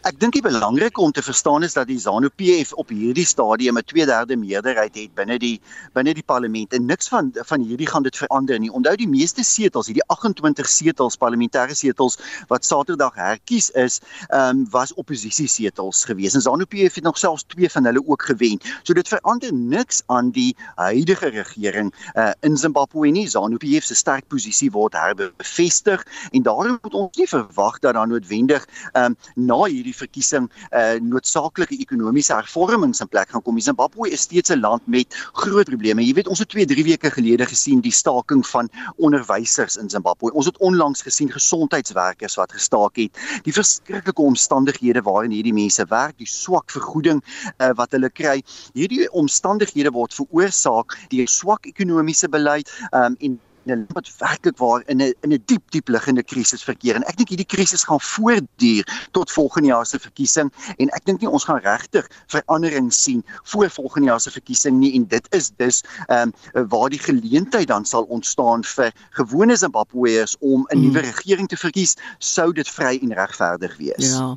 Ek 0.00 0.16
dink 0.16 0.32
die 0.32 0.40
belangrike 0.40 1.02
om 1.04 1.10
te 1.12 1.20
verstaan 1.20 1.60
is 1.66 1.74
dat 1.76 1.84
die 1.90 1.98
ZANU-PF 2.00 2.70
op 2.80 2.88
hierdie 2.88 3.26
stadium 3.28 3.76
'n 3.76 3.84
2/3 3.84 4.38
meerderheid 4.40 4.94
het 4.96 5.14
binne 5.14 5.36
die 5.38 5.60
binne 5.92 6.14
die 6.14 6.22
parlement 6.24 6.72
en 6.72 6.86
niks 6.86 7.08
van 7.08 7.28
van 7.34 7.60
hierdie 7.60 7.86
gaan 7.86 8.02
dit 8.02 8.16
verander 8.16 8.58
nie. 8.58 8.70
Onthou 8.72 8.96
die 8.96 9.08
meeste 9.08 9.44
setels, 9.44 9.86
hierdie 9.86 10.06
28 10.06 10.68
setels, 10.68 11.18
parlementêre 11.20 11.76
setels 11.76 12.16
wat 12.48 12.64
Saterdag 12.64 13.14
herkies 13.14 13.70
is, 13.70 14.00
ehm 14.30 14.48
um, 14.48 14.66
was 14.70 14.94
oppositiesetels 14.94 16.04
gewees. 16.04 16.34
En 16.34 16.40
ZANU-PF 16.40 16.94
het 16.94 17.04
nog 17.04 17.18
selfs 17.18 17.44
twee 17.44 17.68
van 17.70 17.84
hulle 17.84 18.02
ook 18.06 18.22
gewen. 18.22 18.58
So 18.82 18.94
dit 18.94 19.08
verander 19.08 19.52
niks 19.52 20.02
aan 20.06 20.30
die 20.30 20.56
huidige 20.76 21.28
regering 21.28 21.92
uh, 22.14 22.30
in 22.40 22.56
Zimbabwe 22.56 23.10
nie. 23.10 23.28
ZANU-PF 23.28 23.84
se 23.84 23.94
sterk 23.94 24.28
posisie 24.28 24.70
word 24.70 24.92
herbevestig 24.92 26.06
en 26.30 26.42
daarom 26.42 26.78
moet 26.82 26.94
ons 26.94 27.16
nie 27.16 27.28
verwag 27.28 27.78
dat 27.78 27.94
daar 27.94 28.08
noodwendig 28.08 28.66
ehm 28.92 29.04
um, 29.04 29.16
na 29.34 29.64
hierdie 29.64 29.89
verkiesing 29.96 30.48
uh 30.72 30.98
noodsaaklike 31.00 31.78
ekonomiese 31.80 32.34
hervormings 32.34 33.00
in 33.00 33.08
plek 33.08 33.30
gaan 33.30 33.42
kom. 33.42 33.58
Zimbabwe 33.60 34.10
is 34.10 34.26
steeds 34.26 34.50
'n 34.50 34.60
land 34.60 34.86
met 34.86 35.14
groot 35.32 35.66
probleme. 35.66 36.02
Jy 36.02 36.14
weet, 36.14 36.28
ons 36.28 36.38
het 36.38 36.48
2-3 36.48 36.84
weke 36.84 37.10
gelede 37.10 37.46
gesien 37.46 37.80
die 37.80 37.92
staking 37.92 38.46
van 38.46 38.68
onderwysers 38.96 39.76
in 39.76 39.90
Zimbabwe. 39.90 40.32
Ons 40.32 40.46
het 40.46 40.58
onlangs 40.58 41.02
gesien 41.02 41.30
gesondheidswerkers 41.30 42.34
wat 42.34 42.52
gestaak 42.52 42.96
het. 42.96 43.18
Die 43.42 43.52
verskriklike 43.52 44.22
omstandighede 44.22 45.02
waarin 45.02 45.30
hierdie 45.30 45.54
mense 45.54 45.84
werk, 45.88 46.18
die 46.18 46.26
swak 46.26 46.70
vergoeding 46.70 47.22
uh 47.58 47.72
wat 47.74 47.92
hulle 47.92 48.10
kry. 48.10 48.42
Hierdie 48.74 49.10
omstandighede 49.10 49.90
word 49.90 50.14
veroorsaak 50.14 50.96
deur 51.08 51.28
swak 51.28 51.66
ekonomiese 51.66 52.28
beleid 52.28 52.70
um 52.92 53.16
en 53.20 53.38
'n 53.70 53.86
wat 53.94 54.10
werklik 54.18 54.58
waar 54.58 54.82
in 54.86 55.02
'n 55.02 55.14
in 55.20 55.32
'n 55.32 55.42
diep 55.46 55.70
diep 55.70 55.88
liggende 55.88 56.22
krisis 56.22 56.62
verkeer 56.62 56.96
en 56.96 57.04
ek 57.04 57.16
dink 57.16 57.28
hierdie 57.28 57.52
krisis 57.56 57.84
gaan 57.84 58.00
voortduur 58.00 58.84
tot 59.12 59.30
volgende 59.30 59.68
jaar 59.68 59.86
se 59.86 59.98
verkiesing 59.98 60.52
en 60.76 60.88
ek 60.88 61.04
dink 61.04 61.20
nie 61.20 61.30
ons 61.30 61.44
gaan 61.44 61.60
regtig 61.60 62.06
verandering 62.26 62.92
sien 62.92 63.24
voor 63.44 63.70
volgende 63.70 64.08
jaar 64.08 64.20
se 64.20 64.30
verkiesing 64.30 64.78
nie 64.78 64.94
en 64.94 65.06
dit 65.06 65.26
is 65.34 65.50
dus 65.56 65.82
ehm 66.08 66.32
um, 66.54 66.68
waar 66.68 66.90
die 66.90 66.98
geleentheid 66.98 67.68
dan 67.68 67.84
sal 67.84 68.02
ontstaan 68.02 68.64
vir 68.64 68.92
gewone 69.10 69.56
Zimbabweërs 69.56 70.36
om 70.40 70.66
'n 70.68 70.80
nuwe 70.80 70.98
hmm. 70.98 71.10
regering 71.10 71.48
te 71.48 71.56
verkies 71.56 71.96
sou 72.18 72.52
dit 72.52 72.68
vry 72.68 72.98
en 73.02 73.14
regverdig 73.14 73.76
wees. 73.76 74.10
Ja. 74.12 74.36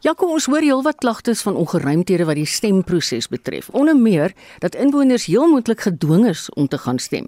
Ja, 0.00 0.12
kom 0.12 0.30
ons 0.30 0.46
hoor 0.46 0.60
heelwat 0.60 1.00
klagtes 1.02 1.42
van 1.42 1.56
ongeruimthede 1.56 2.24
wat 2.24 2.38
die 2.38 2.46
stemproses 2.46 3.28
betref. 3.28 3.68
Onder 3.68 3.96
meer 3.96 4.34
dat 4.58 4.74
inwoners 4.74 5.26
heel 5.26 5.48
moontlik 5.48 5.80
gedwing 5.80 6.26
is 6.26 6.50
om 6.54 6.68
te 6.68 6.78
gaan 6.78 6.98
stem. 6.98 7.26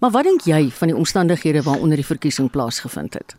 Maar 0.00 0.10
wat 0.10 0.24
dink 0.24 0.40
jy 0.48 0.70
van 0.70 0.88
die 0.88 0.96
omstandighede 0.96 1.62
waaronder 1.62 1.96
die 1.96 2.06
verkiesing 2.06 2.50
plaasgevind 2.50 3.14
het? 3.14 3.36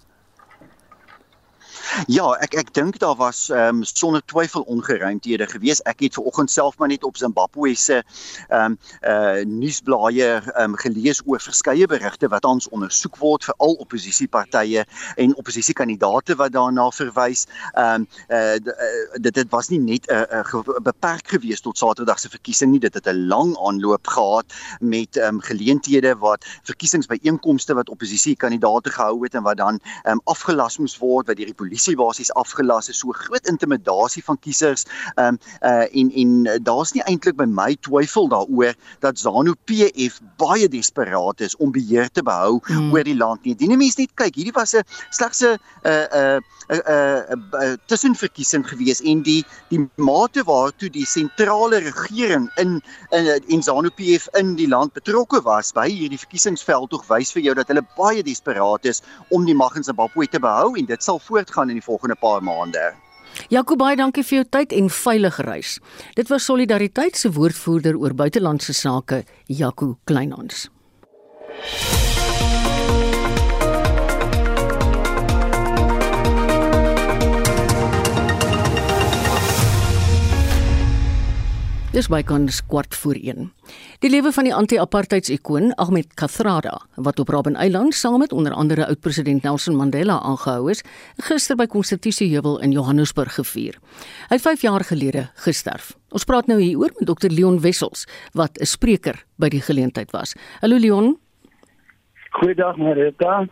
Ja, 2.11 2.25
ek 2.43 2.57
ek 2.59 2.73
dink 2.75 2.97
daar 2.99 3.15
was 3.15 3.47
ehm 3.49 3.79
um, 3.79 3.83
sonder 3.87 4.21
twyfel 4.27 4.65
ongeruimthede 4.67 5.47
gewees. 5.47 5.79
Ek 5.87 6.01
het 6.03 6.17
vanoggend 6.17 6.51
self 6.51 6.77
maar 6.77 6.89
net 6.91 7.03
op 7.07 7.17
Zimbabwe 7.17 7.71
se 7.75 8.01
ehm 8.49 8.75
um, 8.75 8.77
uh 9.07 9.45
nuusblaaie 9.47 10.27
ehm 10.27 10.73
um, 10.73 10.75
gelees 10.75 11.21
oor 11.25 11.39
verskeie 11.39 11.87
berigte 11.87 12.27
wat 12.27 12.45
ons 12.45 12.67
ondersoek 12.69 13.15
word 13.17 13.47
vir 13.47 13.55
al 13.57 13.77
oppositiepartye 13.85 14.83
en 15.15 15.35
oppositiekandidaate 15.35 16.35
wat 16.35 16.51
daarna 16.51 16.89
verwys. 16.91 17.45
Ehm 17.73 18.03
um, 18.03 18.07
uh 18.27 18.59
dit 19.21 19.33
dit 19.33 19.49
was 19.55 19.71
nie 19.71 19.79
net 19.79 20.11
'n 20.11 20.27
uh, 20.35 20.43
uh, 20.53 20.83
beperk 20.83 21.27
gewees 21.27 21.61
tot 21.61 21.77
Saterdag 21.77 22.19
se 22.19 22.29
verkiesing 22.29 22.71
nie. 22.71 22.79
Dit 22.79 22.93
het 22.93 23.07
'n 23.07 23.27
lang 23.27 23.55
aanloop 23.57 24.07
gehad 24.07 24.45
met 24.79 25.15
ehm 25.17 25.35
um, 25.35 25.41
geleenthede 25.41 26.15
wat 26.17 26.45
verkiesingsbyeenkomste 26.63 27.73
wat 27.73 27.89
oppositiekandidaate 27.89 28.91
gehou 28.91 29.23
het 29.23 29.33
en 29.33 29.43
wat 29.43 29.57
dan 29.57 29.79
ehm 30.03 30.11
um, 30.11 30.21
afgelas 30.25 30.77
moes 30.77 30.97
word 30.97 31.27
wat 31.27 31.37
deur 31.37 31.45
die 31.45 31.61
polisie 31.63 31.84
polisie 31.85 31.95
basies 31.95 32.31
afgelas 32.33 32.89
is 32.89 32.99
so 32.99 33.11
groot 33.11 33.47
intimidasie 33.47 34.23
van 34.23 34.37
kiesers 34.37 34.85
um, 35.17 35.37
uh, 35.61 35.85
en 35.93 36.11
en 36.11 36.45
uh, 36.45 36.57
daar's 36.61 36.93
nie 36.93 37.03
eintlik 37.05 37.37
by 37.37 37.45
my 37.45 37.75
twyfel 37.81 38.29
daaroor 38.29 38.73
dat 39.01 39.19
ZANU 39.19 39.55
PF 39.65 40.19
baie 40.37 40.67
desperaat 40.67 41.41
is 41.41 41.55
om 41.57 41.71
beheer 41.71 42.09
te 42.09 42.23
behou 42.23 42.59
hmm. 42.65 42.91
oor 42.93 43.03
die 43.03 43.15
land 43.15 43.43
nie. 43.43 43.55
Die 43.55 43.69
mense 43.69 43.99
net 43.99 44.13
kyk, 44.15 44.35
hierdie 44.35 44.55
was 44.55 44.73
'n 44.75 44.83
slegs 45.11 45.43
'n 45.43 45.57
'n 45.85 46.41
'n 46.71 47.77
tussenverkiesing 47.87 48.65
gewees 48.67 49.01
en 49.01 49.21
die 49.21 49.43
die 49.69 49.85
mate 49.97 50.43
waartoe 50.43 50.89
die 50.89 51.05
sentrale 51.05 51.79
regering 51.79 52.49
in 52.57 52.81
in 53.11 53.41
en 53.47 53.63
ZANU 53.63 53.89
PF 53.89 54.27
in 54.39 54.55
die 54.55 54.67
land 54.67 54.93
betrokke 54.93 55.41
was 55.43 55.71
by 55.71 55.87
hierdie 55.89 56.19
verkiesingsveld 56.19 56.89
tog 56.89 57.05
wys 57.09 57.31
vir 57.31 57.41
jou 57.41 57.55
dat 57.55 57.67
hulle 57.67 57.85
baie 57.97 58.23
desperaat 58.23 58.85
is 58.85 59.01
om 59.29 59.45
die 59.45 59.55
mag 59.55 59.75
in 59.75 59.83
Zimbabwe 59.83 60.27
te 60.27 60.39
behou 60.39 60.75
en 60.75 60.85
dit 60.85 61.03
sal 61.03 61.19
voortgaan 61.19 61.74
in 61.75 61.81
die 61.81 61.85
volgende 61.85 62.15
paar 62.15 62.43
maande. 62.43 62.93
Jakob 63.51 63.81
baie 63.81 63.97
dankie 63.99 64.23
vir 64.23 64.39
jou 64.39 64.45
tyd 64.57 64.71
en 64.71 64.87
veilige 64.89 65.43
reis. 65.43 65.75
Dit 66.15 66.31
was 66.31 66.47
Solidariteit 66.47 67.19
se 67.19 67.33
woordvoerder 67.35 67.99
oor 67.99 68.15
buitelandse 68.15 68.73
sake, 68.73 69.23
Jaco 69.45 69.97
Kleinhans. 70.07 70.69
Dis 81.95 82.09
by 82.11 82.25
kans 82.27 82.57
kwart 82.67 82.91
voor 82.99 83.15
1. 83.15 83.45
Die 84.03 84.09
lewe 84.11 84.33
van 84.35 84.43
die 84.43 84.51
anti-apartheidsikoon 84.51 85.69
Ahmed 85.79 86.09
Kathrada, 86.19 86.73
wat 86.99 87.21
op 87.23 87.29
Robben 87.31 87.55
Island 87.55 87.95
saam 87.95 88.17
met 88.19 88.33
onder 88.35 88.51
andere 88.51 88.87
oud-president 88.91 89.43
Nelson 89.47 89.77
Mandela 89.79 90.17
aangehou 90.19 90.67
is, 90.73 90.83
gister 91.23 91.55
by 91.55 91.69
Konstitusieheuwel 91.71 92.57
in 92.67 92.75
Johannesburg 92.75 93.37
gevier. 93.37 93.77
Hy 94.27 94.35
het 94.35 94.43
5 94.43 94.65
jaar 94.67 94.83
gelede 94.83 95.29
gesterf. 95.45 95.93
Ons 96.11 96.27
praat 96.27 96.51
nou 96.51 96.59
hieroor 96.59 96.91
met 96.99 97.07
Dr 97.07 97.31
Leon 97.31 97.61
Wessels, 97.63 98.03
wat 98.33 98.59
'n 98.59 98.65
spreker 98.65 99.23
by 99.39 99.47
die 99.49 99.61
geleentheid 99.61 100.11
was. 100.11 100.35
Hallo 100.59 100.75
Leon. 100.75 101.17
Goeiedag 102.29 102.75
Marita. 102.75 103.47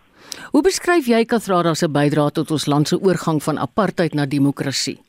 Hoe 0.52 0.62
beskryf 0.62 1.06
jy 1.06 1.26
Kathrada 1.26 1.74
se 1.74 1.88
bydrae 1.88 2.32
tot 2.32 2.52
ons 2.52 2.66
land 2.66 2.88
se 2.88 3.00
oorgang 3.00 3.44
van 3.44 3.58
apartheid 3.58 4.14
na 4.14 4.26
demokrasie? 4.26 5.00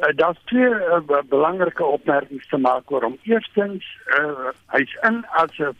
Uh, 0.00 0.06
Daar's 0.16 0.38
twee 0.44 0.68
uh, 0.68 1.00
belangrike 1.28 1.84
opmerkings 1.84 2.48
te 2.48 2.56
maak 2.56 2.90
oor 2.90 3.02
hom. 3.02 3.18
Eerstens, 3.28 3.84
uh, 4.16 4.48
hy's 4.72 4.96
in 5.04 5.24
as 5.42 5.58
'n 5.58 5.76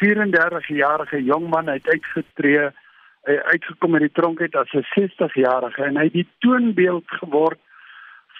34-jarige 0.00 1.24
jong 1.24 1.48
man 1.48 1.68
uit 1.68 1.88
uitgetree, 1.88 2.70
hy 3.28 3.36
uitgekom 3.52 3.94
uit 3.94 4.06
die 4.06 4.16
tronk 4.16 4.40
uit 4.40 4.54
as 4.56 4.72
'n 4.72 4.86
60-jarige 4.94 5.82
en 5.84 5.96
hy 5.96 6.04
het 6.08 6.12
die 6.12 6.28
toonbeeld 6.38 7.08
geword 7.20 7.60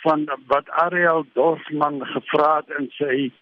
van 0.03 0.25
wat 0.47 0.71
Ariel 0.71 1.27
Dorfman 1.35 2.07
gevra 2.07 2.57
het 2.57 2.71
in 2.79 2.89
sy 2.97 3.33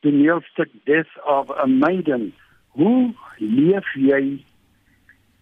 toneelstuk 0.00 0.70
Death 0.84 1.14
of 1.24 1.50
a 1.50 1.66
Maiden. 1.66 2.32
Hoe 2.68 3.12
leef 3.36 3.94
jy 3.94 4.44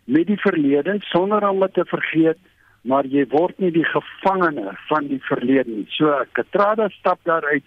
met 0.05 0.27
die 0.27 0.41
verlede 0.41 0.97
sonder 0.99 1.49
om 1.49 1.61
dit 1.61 1.75
te 1.75 1.85
vergeet, 1.85 2.39
maar 2.83 3.07
jy 3.07 3.27
word 3.33 3.59
nie 3.61 3.73
die 3.75 3.85
gevangene 3.85 4.73
van 4.89 5.09
die 5.11 5.21
verlede 5.29 5.71
nie. 5.71 5.87
So 5.97 6.13
Katrada 6.33 6.89
stap 6.97 7.21
daaruit 7.29 7.65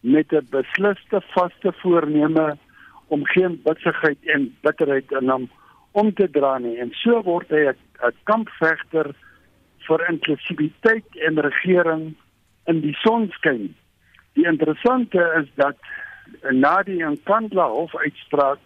met 0.00 0.32
'n 0.32 0.46
beslisste 0.50 1.20
vaste 1.34 1.72
voorneme 1.82 2.56
om 3.08 3.26
geen 3.26 3.60
bitsigheid 3.64 4.18
en 4.22 4.56
bitterheid 4.60 5.12
in 5.12 5.28
hom 5.28 5.50
om 5.92 6.12
te 6.14 6.30
dra 6.30 6.58
nie 6.58 6.78
en 6.78 6.90
so 6.92 7.22
word 7.22 7.48
hy 7.50 7.68
'n 7.68 8.12
kampvegter 8.24 9.14
vir 9.86 10.06
inklusiwiteit 10.08 11.16
en 11.26 11.40
regering 11.40 12.14
in 12.66 12.80
die 12.80 12.96
sonskyn. 13.02 13.74
Die 14.32 14.46
interessante 14.46 15.42
is 15.42 15.48
dat 15.54 15.76
na 16.50 16.82
die 16.82 17.04
Nkandla 17.04 17.68
hof 17.68 17.94
uitspraak 17.96 18.58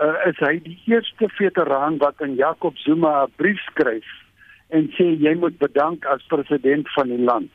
uh, 0.00 0.28
is 0.28 0.38
hy 0.38 0.60
die 0.62 0.78
eerste 0.86 1.28
veteraan 1.28 1.98
wat 1.98 2.22
aan 2.22 2.34
Jacob 2.34 2.76
Zuma 2.76 3.24
'n 3.24 3.32
brief 3.36 3.60
skryf 3.60 4.25
en 4.68 4.88
sê 4.96 5.12
jy 5.22 5.34
moet 5.38 5.58
bedank 5.58 6.06
as 6.10 6.24
president 6.30 6.88
van 6.94 7.10
die 7.12 7.22
land. 7.22 7.50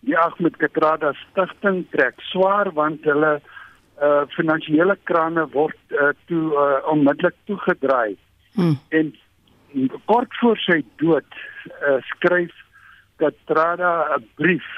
Die 0.00 0.16
Ahmed 0.16 0.56
Katrada 0.56 1.12
stigting 1.26 1.84
trek 1.92 2.20
swaar 2.32 2.72
want 2.76 3.04
hulle 3.04 3.40
uh 4.00 4.24
finansiële 4.32 4.96
krane 5.04 5.44
word 5.52 5.76
uh, 5.92 6.14
toe 6.30 6.44
uh, 6.56 6.78
onmiddellik 6.88 7.36
toegedraai. 7.44 8.16
Hmm. 8.56 8.78
En 8.88 9.12
kort 10.08 10.32
voor 10.40 10.56
sy 10.64 10.80
dood 11.02 11.28
uh, 11.68 11.98
skryf 12.14 12.54
Katrada 13.20 14.16
'n 14.16 14.24
brief 14.40 14.68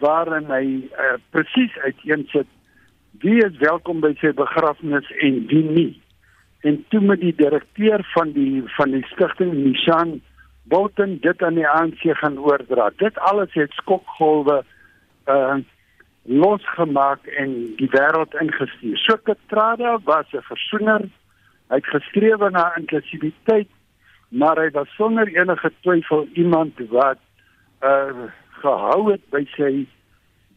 waarin 0.00 0.48
hy 0.48 0.88
uh, 0.88 1.16
presies 1.30 1.76
uiteensit 1.84 2.48
wie 3.22 3.44
is 3.44 3.56
welkom 3.60 4.00
by 4.00 4.14
sy 4.20 4.32
begrafnis 4.32 5.06
en 5.22 5.44
wie 5.52 5.64
nie. 5.64 5.92
En 6.64 6.80
toe 6.88 7.00
met 7.00 7.20
die 7.20 7.34
direkteur 7.36 8.02
van 8.14 8.32
die 8.32 8.62
van 8.76 8.90
die 8.96 9.04
stigting 9.12 9.52
Nishan 9.52 10.20
Bolton 10.64 11.18
dit 11.20 11.42
aan 11.42 11.54
die 11.54 11.68
ANC 11.68 12.02
gaan 12.20 12.38
oordra. 12.38 12.90
Dit 12.96 13.18
alles 13.18 13.52
het 13.52 13.72
skokgolwe 13.82 14.64
uh 15.28 15.60
losgemaak 16.24 17.26
en 17.36 17.50
die 17.76 17.88
wêreld 17.92 18.32
ingestuur. 18.40 18.96
So 18.96 19.16
Katrada 19.22 19.98
was 20.04 20.24
'n 20.32 20.40
versoener. 20.40 21.02
Hy 21.68 21.76
het 21.76 21.86
gestreef 21.86 22.40
na 22.50 22.76
inklusiwiteit, 22.76 23.68
maar 24.28 24.56
hy 24.56 24.70
was 24.70 24.88
sonder 24.96 25.28
enige 25.28 25.72
twyfel 25.80 26.26
iemand 26.32 26.80
wat 26.88 27.18
uh 27.82 28.32
gehou 28.64 29.10
het 29.10 29.20
by 29.30 29.44
sy 29.56 29.86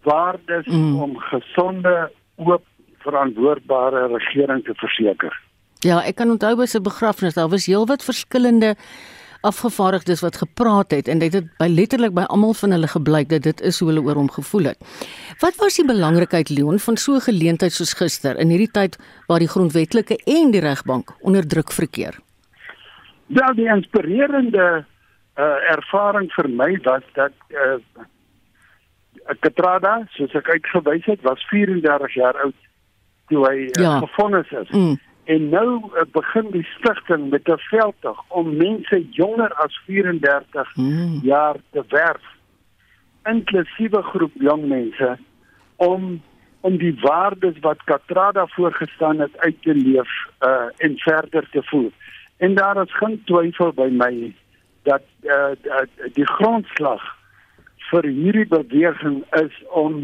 waardes 0.04 0.66
mm. 0.66 1.02
om 1.02 1.18
gesonde 1.18 2.12
oop 2.36 2.64
verantwoordbare 2.98 4.08
regering 4.08 4.64
te 4.64 4.74
verseker. 4.76 5.34
Ja, 5.86 6.00
ek 6.02 6.16
kan 6.16 6.32
onthou 6.34 6.56
by 6.56 6.66
sy 6.66 6.80
begrafnis, 6.82 7.36
daar 7.38 7.52
was 7.52 7.68
heelwat 7.70 8.04
verskillende 8.04 8.76
afgevaardigdes 9.48 10.22
wat 10.26 10.40
gepraat 10.42 10.92
het 10.96 11.08
en 11.12 11.22
dit 11.24 11.34
het 11.34 11.48
by 11.62 11.68
letterlik 11.72 12.14
by 12.18 12.26
almal 12.34 12.54
van 12.60 12.76
hulle 12.76 12.90
gebleik 12.92 13.30
dat 13.30 13.46
dit 13.48 13.62
is 13.62 13.80
hoe 13.80 13.90
hulle 13.90 14.04
oor 14.06 14.20
hom 14.20 14.30
gevoel 14.32 14.72
het. 14.72 14.80
Wat 15.44 15.56
was 15.62 15.80
die 15.80 15.88
belangrikheid 15.88 16.50
Leon 16.50 16.80
van 16.80 16.98
so 16.98 17.16
'n 17.16 17.28
geleentheid 17.30 17.74
soos 17.74 17.94
gister 17.94 18.40
in 18.40 18.50
hierdie 18.50 18.72
tyd 18.72 18.98
waar 19.28 19.40
die 19.40 19.54
grondwetlike 19.56 20.18
en 20.26 20.52
die 20.52 20.62
regbank 20.62 21.16
onder 21.22 21.48
druk 21.48 21.72
verkeer? 21.72 22.20
Wel 23.28 23.54
die 23.56 23.68
inspirerende 23.68 24.86
uh, 25.36 25.72
ervaring 25.72 26.32
vir 26.34 26.50
my 26.50 26.80
was 26.84 27.04
dat 27.14 27.34
uh, 27.50 27.80
Katrada, 29.40 30.08
soos 30.16 30.34
ek 30.36 30.50
uitgewys 30.50 31.06
het, 31.06 31.22
was 31.22 31.44
34 31.50 32.14
jaar 32.14 32.38
oud 32.44 32.56
toe 33.28 33.44
hy 33.44 33.58
uh, 33.68 33.84
ja. 33.84 33.98
gefonnis 34.00 34.52
is. 34.52 34.70
Mm. 34.70 34.96
En 35.28 35.50
nou 35.50 35.70
uh, 35.84 36.06
begin 36.12 36.52
die 36.52 36.68
stigting 36.78 37.30
met 37.30 37.48
'n 37.48 37.60
veldtog 37.72 38.24
om 38.28 38.56
mense 38.58 39.00
jonger 39.10 39.54
as 39.54 39.80
34 39.86 40.76
mm. 40.76 41.20
jaar 41.24 41.56
te 41.72 41.84
werf. 41.88 42.24
Inklusiewe 43.24 44.02
groep 44.04 44.32
jong 44.34 44.68
mense 44.68 45.18
om 45.76 46.22
om 46.62 46.78
die 46.78 46.96
waardes 47.02 47.60
wat 47.60 47.84
Katrada 47.84 48.48
voorgestaan 48.48 49.20
het 49.20 49.38
uit 49.38 49.62
te 49.62 49.76
leef 49.76 50.10
uh, 50.40 50.68
en 50.78 50.98
verder 50.98 51.50
te 51.52 51.62
voer. 51.64 51.92
En 52.38 52.56
daar 52.56 52.82
is 52.82 52.98
geen 52.98 53.22
twyfel 53.26 53.74
by 53.74 53.88
my 53.92 54.34
dat 54.84 55.04
uh, 55.22 55.54
die 56.14 56.28
grondslag 56.28 57.04
vir 57.92 58.04
hierdie 58.04 58.48
beweging 58.48 59.24
is 59.44 59.64
om 59.68 60.00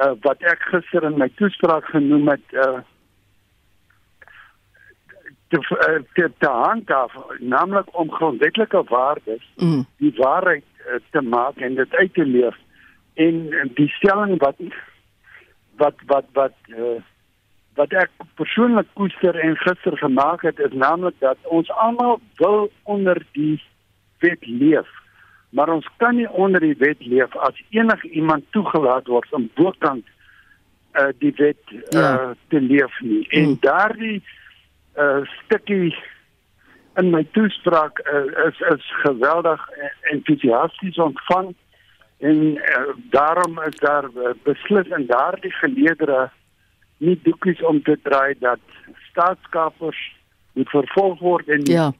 uh, 0.00 0.12
wat 0.20 0.42
ek 0.52 0.62
gister 0.72 1.04
in 1.04 1.18
my 1.18 1.28
toespraak 1.40 1.84
genoem 1.92 2.28
het 2.28 2.56
uh, 2.56 2.80
te 5.50 5.58
uh, 5.58 6.00
te, 6.14 6.30
te 6.38 6.48
handhaaf 6.48 7.14
naamlik 7.38 7.98
om 7.98 8.10
grondwetlike 8.12 8.82
waardes 8.88 9.44
mm. 9.56 9.84
die 10.02 10.12
waarheid 10.16 10.64
uh, 10.86 11.00
te 11.10 11.20
maak 11.20 11.56
en 11.56 11.74
dit 11.74 11.94
uit 11.94 12.14
te 12.14 12.26
leef 12.26 12.56
en 13.14 13.40
die 13.74 13.88
stelling 13.98 14.38
wat 14.42 14.62
wat 15.82 16.06
wat 16.06 16.30
wat 16.38 16.70
uh, 16.74 17.00
wat 17.78 17.98
ek 18.04 18.10
persoonlik 18.38 18.88
koester 18.98 19.36
en 19.42 19.58
gister 19.64 19.98
gemaak 19.98 20.46
het 20.46 20.58
is 20.58 20.78
naamlik 20.86 21.18
dat 21.24 21.52
ons 21.58 21.70
almal 21.86 22.20
wil 22.42 22.70
onder 22.82 23.22
die 23.32 23.58
wet 24.22 24.46
leef 24.46 24.96
maar 25.50 25.68
ons 25.74 25.86
kan 25.96 26.16
nie 26.16 26.30
onder 26.30 26.62
die 26.62 26.76
wet 26.78 27.06
leef 27.06 27.36
as 27.36 27.62
enige 27.70 28.08
iemand 28.08 28.46
toegelaat 28.54 29.06
word 29.06 29.32
om 29.34 29.50
bokant 29.58 30.06
uh, 30.94 31.10
die 31.18 31.32
wet 31.36 31.62
uh, 31.70 31.78
ja. 31.90 32.34
te 32.48 32.60
leef 32.60 33.00
nie. 33.00 33.24
En 33.28 33.44
hmm. 33.44 33.56
daardie 33.60 34.18
uh, 34.22 34.36
stukkie 35.44 35.94
in 36.96 37.10
my 37.10 37.22
toespraak 37.32 38.00
uh, 38.12 38.48
is 38.48 38.60
is 38.74 38.84
geweldig 39.02 39.60
entoesiasties 40.12 40.96
ontvang 40.96 41.54
en 42.18 42.36
uh, 42.56 42.94
daarom 43.10 43.60
is 43.68 43.76
daar 43.78 44.04
uh, 44.04 44.34
beslis 44.42 44.88
in 44.98 45.06
daardie 45.06 45.52
geleedere 45.52 46.30
nie 46.98 47.20
doekies 47.22 47.62
om 47.62 47.82
te 47.82 47.96
draai 48.02 48.34
dat 48.38 48.60
staatskapers 49.10 50.00
moet 50.52 50.68
vervolg 50.68 51.18
word 51.18 51.48
en 51.48 51.64
ja. 51.64 51.92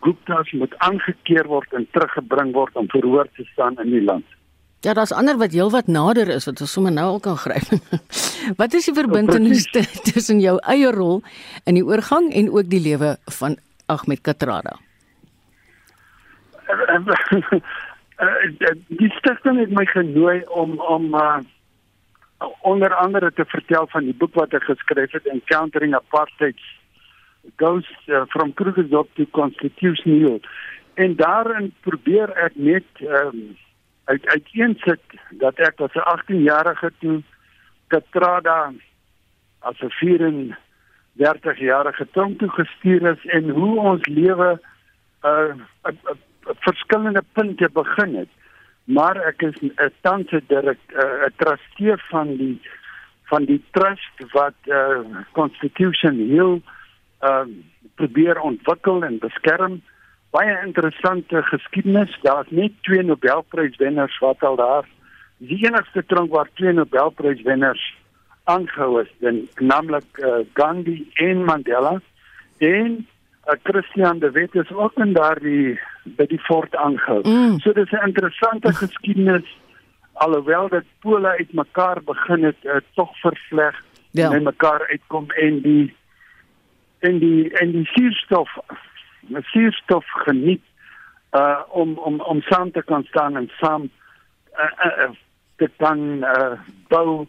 Gupta's 0.00 0.50
moet 0.52 0.74
aangekeer 0.78 1.46
word 1.46 1.72
en 1.72 1.86
teruggebring 1.90 2.52
word 2.54 2.76
om 2.76 2.88
verhoor 2.88 3.28
te 3.36 3.44
staan 3.52 3.78
in 3.82 3.90
die 3.90 4.02
land. 4.02 4.26
Ja, 4.80 4.94
daar's 4.94 5.12
ander 5.12 5.36
wat 5.38 5.52
heelwat 5.52 5.86
nader 5.86 6.28
is 6.30 6.44
wat 6.46 6.60
ons 6.60 6.72
sommer 6.72 6.92
nou 6.94 7.06
al 7.06 7.20
kan 7.20 7.36
gryp. 7.36 7.66
wat 8.60 8.74
is 8.78 8.86
die 8.86 8.94
verbintenis 8.94 9.66
tussen 10.08 10.40
jou 10.40 10.54
eie 10.70 10.92
rol 10.94 11.22
in 11.66 11.74
die 11.74 11.84
oorgang 11.84 12.30
en 12.30 12.50
ook 12.54 12.70
die 12.70 12.82
lewe 12.82 13.16
van 13.40 13.58
Ahmed 13.86 14.22
Katrada? 14.22 14.78
die 19.02 19.10
stigting 19.18 19.58
het 19.58 19.70
my 19.74 19.86
genooi 19.90 20.42
om 20.46 20.78
om 20.78 21.14
uh, 21.14 21.38
onder 22.62 22.94
andere 22.94 23.32
te 23.32 23.44
vertel 23.44 23.86
van 23.90 24.04
die 24.06 24.14
boek 24.14 24.34
wat 24.38 24.54
ek 24.54 24.62
geskryf 24.70 25.12
het 25.12 25.26
Encountering 25.26 25.94
Apartheid 25.94 26.58
goes 27.56 27.86
uh, 28.06 28.26
from 28.30 28.54
Krugersdorp 28.54 29.10
to 29.16 29.26
Constitution 29.34 30.20
Hill. 30.22 30.40
En 30.94 31.16
daarin 31.16 31.72
probeer 31.82 32.30
ek 32.36 32.54
net 32.54 32.86
um, 33.02 33.56
uit 34.08 34.26
uiteensit 34.26 35.02
dat 35.42 35.58
ek 35.68 35.80
as 35.84 35.94
'n 35.94 36.08
18-jarige 36.14 36.90
toe 37.00 37.18
Katrada 37.92 38.72
as 39.60 39.78
'n 39.80 39.92
34-jarige 40.00 42.06
tronk 42.12 42.38
toe 42.38 42.50
gestuur 42.50 43.02
is 43.12 43.26
en 43.26 43.48
hoe 43.48 43.80
ons 43.80 44.06
lewe 44.06 44.60
'n 45.22 45.26
uh, 45.28 45.54
verskillende 46.66 47.22
punte 47.32 47.68
begin 47.72 48.14
het. 48.14 48.28
Maar 48.84 49.16
ek 49.16 49.42
is 49.42 49.56
'n 49.60 49.92
tans 50.00 50.32
'n 50.32 50.44
direk 50.46 50.78
'n 50.88 51.32
trustee 51.36 51.96
van 52.10 52.36
die 52.36 52.60
van 53.28 53.44
die 53.44 53.64
trust 53.70 54.32
wat 54.32 54.56
uh, 54.64 54.98
Constitution 55.32 56.16
Hill 56.16 56.62
ehm 57.20 57.48
uh, 57.48 57.54
probeer 57.94 58.40
ontwikkel 58.40 59.04
en 59.04 59.18
beskerm. 59.18 59.82
Baie 60.30 60.58
interessante 60.64 61.42
geskiedenis. 61.42 62.18
Daar's 62.22 62.50
net 62.50 62.72
twee 62.80 63.02
Nobelpryswenners 63.02 64.18
wat 64.18 64.42
al 64.42 64.56
daar 64.56 64.88
die 65.38 65.66
enigste 65.66 66.04
tronk 66.06 66.32
waar 66.34 66.48
twee 66.54 66.72
Nobelpryswenners 66.72 67.96
aangehou 68.44 69.02
is, 69.02 69.12
dan 69.20 69.48
naamlik 69.56 70.18
uh, 70.18 70.40
Gandhi 70.54 71.10
en 71.14 71.44
Mandela. 71.44 72.00
En 72.58 73.06
uh, 73.46 73.54
Christian 73.62 74.18
de 74.18 74.30
Wet 74.30 74.54
is 74.54 74.72
ook 74.72 74.96
in 74.96 75.12
daardie 75.12 75.78
by 76.16 76.26
die 76.26 76.40
fort 76.40 76.76
aangehou. 76.76 77.20
Mm. 77.28 77.58
So 77.58 77.72
dis 77.72 77.90
'n 77.90 78.06
interessante 78.06 78.72
geskiedenis 78.82 79.56
alhoewel 80.12 80.68
dit 80.68 80.84
pole 81.00 81.28
uitmekaar 81.28 82.02
begin 82.04 82.44
het, 82.44 82.56
uh, 82.62 82.80
tog 82.94 83.18
versleg 83.20 83.84
ja. 84.10 84.30
en 84.30 84.42
mekaar 84.42 84.86
uitkom 84.90 85.30
en 85.30 85.60
die 85.60 85.94
en 86.98 87.18
die 87.18 87.50
en 87.58 87.70
die 87.72 87.84
suurstof 87.84 88.50
suurstof 89.28 90.04
geniet 90.24 90.62
uh 91.32 91.60
om 91.68 91.98
om 91.98 92.20
om 92.20 92.40
saam 92.40 92.70
te 92.72 92.82
kan 92.82 93.04
staan 93.04 93.36
en 93.36 93.50
saam 93.60 93.90
uh, 94.58 94.86
uh, 94.86 95.10
te 95.56 95.70
kan 95.76 95.98
uh, 96.24 96.58
bou 96.88 97.26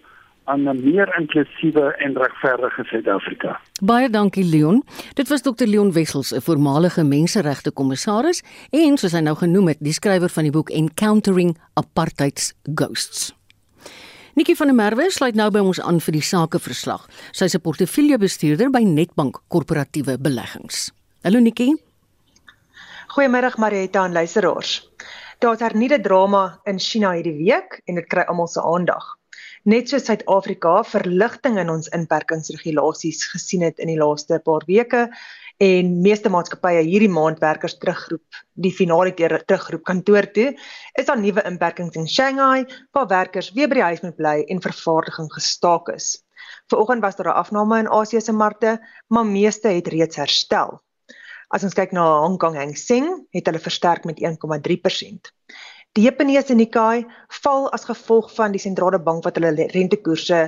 aan 0.50 0.70
'n 0.70 0.84
meer 0.84 1.16
inklusiewe 1.20 1.96
en 1.98 2.18
regverdige 2.18 2.84
Suid-Afrika. 2.84 3.60
Baie 3.84 4.10
dankie 4.10 4.46
Leon. 4.46 4.84
Dit 5.14 5.28
was 5.28 5.42
Dr 5.42 5.66
Leon 5.66 5.92
Wessels, 5.92 6.32
'n 6.32 6.42
voormalige 6.42 7.04
menseregte 7.04 7.72
kommissaris 7.72 8.44
en 8.70 8.98
soos 8.98 9.12
hy 9.12 9.20
nou 9.20 9.36
genoem 9.36 9.68
het, 9.68 9.78
die 9.80 9.94
skrywer 9.94 10.30
van 10.30 10.44
die 10.44 10.52
boek 10.52 10.70
Encountering 10.70 11.58
Apartheid's 11.74 12.54
Ghosts. 12.76 13.38
Nikki 14.34 14.56
van 14.56 14.68
der 14.68 14.76
Merwe 14.76 15.12
sluit 15.12 15.36
nou 15.36 15.52
by 15.52 15.60
ons 15.60 15.82
aan 15.82 16.00
vir 16.00 16.12
die 16.12 16.22
sakeverslag. 16.22 17.08
Sy's 17.32 17.56
'n 17.56 17.62
portefeuljebestuurder 17.62 18.70
by 18.70 18.84
Netbank 18.84 19.42
Korporatiewe 19.48 20.18
Beleggings. 20.18 20.92
Hallo 21.24 21.40
Nikki. 21.40 21.89
Goeiemôre 23.20 23.58
Marietta 23.58 24.06
en 24.06 24.14
luisteraars. 24.16 24.70
Daar's 25.44 25.60
hernieude 25.60 25.98
drama 26.00 26.62
in 26.64 26.78
China 26.80 27.10
hierdie 27.12 27.34
week 27.36 27.82
en 27.84 28.00
dit 28.00 28.08
kry 28.08 28.24
almal 28.32 28.48
se 28.48 28.64
aandag. 28.64 29.10
Net 29.68 29.92
soos 29.92 30.06
Suid-Afrika 30.08 30.78
verligting 30.88 31.60
in 31.60 31.74
ons 31.74 31.92
inperkingsregulasies 31.98 33.26
gesien 33.34 33.68
het 33.68 33.84
in 33.84 33.92
die 33.92 34.00
laaste 34.00 34.40
paar 34.48 34.64
weke 34.72 35.04
en 35.68 35.92
meeste 36.08 36.32
maatskappye 36.32 36.88
hierdie 36.88 37.12
maand 37.12 37.44
werkers 37.44 37.76
terugroep, 37.84 38.40
die 38.56 38.72
finale 38.80 39.12
keer 39.12 39.36
terugroep 39.44 39.84
kantoor 39.92 40.32
toe, 40.32 40.54
is 40.96 41.12
daar 41.12 41.20
nuwe 41.20 41.44
inperkings 41.52 42.00
in 42.00 42.08
Shanghai 42.08 42.64
waar 42.96 43.12
werkers 43.12 43.52
weer 43.52 43.68
by 43.68 43.82
die 43.82 43.88
huis 43.90 44.06
moet 44.08 44.16
bly 44.16 44.38
en 44.48 44.64
vervaardiging 44.64 45.28
gestaak 45.36 45.92
is. 45.92 46.14
Vanoggend 46.72 47.04
was 47.04 47.20
daar 47.20 47.36
'n 47.36 47.40
afname 47.44 47.80
in 47.84 47.92
Asië 47.92 48.22
se 48.22 48.32
markte, 48.32 48.80
maar 49.10 49.26
meeste 49.26 49.68
het 49.68 49.88
reeds 49.88 50.16
herstel. 50.16 50.80
As 51.50 51.64
ons 51.66 51.74
kyk 51.74 51.96
na 51.98 52.06
Hong 52.22 52.38
Kong 52.38 52.54
Hang 52.60 52.76
Seng, 52.78 53.08
het 53.34 53.48
hulle 53.50 53.62
versterk 53.62 54.04
met 54.06 54.20
1,3%. 54.22 55.32
Die 55.98 56.04
Japaneese 56.06 56.54
Nikkei 56.54 57.08
val 57.42 57.66
as 57.74 57.88
gevolg 57.90 58.30
van 58.36 58.54
die 58.54 58.62
sentrale 58.62 59.00
bank 59.02 59.26
wat 59.26 59.40
hulle 59.40 59.66
rentekoerse 59.74 60.44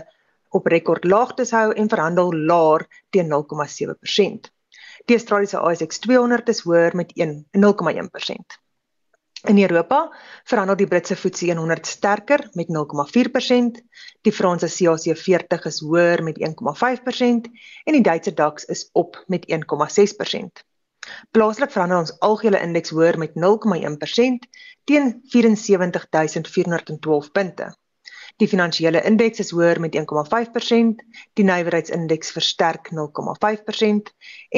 op 0.53 0.69
rekord 0.69 1.07
laagtes 1.09 1.55
hou 1.57 1.71
en 1.73 1.89
verhandel 1.89 2.29
laer 2.51 2.85
teen 3.09 3.33
0,7%. 3.33 4.51
Die 5.09 5.17
Australiese 5.17 5.57
ASX 5.57 6.03
200 6.05 6.53
is 6.53 6.61
hoër 6.67 6.93
met 6.93 7.17
1,01%. 7.17 8.57
In 9.49 9.57
Europa 9.57 10.03
verhandel 10.45 10.77
die 10.83 10.87
Britse 10.87 11.17
FTSE 11.17 11.55
100 11.57 11.87
sterker 11.87 12.45
met 12.53 12.69
0,4%, 12.69 13.81
die 14.21 14.31
Franse 14.31 14.69
CAC 14.69 15.17
40 15.17 15.65
is 15.65 15.81
hoër 15.81 16.21
met 16.23 16.37
1,5% 16.37 17.49
en 17.89 17.97
die 17.97 18.05
Duitse 18.05 18.33
DAX 18.33 18.69
is 18.69 18.89
op 18.93 19.17
met 19.25 19.49
1,6%. 19.49 20.69
Plaaslik 21.31 21.71
verander 21.71 21.97
ons 22.03 22.19
algehele 22.19 22.59
indeks 22.61 22.93
hoër 22.95 23.17
met 23.21 23.31
0,1% 23.35 24.47
teen 24.89 25.05
74412 25.33 27.31
punte. 27.31 27.67
Die 28.41 28.47
finansiële 28.47 29.01
indeks 29.05 29.39
is 29.43 29.51
hoër 29.53 29.79
met 29.83 29.95
1,5%, 29.95 31.03
die 31.37 31.45
nywerheidsindeks 31.45 32.31
versterk 32.33 32.89
0,5% 32.95 34.09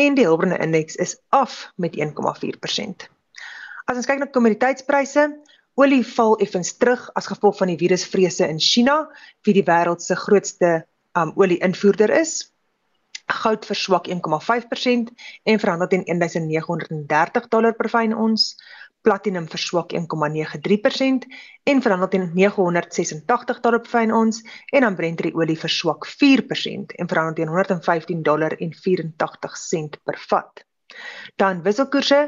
en 0.04 0.16
die 0.16 0.28
Hulbronne 0.28 0.60
indeks 0.64 0.96
is 0.96 1.18
af 1.30 1.72
met 1.76 1.98
1,4%. 2.00 3.10
As 3.84 4.00
ons 4.00 4.08
kyk 4.08 4.22
na 4.22 4.30
kommoditeitspryse, 4.32 5.28
olie 5.76 6.04
val 6.14 6.38
effens 6.46 6.72
terug 6.78 7.10
as 7.18 7.28
gevolg 7.28 7.58
van 7.60 7.74
die 7.74 7.80
virusvrese 7.82 8.48
in 8.48 8.62
China, 8.62 9.10
wie 9.44 9.56
die 9.58 9.66
wêreld 9.68 10.02
se 10.06 10.16
grootste 10.16 10.86
um, 11.18 11.34
olie-invoerder 11.36 12.14
is. 12.22 12.53
Goud 13.26 13.66
verswak 13.66 14.08
1,5% 14.08 15.12
en 15.44 15.60
verhandel 15.60 15.88
teen 15.88 16.04
1930 16.06 17.48
dollar 17.50 17.76
per 17.76 17.90
fyn 17.90 18.16
ons. 18.16 18.54
Platinum 19.04 19.48
verswak 19.52 19.92
1,93% 19.94 21.26
en 21.64 21.82
verhandel 21.84 22.10
teen 22.10 22.30
986 22.36 23.60
dollar 23.64 23.82
per 23.84 23.92
fyn 23.92 24.14
ons 24.16 24.40
en 24.72 24.86
dan 24.88 24.96
Brent 24.96 25.24
olie 25.34 25.60
verswak 25.60 26.08
4% 26.08 26.96
en 26.96 27.08
verhandel 27.12 27.36
teen 27.40 27.52
115 27.52 28.24
dollar 28.24 28.56
en 28.60 28.72
84 28.72 29.58
sent 29.60 30.00
per 30.04 30.20
vat. 30.30 30.64
Dan 31.36 31.64
wisselkoerse, 31.66 32.22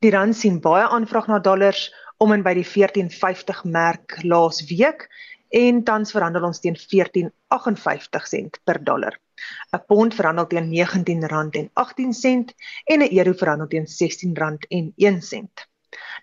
die 0.00 0.10
rand 0.10 0.36
sien 0.36 0.60
baie 0.64 0.86
aanvraag 0.88 1.28
na 1.30 1.38
dollars 1.38 1.90
om 2.18 2.32
en 2.32 2.42
by 2.42 2.54
die 2.56 2.66
14.50 2.66 3.66
merk 3.70 4.18
laas 4.24 4.62
week 4.70 5.06
en 5.54 5.82
tans 5.84 6.14
verhandel 6.16 6.48
ons 6.48 6.62
teen 6.64 6.78
14.58 6.80 8.30
sent 8.32 8.58
per 8.64 8.80
dollar. 8.82 9.18
'n 9.72 9.82
Pond 9.86 10.14
verhandel 10.14 10.46
teen 10.46 10.70
R19.18 10.86 12.54
en 12.84 13.00
'n 13.02 13.16
euro 13.18 13.32
verhandel 13.32 13.68
teen 13.68 13.86
R16.01. 13.86 15.66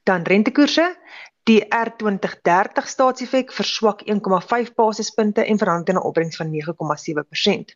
Dan 0.03 0.23
rentekoerse, 0.23 0.97
die 1.43 1.61
R2030 1.67 2.87
staatsefek 2.87 3.51
verswak 3.51 4.01
1,5 4.05 4.73
basispunte 4.75 5.45
en 5.45 5.57
verhandel 5.57 5.85
teen 5.85 5.95
'n 5.95 6.07
opbrengs 6.07 6.35
van 6.35 6.49
9,7%. 6.51 7.75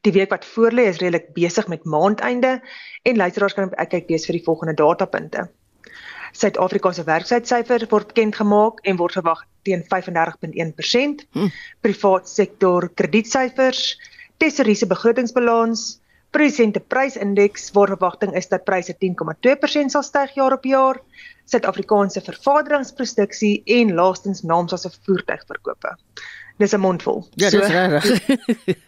Die 0.00 0.12
week 0.12 0.30
wat 0.30 0.46
voorlê 0.46 0.86
is 0.88 0.98
redelik 0.98 1.32
besig 1.32 1.68
met 1.68 1.84
maandeinde 1.84 2.60
en 3.02 3.16
luisteraars 3.16 3.54
kan 3.54 3.70
kyk 3.70 4.08
lees 4.08 4.26
vir 4.26 4.38
die 4.38 4.44
volgende 4.44 4.74
datapunte. 4.74 5.50
Suid-Afrika 6.32 6.92
se 6.92 7.04
werkloosheidsyfer 7.04 7.86
word 7.90 8.12
bekend 8.12 8.36
gemaak 8.38 8.80
en 8.86 8.96
word 8.96 9.18
verwag 9.18 9.42
teen 9.66 9.82
35.1%. 9.82 11.26
Hm. 11.32 11.50
Privaat 11.80 12.28
sektor 12.28 12.88
kredietsyfers 12.94 13.98
Tesorie 14.40 14.74
se 14.74 14.86
begrotingsbalans, 14.88 16.00
presente 16.32 16.80
prysindeks 16.80 17.70
waar 17.76 17.90
verwagting 17.92 18.32
is 18.38 18.48
dat 18.48 18.64
pryse 18.64 18.94
10,2% 18.96 19.92
sal 19.92 20.04
styg 20.06 20.32
jaar 20.38 20.54
op 20.56 20.64
jaar, 20.64 21.00
Suid-Afrikaanse 21.50 22.22
vervaardigingsproduksie 22.24 23.62
en 23.76 23.92
laastens 23.98 24.40
naamsas 24.46 24.86
se 24.86 24.90
voertuigverkope. 25.04 25.92
Dis 26.56 26.72
'n 26.72 26.80
mondvol. 26.80 27.26
Ja, 27.34 27.50
dis 27.50 27.66
so, 27.66 27.72
reg. 27.72 28.04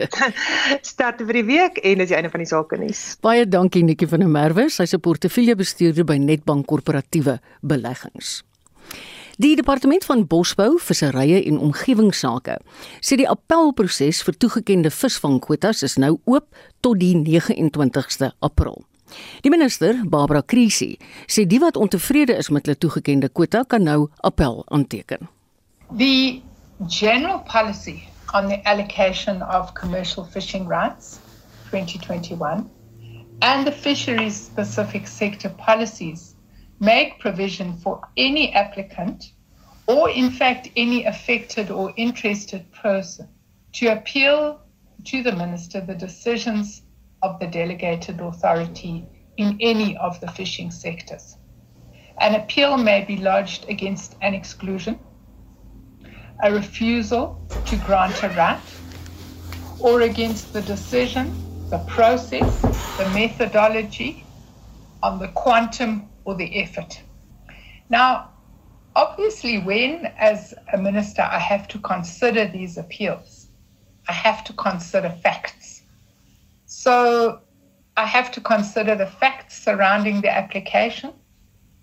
Start 0.92 1.20
vir 1.20 1.40
die 1.40 1.44
week 1.44 1.80
en 1.82 1.98
dis 1.98 2.08
die 2.08 2.16
einde 2.16 2.30
van 2.30 2.44
die 2.44 2.48
sake 2.48 2.78
nuus. 2.78 3.02
Baie 3.20 3.44
dankie 3.48 3.82
Nikki 3.84 4.06
van 4.06 4.24
der 4.24 4.32
Merwe, 4.32 4.68
sy 4.70 4.86
se 4.86 4.98
portefeuljebestuurder 4.98 6.04
by 6.04 6.16
Netbank 6.16 6.66
Korporatiewe 6.66 7.40
Beleggings. 7.60 8.42
Die 9.36 9.56
departement 9.56 10.04
van 10.04 10.26
Bosbou, 10.26 10.78
Visserye 10.78 11.38
en 11.48 11.58
Omgewingsake 11.58 12.58
sê 13.00 13.16
die 13.16 13.28
appelproses 13.28 14.20
vir 14.26 14.36
toegekende 14.36 14.90
visvangkwotas 14.92 15.80
is 15.86 15.96
nou 15.96 16.18
oop 16.28 16.50
tot 16.84 17.00
die 17.00 17.14
29ste 17.16 18.34
April. 18.44 18.82
Die 19.40 19.52
minister, 19.52 19.96
Barbara 20.04 20.42
Krisi, 20.42 20.98
sê 21.26 21.46
die 21.48 21.60
wat 21.64 21.80
ontevrede 21.80 22.36
is 22.36 22.50
met 22.52 22.68
hulle 22.68 22.76
toegekende 22.76 23.30
kwota 23.32 23.64
kan 23.64 23.88
nou 23.88 24.10
appel 24.20 24.64
aanteken. 24.68 25.28
The 25.96 26.42
general 26.88 27.40
policy 27.48 28.02
on 28.34 28.48
the 28.48 28.60
allocation 28.68 29.42
of 29.42 29.72
commercial 29.74 30.24
fishing 30.24 30.68
rights 30.68 31.20
2021 31.70 32.68
and 33.40 33.66
the 33.66 33.72
fisheries 33.72 34.36
specific 34.36 35.06
sector 35.06 35.48
policies 35.56 36.31
make 36.82 37.20
provision 37.20 37.76
for 37.76 38.00
any 38.16 38.52
applicant 38.54 39.32
or, 39.86 40.10
in 40.10 40.32
fact, 40.32 40.68
any 40.74 41.04
affected 41.04 41.70
or 41.70 41.94
interested 41.96 42.70
person 42.72 43.28
to 43.72 43.86
appeal 43.86 44.60
to 45.04 45.22
the 45.22 45.30
minister 45.30 45.80
the 45.80 45.94
decisions 45.94 46.82
of 47.22 47.38
the 47.38 47.46
delegated 47.46 48.20
authority 48.20 49.06
in 49.36 49.56
any 49.60 49.96
of 49.98 50.20
the 50.20 50.28
fishing 50.32 50.72
sectors. 50.72 51.36
An 52.18 52.34
appeal 52.34 52.76
may 52.76 53.04
be 53.04 53.16
lodged 53.16 53.68
against 53.68 54.16
an 54.20 54.34
exclusion, 54.34 54.98
a 56.42 56.52
refusal 56.52 57.40
to 57.66 57.76
grant 57.76 58.20
a 58.24 58.28
right, 58.30 58.60
or 59.78 60.00
against 60.00 60.52
the 60.52 60.62
decision, 60.62 61.32
the 61.70 61.78
process, 61.86 62.60
the 62.98 63.08
methodology 63.14 64.24
on 65.00 65.20
the 65.20 65.28
quantum 65.28 66.08
or 66.24 66.34
the 66.34 66.56
effort. 66.56 67.02
Now, 67.88 68.30
obviously, 68.96 69.58
when 69.58 70.06
as 70.18 70.54
a 70.72 70.78
minister 70.78 71.22
I 71.22 71.38
have 71.38 71.68
to 71.68 71.78
consider 71.78 72.46
these 72.46 72.78
appeals, 72.78 73.48
I 74.08 74.12
have 74.12 74.44
to 74.44 74.52
consider 74.54 75.10
facts. 75.10 75.82
So 76.66 77.40
I 77.96 78.06
have 78.06 78.30
to 78.32 78.40
consider 78.40 78.94
the 78.94 79.06
facts 79.06 79.62
surrounding 79.62 80.20
the 80.22 80.30
application, 80.34 81.12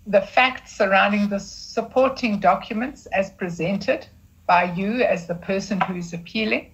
the 0.06 0.20
facts 0.20 0.76
surrounding 0.76 1.28
the 1.28 1.38
supporting 1.38 2.40
documents 2.40 3.06
as 3.06 3.30
presented 3.30 4.06
by 4.46 4.64
you 4.72 5.02
as 5.02 5.26
the 5.26 5.36
person 5.36 5.80
who 5.82 5.94
is 5.94 6.12
appealing. 6.12 6.72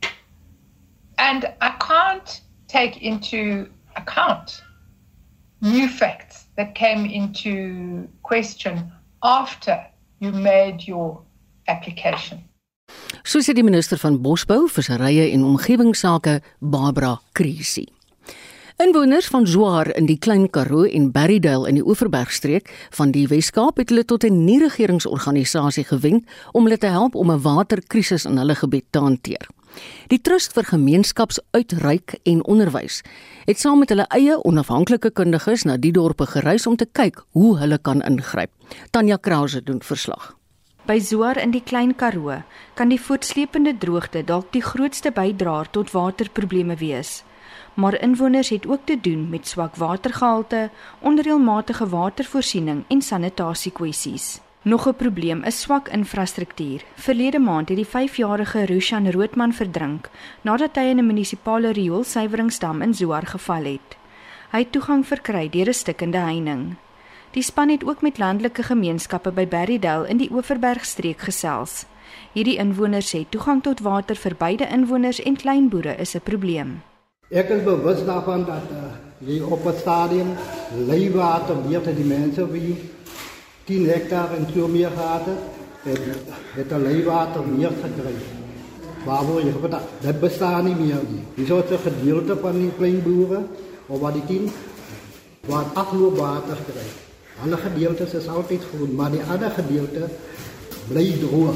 And 1.19 1.53
I 1.61 1.71
can't 1.79 2.41
take 2.69 3.03
into 3.03 3.69
account 3.97 4.63
new 5.61 5.89
facts 5.89 6.46
that 6.57 6.75
came 6.75 7.05
into 7.05 8.09
question 8.23 8.93
after 9.23 9.79
you 10.19 10.33
made 10.33 10.87
your 10.87 11.21
application. 11.67 12.43
Soos 13.27 13.49
die 13.51 13.65
minister 13.65 13.99
van 13.99 14.21
Bosbou, 14.23 14.69
Visserye 14.71 15.33
en 15.33 15.45
Omgewingsake, 15.45 16.41
Barbara 16.61 17.21
Krisi. 17.33 17.87
Inwoners 18.77 19.27
van 19.33 19.47
Zwaar 19.47 19.89
in 19.97 20.05
die 20.07 20.19
Klein 20.19 20.51
Karoo 20.53 20.85
en 20.85 21.09
Berrydale 21.13 21.71
in 21.71 21.79
die 21.79 21.87
Oeverbergstreek 21.87 22.69
van 22.93 23.11
die 23.15 23.25
Wes-Kaap 23.31 23.81
het 23.81 23.89
hulle 23.89 24.05
tot 24.05 24.25
'n 24.25 24.45
nie-regeringsorganisasie 24.45 25.85
gewend 25.85 26.29
om 26.53 26.65
hulle 26.65 26.79
te 26.79 26.93
help 26.93 27.15
om 27.15 27.31
'n 27.31 27.41
waterkrisis 27.41 28.25
in 28.25 28.37
hulle 28.37 28.55
gebied 28.55 28.85
te 28.91 28.99
hanteer. 28.99 29.49
Die 30.13 30.21
Trust 30.21 30.53
vir 30.57 30.65
Gemeenskapsuitreik 30.65 32.19
en 32.23 32.45
Onderwys 32.45 33.03
het 33.45 33.61
saam 33.61 33.79
met 33.83 33.93
hulle 33.93 34.07
eie 34.15 34.39
onafhanklike 34.45 35.11
kundiges 35.11 35.65
na 35.65 35.77
die 35.77 35.93
dorpe 35.93 36.27
gereis 36.27 36.67
om 36.67 36.77
te 36.77 36.87
kyk 36.87 37.23
hoe 37.33 37.59
hulle 37.59 37.79
kan 37.79 38.03
ingryp. 38.03 38.51
Tanya 38.91 39.17
Krause 39.17 39.63
doen 39.63 39.83
verslag. 39.83 40.35
By 40.87 41.01
Zoar 41.03 41.37
in 41.43 41.51
die 41.51 41.63
Klein 41.67 41.97
Karoo 41.99 42.43
kan 42.79 42.93
die 42.93 43.01
voortsleepende 43.01 43.73
droogte 43.79 44.23
dalk 44.23 44.53
die 44.55 44.63
grootste 44.63 45.11
bydraer 45.11 45.67
tot 45.75 45.91
waterprobleme 45.91 46.77
wees. 46.79 47.25
Maar 47.75 47.99
inwoners 48.01 48.49
het 48.55 48.67
ook 48.67 48.87
te 48.87 49.01
doen 49.01 49.29
met 49.29 49.49
swak 49.49 49.77
watergehalte, 49.77 50.71
onreëlmatige 51.03 51.89
watervoorsiening 51.89 52.85
en 52.89 53.03
sanitasiekwessies. 53.03 54.46
Nog 54.67 54.89
'n 54.89 54.95
probleem 54.95 55.43
is 55.43 55.61
swak 55.61 55.89
infrastruktuur. 55.89 56.85
Verlede 56.95 57.39
maand 57.39 57.69
het 57.69 57.77
die 57.77 57.87
5-jarige 57.87 58.65
Rushan 58.65 59.11
Roodman 59.11 59.53
verdrink 59.53 60.11
nadat 60.41 60.77
hy 60.77 60.83
in 60.83 60.99
'n 60.99 61.07
munisipale 61.07 61.71
rioolsuiweringsdam 61.73 62.83
in 62.83 62.95
Zoar 62.95 63.27
geval 63.27 63.65
het. 63.65 63.97
Hy 64.51 64.59
het 64.59 64.73
toegang 64.73 65.07
verkry 65.07 65.49
deur 65.49 65.69
'n 65.69 65.75
stikkende 65.75 66.19
heining. 66.19 66.75
Die 67.31 67.43
span 67.43 67.69
het 67.69 67.85
ook 67.85 68.03
met 68.03 68.19
landelike 68.19 68.63
gemeenskappe 68.63 69.31
by 69.31 69.47
Berrydale 69.47 70.09
in 70.09 70.17
die 70.17 70.31
Oeverbergstreek 70.33 71.21
gesels. 71.21 71.87
Hierdie 72.33 72.57
inwoners 72.59 73.15
sê 73.15 73.25
toegang 73.29 73.63
tot 73.63 73.81
water 73.81 74.17
vir 74.17 74.35
beide 74.39 74.69
inwoners 74.69 75.23
en 75.23 75.37
kleinboere 75.37 75.97
is 75.97 76.15
'n 76.15 76.21
probleem. 76.21 76.83
Ek 77.31 77.49
is 77.49 77.63
bewus 77.63 78.05
daarvan 78.05 78.45
dat 78.45 78.71
uh, 78.71 79.29
jy 79.29 79.41
op 79.41 79.67
'n 79.67 79.79
stadium 79.79 80.29
leiwater 80.87 81.57
meer 81.69 81.83
te 81.83 81.95
die 81.95 82.05
mense 82.05 82.51
wie 82.51 82.96
10 83.67 83.89
hektaar 83.89 84.35
en 84.35 84.47
zo 84.55 84.69
meer 84.69 84.91
gehad 84.91 85.27
het, 85.27 85.99
het 86.55 86.73
alleen 86.73 87.05
water 87.05 87.43
meer 87.47 87.71
gekregen. 87.83 88.45
Waarvoor 89.05 89.45
je 89.45 89.53
gebeurt, 89.53 89.83
dat 90.01 90.21
bestaat 90.21 90.63
niet 90.65 90.79
meer. 90.79 91.01
Die 91.35 91.47
soort 91.47 91.71
gedeelte 91.83 92.37
van 92.41 92.53
die 92.53 92.73
kleinboeren, 92.77 93.49
of 93.87 94.01
wat 94.01 94.13
die 94.13 94.25
tien, 94.27 94.51
waar 95.47 95.65
afloopwater 95.75 96.57
krijgt. 96.71 97.05
Alle 97.43 97.57
gedeeltes 97.57 98.13
is 98.13 98.29
altijd 98.29 98.63
groen, 98.75 98.95
maar 98.95 99.11
die 99.11 99.23
andere 99.23 99.51
gedeelte 99.51 100.09
blijft 100.89 101.21
droog. 101.21 101.55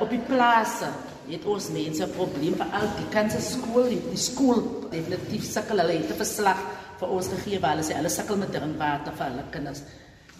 Op 0.00 0.10
die 0.10 0.20
plaatsen 0.26 0.92
het 1.26 1.44
ons 1.44 1.70
mense 1.70 2.06
probleem 2.06 2.54
veral 2.58 2.88
die 2.98 3.08
kanse 3.10 3.40
skool, 3.40 3.88
die, 3.88 4.00
die 4.10 4.18
skool 4.18 4.62
definitief 4.90 5.46
sukkel 5.46 5.78
hulle 5.78 5.98
het 5.98 6.10
'n 6.10 6.22
verslag 6.24 6.58
vir 6.98 7.08
ons 7.08 7.26
gegee 7.26 7.60
waar 7.60 7.76
hulle 7.76 7.86
sê 7.86 7.94
hulle 7.94 8.10
sukkel 8.10 8.36
met 8.36 8.52
drinkwater 8.52 9.12
vir 9.18 9.26
hulle 9.30 9.44
kinders 9.50 9.82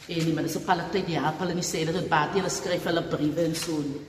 en 0.08 0.26
die 0.26 0.34
munisipaliteit 0.34 1.06
die 1.06 1.20
help 1.20 1.38
hulle 1.42 1.54
nie 1.58 1.66
sê 1.66 1.84
dat 1.86 1.96
dit 1.98 2.10
baie 2.10 2.32
hulle 2.34 2.50
skryf 2.50 2.88
hulle 2.90 3.04
briewe 3.12 3.46
en 3.46 3.54
so 3.58 3.78
nie. 3.84 4.02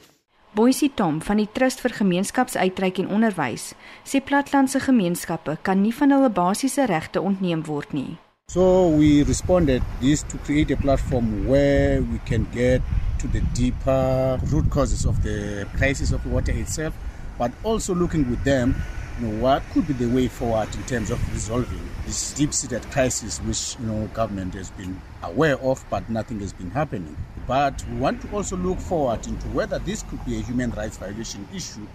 Boysie 0.54 0.92
Tom 0.94 1.18
van 1.26 1.40
die 1.42 1.48
Trust 1.50 1.80
vir 1.82 1.96
Gemeenskapsuitreik 1.98 3.00
en 3.02 3.10
Onderwys 3.16 3.72
sê 4.06 4.22
platlandse 4.22 4.82
gemeenskappe 4.84 5.58
kan 5.66 5.82
nie 5.82 5.94
van 5.98 6.14
hulle 6.14 6.30
basiese 6.30 6.86
regte 6.90 7.22
ontneem 7.22 7.64
word 7.66 7.94
nie. 7.98 8.20
So 8.54 8.90
we 8.94 9.24
responded 9.24 9.82
this 10.02 10.22
to 10.30 10.38
create 10.46 10.70
a 10.70 10.78
platform 10.78 11.48
where 11.48 12.02
we 12.02 12.20
can 12.30 12.46
get 12.54 12.82
to 13.18 13.28
the 13.34 13.42
deeper 13.58 14.38
root 14.52 14.70
causes 14.70 15.06
of 15.06 15.24
the 15.24 15.66
crisis 15.78 16.12
of 16.12 16.26
water 16.26 16.52
itself 16.52 16.94
but 17.40 17.52
also 17.64 17.96
looking 17.96 18.30
with 18.30 18.44
them 18.44 18.76
you 19.20 19.28
know, 19.28 19.42
what 19.42 19.64
could 19.74 19.88
be 19.88 19.94
the 19.94 20.10
way 20.14 20.28
forward 20.28 20.70
in 20.76 20.84
terms 20.84 21.10
of 21.10 21.20
resolving 21.34 21.82
this 22.06 22.34
deep-seated 22.34 22.84
crisis 22.92 23.40
which 23.40 23.78
you 23.80 23.86
know 23.86 24.10
government 24.14 24.54
has 24.54 24.70
been 24.72 25.00
aware 25.22 25.58
of 25.62 25.84
but 25.90 26.10
nothing 26.10 26.40
has 26.40 26.54
been 26.54 26.72
happening 26.72 27.16
but 27.48 27.74
we 27.90 27.98
want 27.98 28.22
to 28.22 28.28
also 28.36 28.56
look 28.58 28.80
forward 28.80 29.26
into 29.28 29.48
whether 29.48 29.80
this 29.80 30.04
could 30.04 30.24
be 30.26 30.38
a 30.38 30.42
human 30.42 30.72
rights 30.72 30.98
violation 30.98 31.48
issue 31.54 31.88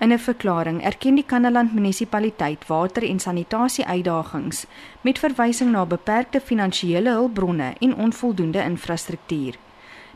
In 0.00 0.12
'n 0.12 0.18
verklaring 0.18 0.82
erken 0.82 1.14
die 1.14 1.24
Kannaland 1.24 1.74
munisipaliteit 1.74 2.66
water- 2.66 3.08
en 3.08 3.20
sanitasie 3.20 3.86
uitdagings 3.86 4.64
met 5.00 5.18
verwysing 5.18 5.70
na 5.70 5.86
beperkte 5.86 6.40
finansiële 6.40 7.10
hulpbronne 7.10 7.74
en 7.78 7.94
onvoldoende 7.94 8.62
infrastruktuur. 8.62 9.58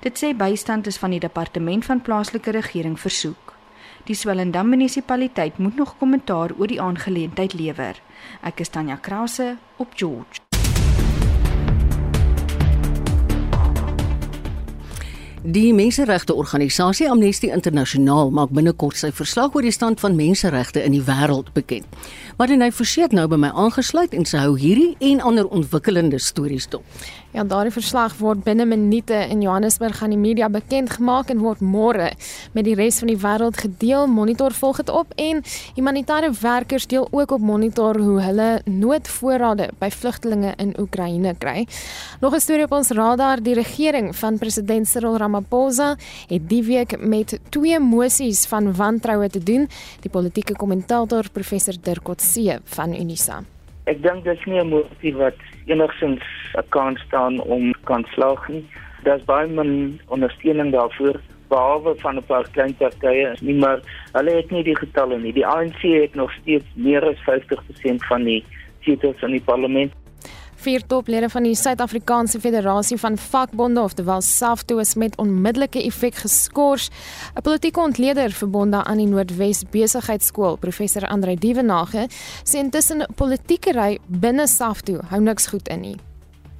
Dit 0.00 0.24
sê 0.24 0.36
bystand 0.36 0.86
is 0.86 0.96
van 0.96 1.10
die 1.10 1.20
departement 1.20 1.84
van 1.84 2.02
plaaslike 2.02 2.50
regering 2.50 3.00
versoek. 3.00 3.54
Die 4.04 4.14
Swellendam 4.14 4.68
munisipaliteit 4.68 5.58
moet 5.58 5.76
nog 5.76 5.94
kommentaar 5.98 6.50
oor 6.58 6.66
die 6.66 6.80
aangeleentheid 6.80 7.52
lewer. 7.52 8.00
Ek 8.44 8.60
is 8.60 8.68
Tanya 8.68 8.98
Krause 9.00 9.56
op 9.76 9.88
George. 9.96 10.42
Die 15.44 15.72
menseregte 15.72 16.34
organisasie 16.34 17.08
Amnesty 17.10 17.48
Internasionaal 17.52 18.30
maak 18.36 18.52
binnekort 18.52 19.00
sy 19.00 19.08
verslag 19.16 19.56
oor 19.56 19.64
die 19.64 19.72
stand 19.72 20.00
van 20.04 20.16
menseregte 20.16 20.84
in 20.84 20.92
die 20.92 21.02
wêreld 21.04 21.54
bekend. 21.56 21.88
Maar 22.36 22.52
hy 22.52 22.70
forceer 22.72 23.16
nou 23.16 23.24
by 23.32 23.40
my 23.40 23.50
aangesluit 23.52 24.12
en 24.12 24.28
sy 24.28 24.44
hou 24.44 24.58
hierdie 24.60 24.92
en 25.00 25.24
ander 25.24 25.48
ontwikkelende 25.48 26.20
stories 26.20 26.68
dop. 26.68 26.84
Ja, 27.34 27.42
daardie 27.42 27.72
verslag 27.74 28.12
word 28.20 28.44
binne 28.46 28.62
minute 28.62 29.16
in 29.26 29.40
Johannesburg 29.42 29.98
aan 30.06 30.12
die 30.14 30.18
media 30.22 30.46
bekend 30.46 30.92
gemaak 30.94 31.32
en 31.32 31.40
word 31.42 31.58
môre 31.66 32.12
met 32.54 32.62
die 32.62 32.76
res 32.78 33.00
van 33.02 33.08
die 33.10 33.16
wêreld 33.18 33.56
gedeel. 33.58 34.04
Monitor 34.06 34.54
volg 34.54 34.76
dit 34.78 34.92
op 34.94 35.10
en 35.18 35.40
humanitêre 35.74 36.28
werkers 36.38 36.86
deel 36.86 37.08
ook 37.10 37.32
op 37.34 37.42
Monitor 37.42 37.98
hoe 37.98 38.20
hulle 38.22 38.46
noodvoorrade 38.70 39.66
by 39.80 39.88
vlugtelinge 39.90 40.52
in 40.62 40.76
Oekraïne 40.78 41.32
kry. 41.42 41.66
Nog 42.20 42.36
'n 42.36 42.40
storie 42.40 42.68
op 42.68 42.72
ons 42.72 42.90
radar, 42.94 43.42
die 43.42 43.54
regering 43.54 44.14
van 44.16 44.38
president 44.38 44.88
Cyril 44.88 45.16
Ramaphosa 45.16 45.96
het 46.28 46.48
die 46.48 46.62
week 46.62 47.00
met 47.00 47.40
twee 47.50 47.80
mosies 47.80 48.46
van 48.46 48.74
wantroue 48.76 49.28
te 49.28 49.42
doen, 49.42 49.68
die 50.00 50.10
politieke 50.10 50.54
kommentator 50.54 51.24
professor 51.32 51.74
Dirk 51.82 52.04
Kotse 52.04 52.60
van 52.64 52.94
Unisa. 52.94 53.42
Ek 53.86 53.98
dink 54.02 54.24
dis 54.24 54.44
nie 54.48 54.60
'n 54.60 54.70
motie 54.72 55.14
wat 55.14 55.36
enigsins 55.66 56.24
'n 56.56 56.68
kans 56.76 57.00
staan 57.06 57.40
om 57.40 57.74
kan 57.84 58.04
slaag 58.14 58.48
nie. 58.48 58.64
Daar's 59.04 59.24
baie 59.24 59.46
min 59.46 60.00
ondersteuning 60.08 60.72
daarvoor 60.72 61.20
behalwe 61.48 61.94
van 62.00 62.16
'n 62.16 62.26
paar 62.30 62.46
klein 62.54 62.74
partye, 62.76 63.36
nie 63.40 63.54
maar 63.54 63.80
hulle 64.12 64.32
het 64.40 64.50
nie 64.50 64.64
die 64.64 64.76
getalle 64.76 65.18
nie. 65.18 65.32
Die 65.32 65.46
ANC 65.46 65.82
het 65.82 66.14
nog 66.14 66.32
steeds 66.32 66.64
meer 66.74 67.04
as 67.04 67.20
50% 67.28 68.04
van 68.08 68.24
die 68.24 68.44
setels 68.80 69.22
in 69.22 69.30
die 69.30 69.44
parlement 69.44 69.92
vier 70.64 70.84
toplede 70.88 71.28
van 71.28 71.44
die 71.44 71.54
Suid-Afrikaanse 71.58 72.38
Federasie 72.40 72.96
van 72.96 73.18
Vakbonde 73.20 73.82
oftelwel 73.84 74.22
SAFTU 74.24 74.78
is 74.80 74.94
met 74.96 75.16
onmiddellike 75.20 75.82
effek 75.84 76.14
geskort. 76.24 76.88
'n 77.36 77.42
Politieke 77.42 77.80
ontleder 77.80 78.30
verbonde 78.30 78.84
aan 78.84 78.96
die 78.96 79.06
Noordwes 79.06 79.64
Besigheidsskool, 79.70 80.56
professor 80.56 81.08
Andre 81.08 81.36
Dievenage, 81.36 82.08
sê 82.48 82.56
intussen 82.64 83.06
politiekery 83.16 83.98
binne 84.06 84.46
SAFTU 84.46 84.98
hou 85.10 85.20
niks 85.20 85.46
goed 85.46 85.68
in 85.68 85.80
nie. 85.80 85.96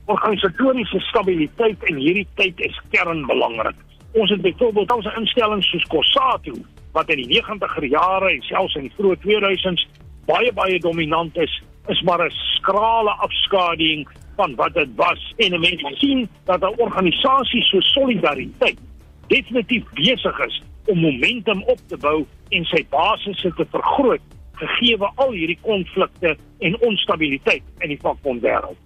Organisatoriese 0.06 1.00
stabiliteit 1.00 1.82
in 1.82 1.96
hierdie 1.96 2.28
tyd 2.34 2.60
is 2.60 2.80
kernbelangrik. 2.90 3.76
Ons 4.12 4.30
het 4.30 4.42
byvoorbeeld 4.42 4.92
ons 4.92 5.14
instellings 5.16 5.70
soos 5.70 5.86
COSATU 5.86 6.54
wat 6.92 7.08
in 7.08 7.16
die 7.16 7.40
90er 7.40 7.84
jare 7.88 8.30
en 8.30 8.42
selfs 8.42 8.74
in 8.74 8.82
die 8.82 8.94
vroeë 8.96 9.16
2000s 9.24 9.88
baie 10.26 10.52
baie 10.52 10.78
dominant 10.78 11.36
is 11.36 11.62
is 11.88 12.02
maar 12.02 12.26
'n 12.26 12.30
skrale 12.30 13.10
afskaduwing 13.10 14.08
van 14.36 14.54
wat 14.54 14.74
dit 14.74 14.88
was 14.96 15.32
en 15.36 15.60
mense 15.60 15.94
sien 15.94 16.28
dat 16.44 16.60
'n 16.60 16.80
organisasie 16.80 17.62
so 17.62 17.80
solidariteit 17.80 18.78
definitief 19.26 19.84
besig 19.92 20.38
is 20.46 20.62
om 20.86 20.98
momentum 20.98 21.62
op 21.62 21.78
te 21.86 21.96
bou 21.96 22.26
en 22.48 22.64
sy 22.64 22.86
basisse 22.90 23.52
te 23.56 23.66
vergroot 23.70 24.20
gegee 24.52 24.96
al 25.14 25.30
hierdie 25.30 25.58
konflikte 25.60 26.36
en 26.58 26.80
onstabiliteit 26.80 27.62
in 27.78 27.88
die 27.88 27.98
vakbondwêreld. 28.02 28.76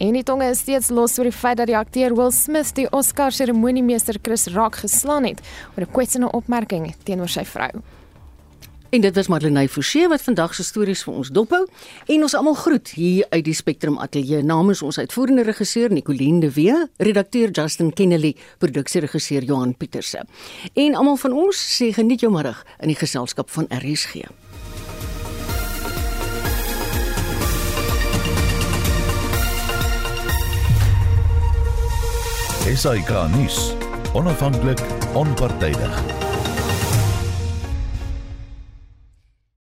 En 0.00 0.12
die 0.16 0.24
tonge 0.24 0.48
is 0.48 0.62
steeds 0.64 0.88
los 0.88 1.18
oor 1.18 1.28
die 1.28 1.36
feit 1.36 1.58
dat 1.60 1.68
die 1.68 1.76
akteur 1.76 2.14
Will 2.16 2.32
Smith 2.32 2.72
die 2.74 2.88
Oscar 2.96 3.32
seremoniemeester 3.32 4.16
Chris 4.22 4.46
Rock 4.54 4.80
geslaan 4.80 5.24
het 5.24 5.40
oor 5.76 5.84
'n 5.84 5.92
kwetsende 5.92 6.30
opmerking 6.32 6.94
teenoor 7.04 7.28
sy 7.28 7.44
vrou. 7.44 7.70
En 8.90 9.00
dit 9.00 9.14
was 9.14 9.28
Madeleine 9.28 9.68
Forsie 9.68 10.08
wat 10.08 10.22
vandag 10.22 10.54
se 10.54 10.64
stories 10.66 11.04
vir 11.06 11.14
ons 11.14 11.28
dophou 11.30 11.60
en 12.10 12.22
ons 12.26 12.32
almal 12.34 12.56
groet 12.58 12.88
hier 12.98 13.26
uit 13.30 13.44
die 13.46 13.54
Spectrum 13.54 14.00
Ateljee 14.02 14.42
namens 14.42 14.82
ons 14.82 14.98
uitvoerende 14.98 15.44
regisseur 15.46 15.92
Nicoline 15.94 16.40
de 16.42 16.50
Wee, 16.50 16.74
redakteur 16.98 17.50
Justin 17.54 17.92
Kennedy, 17.94 18.34
produksieregisseur 18.58 19.46
Johan 19.46 19.76
Pieterse. 19.76 20.24
En 20.74 20.98
almal 20.98 21.20
van 21.22 21.36
ons 21.38 21.60
sê 21.76 21.92
geniet 21.94 22.24
jou 22.26 22.32
middag 22.34 22.64
in 22.82 22.90
die 22.90 22.98
geselskap 22.98 23.50
van 23.54 23.70
RSG. 23.70 24.26
Esai 32.66 32.98
Kahnis, 33.06 33.70
onafhanklik, 34.18 34.82
onpartydig. 35.14 36.19